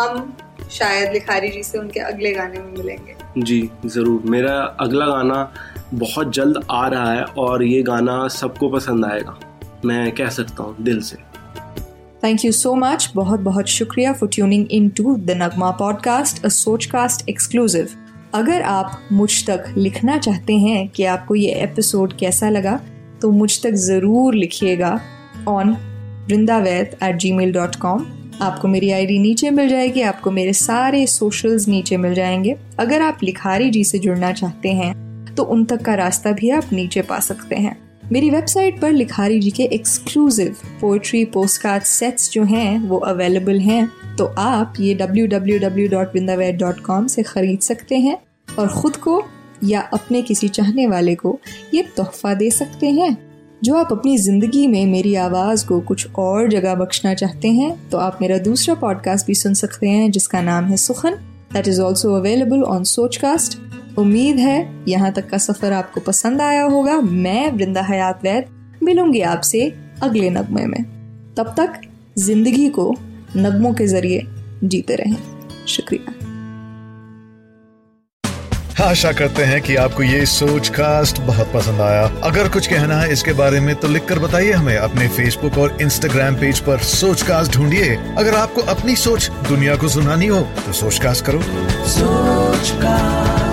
हम 0.00 0.36
शायद 0.70 1.12
लिखारी 1.12 1.48
जी 1.48 1.62
से 1.62 1.78
उनके 1.78 2.00
अगले 2.00 2.32
गाने 2.32 2.58
में 2.58 2.72
मिलेंगे। 2.72 3.16
जी 3.38 3.70
ज़रूर। 3.86 4.22
मेरा 4.30 4.54
अगला 4.80 5.06
गाना 5.06 5.52
बहुत 5.94 6.32
जल्द 6.34 6.64
आ 6.70 6.86
रहा 6.88 7.12
है 7.12 7.24
और 7.38 7.64
ये 7.64 7.82
गाना 7.82 8.26
सबको 8.28 8.68
पसंद 8.68 9.04
आएगा। 9.04 9.38
मैं 9.84 10.12
कह 10.12 10.28
सकता 10.30 10.62
हूँ 10.62 10.76
दिल 10.80 11.00
से। 11.00 11.16
थैंक 12.24 12.44
यू 12.44 12.52
सो 12.52 12.74
मच 12.74 13.10
बहुत 13.14 13.40
बहुत 13.40 13.68
शुक्रिया 13.68 14.12
for 14.12 14.28
tuning 14.32 14.66
in 14.70 14.88
to 14.88 15.16
the 15.16 15.38
Nagma 15.42 15.70
podcast 15.70 16.44
a 16.44 16.48
Sochcast 16.86 17.28
exclusive 17.28 17.88
अगर 18.34 18.62
आप 18.62 19.00
मुझ 19.12 19.30
तक 19.46 19.64
लिखना 19.76 20.18
चाहते 20.18 20.52
हैं 20.52 20.88
कि 20.88 21.04
आपको 21.04 21.34
ये 21.34 21.50
एपिसोड 21.54 22.12
कैसा 22.16 22.48
लगा 22.48 22.80
तो 23.22 23.30
मुझ 23.30 23.62
तक 23.62 23.74
ज़रूर 23.74 24.34
लिखिएगा 24.34 25.00
on 25.48 25.70
Vrindavaid 26.28 26.96
at 27.02 27.16
Gmail 27.32 27.52
dot 27.52 27.76
com 27.76 28.06
आपको 28.42 28.68
मेरी 28.68 28.90
आईडी 28.90 29.18
नीचे 29.18 29.50
मिल 29.50 29.68
जाएगी, 29.68 30.02
आपको 30.02 30.30
मेरे 30.30 30.52
सारे 30.52 31.06
सोशल्स 31.06 31.68
नीचे 31.68 31.96
मिल 31.96 32.14
जाएँगे। 32.14 32.56
अगर 32.78 33.02
आप 33.02 33.18
लिखारी 33.22 33.70
जी 33.70 33.84
से 33.84 33.98
जुड़ना 33.98 34.32
चाहते 34.32 34.72
हैं 34.72 35.34
तो 35.34 35.42
उन 35.42 35.64
तक 35.64 35.82
का 35.82 35.94
रास्ता 35.94 36.32
भी 36.32 36.50
आप 36.50 36.72
नीचे 36.72 37.02
पा 37.02 37.18
सकते 37.20 37.56
हैं। 37.56 37.76
मेरी 38.12 38.30
वेबसाइट 38.30 38.80
पर 38.80 38.92
लिखारी 38.92 39.40
जी 39.40 39.50
के 39.50 39.62
एक्सक्लूसिव 39.62 40.56
पोएट्री 40.80 41.24
पोस्टकार्ड 41.24 41.82
सेट्स 41.82 42.30
जो 42.30 42.44
हैं, 42.44 42.88
वो 42.88 42.98
अवेलेबल 42.98 43.58
हैं। 43.58 43.90
तो 44.18 44.34
आप 44.38 44.74
ये 44.80 44.96
www.vrindavet.com 44.96 47.08
से 47.08 47.22
खरीद 47.22 47.58
सकते 47.58 47.96
हैं 47.96 48.18
और 48.58 48.68
खुद 48.68 48.96
को 48.96 49.24
या 49.64 49.80
अपने 49.80 50.22
किसी 50.22 50.48
चाहने 50.48 50.86
वाले 50.86 51.14
को 51.14 51.38
ये 51.74 51.84
तोहफा 51.96 52.34
दे 52.34 52.50
सकते 52.50 52.90
हैं। 52.90 53.34
जो 53.64 53.74
आप 53.74 53.88
अपनी 53.92 54.18
ज़िंदगी 54.18 54.66
में 54.66 54.86
मेरी 54.86 55.14
आवाज़ 55.14 55.66
को 55.66 55.80
कुछ 55.80 56.08
और 56.18 56.48
जगह 56.48 56.74
बख्शना 56.74 57.14
चाहते 57.14 57.48
हैं 57.48 57.90
तो 57.90 57.98
आप 57.98 58.18
मेरा 58.22 58.38
दूसरा 58.38 58.74
पॉडकास्ट 58.74 59.26
भी 59.26 59.34
सुन 59.34 59.54
सकते 59.54 59.88
हैं, 59.88 60.10
जिसका 60.10 60.42
नाम 60.42 60.64
है 60.64 60.76
सुखन। 60.76 61.10
That 61.52 61.68
is 61.68 61.80
also 61.80 62.14
available 62.14 62.62
on 62.62 62.84
Sochcast 62.84 63.58
उम्मीद 63.98 64.38
है 64.38 64.84
यहाँ 64.88 65.12
तक 65.12 65.28
का 65.30 65.38
सफ़र 65.38 65.72
आपको 65.72 66.00
पसंद 66.00 66.40
आया 66.42 66.62
होगा। 66.64 67.00
मैं 67.00 67.50
वृंदा 67.52 67.82
हयात 67.82 68.24
वैद 68.24 68.78
मिलूँगी 68.82 69.20
आपसे 69.22 69.60
अगले 70.02 70.30
नगमे 70.30 70.64
में। 70.66 70.82
तब 71.34 71.54
तक 71.58 71.80
ज़िंदगी 72.18 72.68
को 72.70 72.94
नगमों 73.36 73.72
के 73.74 73.86
ज़रिए 73.86 74.22
जीते 74.64 74.94
रहें। 74.94 75.16
शुक्रिया। 75.68 76.12
आशा 78.80 79.12
करते 79.12 79.42
हैं 79.42 79.60
कि 79.62 79.74
आपको 79.76 80.02
ये 80.02 80.24
सोच 80.26 80.68
कास्ट 80.68 81.20
बहुत 81.20 81.52
पसंद 81.52 81.80
आया। 81.80 82.02
अगर 82.24 82.48
कुछ 82.48 82.66
कहना 82.66 82.96
है 83.00 83.12
इसके 83.12 83.32
बारे 83.32 83.60
में 83.60 83.74
तो 83.76 83.88
लिखकर 83.88 84.18
बताइए 84.18 84.52
हमें। 84.52 84.76
अपने 84.76 85.08
फेसबुक 85.08 85.58
और 85.58 85.76
इंस्टाग्राम 85.82 86.34
पेज 86.34 86.60
पर 86.60 86.78
सोच 86.88 87.22
कास्ट 87.22 87.52
ढूंढिए। 87.52 87.94
अगर 88.18 88.34
आपको 88.34 88.60
अपनी 88.74 88.96
सोच 88.96 89.30
दुनिया 89.48 89.76
को 89.76 89.88
सुनानी 89.88 90.26
हो 90.26 90.40
तो 90.66 90.72
सोच 90.72 90.98
कास्ट 90.98 91.24
करो। 91.24 91.40
सोच 91.88 92.70
कास्ट 92.82 93.43